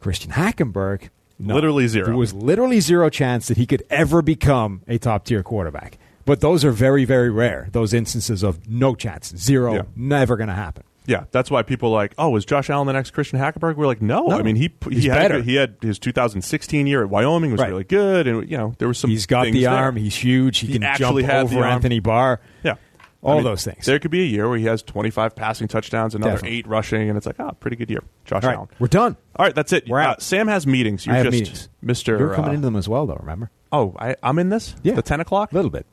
Christian 0.00 0.32
Hackenberg, 0.32 1.10
no. 1.38 1.54
Literally 1.54 1.86
zero. 1.86 2.06
There 2.06 2.16
was 2.16 2.32
literally 2.34 2.80
zero 2.80 3.08
chance 3.10 3.46
that 3.48 3.56
he 3.56 3.66
could 3.66 3.84
ever 3.90 4.22
become 4.22 4.82
a 4.88 4.98
top 4.98 5.24
tier 5.24 5.42
quarterback. 5.44 5.98
But 6.24 6.40
those 6.40 6.64
are 6.64 6.72
very, 6.72 7.04
very 7.04 7.30
rare. 7.30 7.68
Those 7.72 7.94
instances 7.94 8.42
of 8.42 8.68
no 8.68 8.94
chance, 8.94 9.32
zero, 9.36 9.74
Yeah. 9.74 9.82
never 9.96 10.36
going 10.36 10.48
to 10.48 10.54
happen. 10.54 10.82
Yeah, 11.08 11.24
that's 11.30 11.50
why 11.50 11.62
people 11.62 11.88
are 11.88 11.96
like, 11.96 12.12
oh, 12.18 12.36
is 12.36 12.44
Josh 12.44 12.68
Allen 12.70 12.86
the 12.86 12.92
next 12.92 13.12
Christian 13.12 13.38
Hackenberg? 13.38 13.76
We're 13.76 13.86
like, 13.86 14.02
no. 14.02 14.26
No. 14.26 14.38
I 14.38 14.42
mean, 14.42 14.56
he 14.56 14.70
he 14.90 15.08
had 15.08 15.14
better. 15.16 15.42
he 15.42 15.54
had 15.54 15.76
his 15.80 15.98
2016 15.98 16.86
year 16.86 17.02
at 17.02 17.08
Wyoming 17.08 17.50
was 17.50 17.60
Right. 17.60 17.70
really 17.70 17.84
good, 17.84 18.26
and 18.26 18.48
you 18.48 18.56
know 18.58 18.74
there 18.78 18.86
was 18.88 18.98
some. 18.98 19.08
He's 19.10 19.24
got 19.26 19.46
the 19.46 19.62
there. 19.64 19.70
arm. 19.70 19.96
He's 19.96 20.14
huge. 20.14 20.58
He, 20.58 20.66
He 20.68 20.72
can 20.74 20.82
actually 20.84 21.22
jump 21.24 21.50
over. 21.52 21.64
Anthony 21.64 21.98
Barr. 22.00 22.40
Yeah. 22.62 22.74
All 23.20 23.32
I 23.32 23.34
mean, 23.36 23.44
those 23.44 23.64
things. 23.64 23.84
There 23.84 23.98
could 23.98 24.12
be 24.12 24.20
a 24.22 24.26
year 24.26 24.48
where 24.48 24.58
he 24.58 24.66
has 24.66 24.80
25 24.82 25.34
passing 25.34 25.66
touchdowns, 25.66 26.14
another 26.14 26.34
Definitely. 26.34 26.58
eight 26.58 26.66
rushing, 26.68 27.08
and 27.08 27.16
it's 27.16 27.26
like, 27.26 27.40
oh, 27.40 27.50
pretty 27.58 27.76
good 27.76 27.90
year, 27.90 28.04
Josh 28.24 28.44
right, 28.44 28.54
Allen. 28.54 28.68
we're 28.78 28.86
done. 28.86 29.16
All 29.34 29.44
right, 29.44 29.54
that's 29.56 29.72
it. 29.72 29.88
We're 29.88 29.98
Uh, 30.00 30.08
out. 30.10 30.22
Sam 30.22 30.46
has 30.46 30.68
meetings. 30.68 31.04
You're 31.04 31.16
I 31.16 31.22
just 31.24 31.32
meetings. 31.32 31.68
Mr. 31.84 32.16
You're 32.16 32.34
coming 32.34 32.50
uh, 32.50 32.54
into 32.54 32.66
them 32.66 32.76
as 32.76 32.88
well, 32.88 33.06
though. 33.06 33.16
Remember? 33.18 33.50
Oh, 33.72 33.96
I, 33.98 34.14
I'm 34.22 34.38
in 34.38 34.50
this. 34.50 34.76
Yeah. 34.84 34.94
the 34.94 35.02
10 35.02 35.18
o'clock. 35.18 35.50
A 35.52 35.54
little 35.56 35.70
bit. 35.70 35.86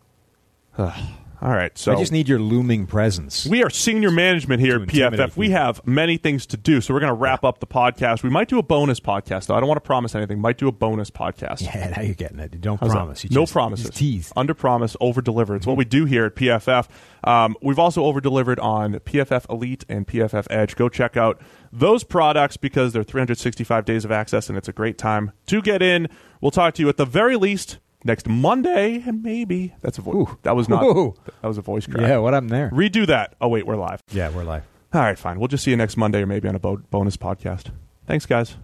All 1.41 1.49
right, 1.51 1.77
so 1.77 1.91
I 1.91 1.95
just 1.95 2.11
need 2.11 2.27
your 2.29 2.39
looming 2.39 2.87
presence. 2.87 3.45
We 3.45 3.63
are 3.63 3.69
senior 3.69 4.09
management 4.11 4.61
here 4.61 4.81
at 4.81 4.87
PFF. 4.87 5.35
We 5.35 5.49
have 5.51 5.85
many 5.85 6.17
things 6.17 6.45
to 6.47 6.57
do, 6.57 6.81
so 6.81 6.93
we're 6.93 6.99
going 7.01 7.09
to 7.11 7.13
wrap 7.15 7.43
up 7.43 7.59
the 7.59 7.67
podcast. 7.67 8.23
We 8.23 8.29
might 8.29 8.47
do 8.47 8.57
a 8.57 8.63
bonus 8.63 8.99
podcast, 8.99 9.47
though. 9.47 9.55
I 9.55 9.59
don't 9.59 9.67
want 9.67 9.77
to 9.77 9.85
promise 9.87 10.15
anything. 10.15 10.39
Might 10.39 10.57
do 10.57 10.67
a 10.67 10.71
bonus 10.71 11.09
podcast. 11.09 11.61
yeah, 11.61 11.89
now 11.95 12.01
you're 12.01 12.15
getting 12.15 12.39
it. 12.39 12.53
You 12.53 12.59
don't 12.59 12.79
How's 12.79 12.91
promise. 12.91 13.23
You 13.23 13.29
no 13.31 13.41
just- 13.41 13.53
promises. 13.53 13.89
tease. 13.91 14.31
Under 14.35 14.53
promise, 14.53 14.95
over 15.01 15.21
deliver. 15.21 15.55
It's 15.55 15.67
what 15.67 15.77
we 15.77 15.85
do 15.85 16.05
here 16.05 16.25
at 16.25 16.35
PFF. 16.35 16.87
Um, 17.23 17.55
we've 17.61 17.79
also 17.79 18.03
over 18.05 18.21
delivered 18.21 18.59
on 18.59 18.93
PFF 18.93 19.49
Elite 19.49 19.83
and 19.89 20.07
PFF 20.07 20.47
Edge. 20.49 20.75
Go 20.75 20.89
check 20.89 21.17
out 21.17 21.41
those 21.71 22.03
products 22.03 22.55
because 22.55 22.93
they're 22.93 23.03
365 23.03 23.83
days 23.85 24.05
of 24.05 24.11
access 24.11 24.47
and 24.47 24.57
it's 24.57 24.67
a 24.67 24.73
great 24.73 24.97
time 24.97 25.31
to 25.47 25.61
get 25.61 25.81
in. 25.81 26.07
We'll 26.39 26.51
talk 26.51 26.75
to 26.75 26.81
you 26.83 26.89
at 26.89 26.97
the 26.97 27.05
very 27.05 27.35
least 27.35 27.79
next 28.05 28.29
Monday, 28.29 29.03
and 29.05 29.21
maybe 29.23 29.73
that's 29.81 29.97
a 29.97 30.01
voice. 30.01 30.15
Ooh. 30.15 30.37
That 30.43 30.55
was 30.55 30.69
not. 30.69 30.83
Ooh. 30.83 31.15
That 31.41 31.47
was 31.47 31.57
a 31.57 31.61
voice 31.61 31.85
crack. 31.87 32.07
Yeah, 32.07 32.19
what 32.19 32.33
happened 32.33 32.51
there? 32.51 32.69
Redo 32.69 33.05
that. 33.07 33.35
Oh 33.41 33.49
wait, 33.49 33.65
we're 33.67 33.75
live. 33.75 34.01
yeah, 34.11 34.29
we're 34.29 34.43
live. 34.45 34.63
All 34.93 35.01
right, 35.01 35.19
fine. 35.19 35.39
We'll 35.39 35.49
just 35.49 35.63
see 35.65 35.71
you 35.71 35.77
next 35.77 35.97
Monday 35.97 36.21
or 36.21 36.25
maybe 36.25 36.47
on 36.47 36.55
a 36.55 36.59
bo- 36.59 36.77
bonus 36.89 37.17
podcast. 37.17 37.71
Thanks, 38.07 38.25
guys. 38.25 38.55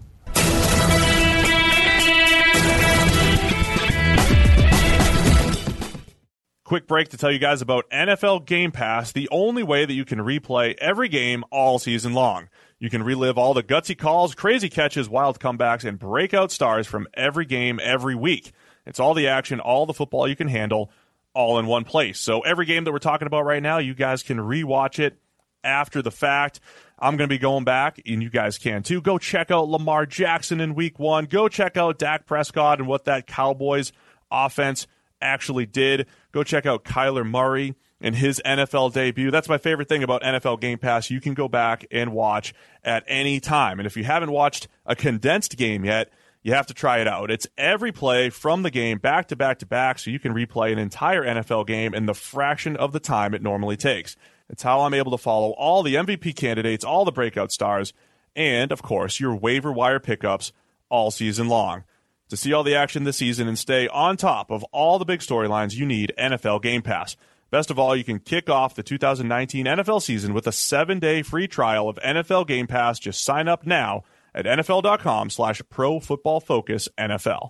Quick 6.64 6.88
break 6.88 7.10
to 7.10 7.18
tell 7.18 7.32
you 7.32 7.39
guys 7.39 7.62
about 7.62 7.89
NFL 7.89 8.46
Game 8.46 8.72
Pass, 8.72 9.12
the 9.12 9.28
only 9.30 9.62
way 9.62 9.84
that 9.84 9.92
you 9.94 10.06
can 10.06 10.20
replay 10.20 10.74
every 10.78 11.10
game 11.10 11.44
all 11.52 11.80
season 11.80 12.14
long. 12.14 12.48
You 12.80 12.89
can 12.89 13.04
relive 13.04 13.38
all 13.38 13.54
the 13.54 13.62
gutsy 13.62 13.98
calls, 13.98 14.34
crazy 14.36 14.70
catches, 14.70 15.10
wild 15.10 15.38
comebacks, 15.38 15.84
and 15.84 16.00
breakout 16.00 16.50
stars 16.50 16.88
from 16.88 17.08
every 17.14 17.44
game 17.44 17.82
every 17.84 18.16
week. 18.16 18.54
It's 18.86 18.99
all 18.99 19.13
the 19.13 19.27
action, 19.27 19.59
all 19.59 19.86
the 19.86 19.93
football 19.93 20.27
you 20.27 20.36
can 20.36 20.47
handle, 20.47 20.91
all 21.34 21.59
in 21.59 21.67
one 21.67 21.84
place. 21.84 22.19
So 22.19 22.41
every 22.41 22.65
game 22.65 22.84
that 22.84 22.91
we're 22.91 22.99
talking 22.99 23.27
about 23.27 23.45
right 23.45 23.61
now, 23.61 23.77
you 23.77 23.93
guys 23.93 24.23
can 24.23 24.38
rewatch 24.38 24.99
it 24.99 25.17
after 25.63 26.01
the 26.01 26.11
fact. 26.11 26.59
I'm 26.99 27.17
going 27.17 27.27
to 27.27 27.34
be 27.34 27.39
going 27.39 27.63
back, 27.63 27.99
and 28.05 28.21
you 28.21 28.29
guys 28.29 28.57
can 28.57 28.84
too. 28.84 29.01
Go 29.01 29.17
check 29.17 29.49
out 29.49 29.67
Lamar 29.67 30.05
Jackson 30.05 30.61
in 30.61 30.75
week 30.75 30.99
one. 30.99 31.25
Go 31.25 31.47
check 31.47 31.75
out 31.77 31.97
Dak 31.97 32.25
Prescott 32.27 32.79
and 32.79 32.88
what 32.88 33.05
that 33.05 33.25
Cowboys 33.25 33.91
offense 34.29 34.88
actually 35.19 35.65
did. 35.65 36.07
Go 36.32 36.43
check 36.43 36.65
out 36.65 36.84
Kyler 36.84 37.27
Murray 37.27 37.75
and 38.01 38.15
his 38.15 38.41
NFL 38.45 38.93
debut. 38.93 39.32
That's 39.32 39.49
my 39.49 39.57
favorite 39.57 39.88
thing 39.88 40.03
about 40.03 40.23
NFL 40.23 40.59
Game 40.59 40.77
Pass. 40.77 41.09
You 41.09 41.21
can 41.21 41.34
go 41.34 41.47
back 41.47 41.86
and 41.91 42.11
watch 42.13 42.53
at 42.84 43.03
any 43.07 43.39
time. 43.39 43.79
And 43.79 43.88
if 43.88 43.95
you 43.95 44.03
haven't 44.03 44.32
watched 44.32 44.67
a 44.86 44.95
condensed 44.95 45.57
game 45.57 45.86
yet, 45.86 46.11
you 46.44 46.54
have 46.54 46.68
to 46.68 46.74
try 46.74 47.00
it 47.00 47.08
out. 47.08 47.30
It's 47.30 47.48
every 47.58 47.92
play 47.92 48.30
from 48.30 48.64
the 48.64 48.72
game 48.72 48.98
back 48.98 49.28
to 49.28 49.36
back 49.36 49.60
to 49.60 49.66
back, 49.66 50.00
so 50.00 50.10
you 50.10 50.20
can 50.20 50.34
replay 50.34 50.72
an 50.72 50.80
entire 50.80 51.24
NFL 51.24 51.68
game 51.68 51.94
in 51.94 52.06
the 52.06 52.14
fraction 52.14 52.76
of 52.76 52.92
the 52.92 53.00
time 53.00 53.34
it 53.34 53.44
normally 53.44 53.78
takes. 53.78 54.16
It's 54.50 54.64
how 54.64 54.82
I'm 54.82 54.94
able 54.94 55.12
to 55.12 55.18
follow 55.18 55.52
all 55.52 55.84
the 55.84 55.96
MVP 55.96 56.36
candidates, 56.36 56.84
all 56.84 57.06
the 57.06 57.12
breakout 57.12 57.52
stars, 57.52 57.94
and, 58.36 58.72
of 58.72 58.82
course, 58.82 59.20
your 59.20 59.36
waiver 59.36 59.72
wire 59.72 60.00
pickups 60.00 60.52
all 60.89 61.12
season 61.12 61.48
long. 61.48 61.84
To 62.30 62.38
see 62.38 62.54
all 62.54 62.64
the 62.64 62.76
action 62.76 63.04
this 63.04 63.18
season 63.18 63.48
and 63.48 63.60
stay 63.60 63.88
on 63.89 64.18
top 64.18 64.52
of 64.52 64.64
all 64.72 65.00
the 65.00 65.06
big 65.06 65.20
storylines, 65.20 65.76
you 65.76 65.86
need 65.86 66.14
NFL 66.18 66.62
Game 66.62 66.82
Pass. 66.82 67.18
Best 67.50 67.70
of 67.70 67.78
all, 67.78 67.96
you 67.96 68.06
can 68.06 68.20
kick 68.20 68.50
off 68.50 68.76
the 68.76 68.84
2019 68.84 69.66
NFL 69.66 70.02
season 70.02 70.34
with 70.34 70.48
a 70.48 70.54
seven-day 70.54 71.22
free 71.24 71.48
trial 71.48 71.89
of 71.89 71.98
NFL 71.98 72.48
Game 72.48 72.68
Pass. 72.68 73.00
Just 73.00 73.24
sign 73.24 73.50
up 73.50 73.66
now 73.66 74.04
at 74.34 74.45
nfl.com 74.45 75.29
slash 75.29 75.61
pro 75.69 75.99
football 75.99 76.39
focus 76.39 76.89
NFL. 76.99 77.49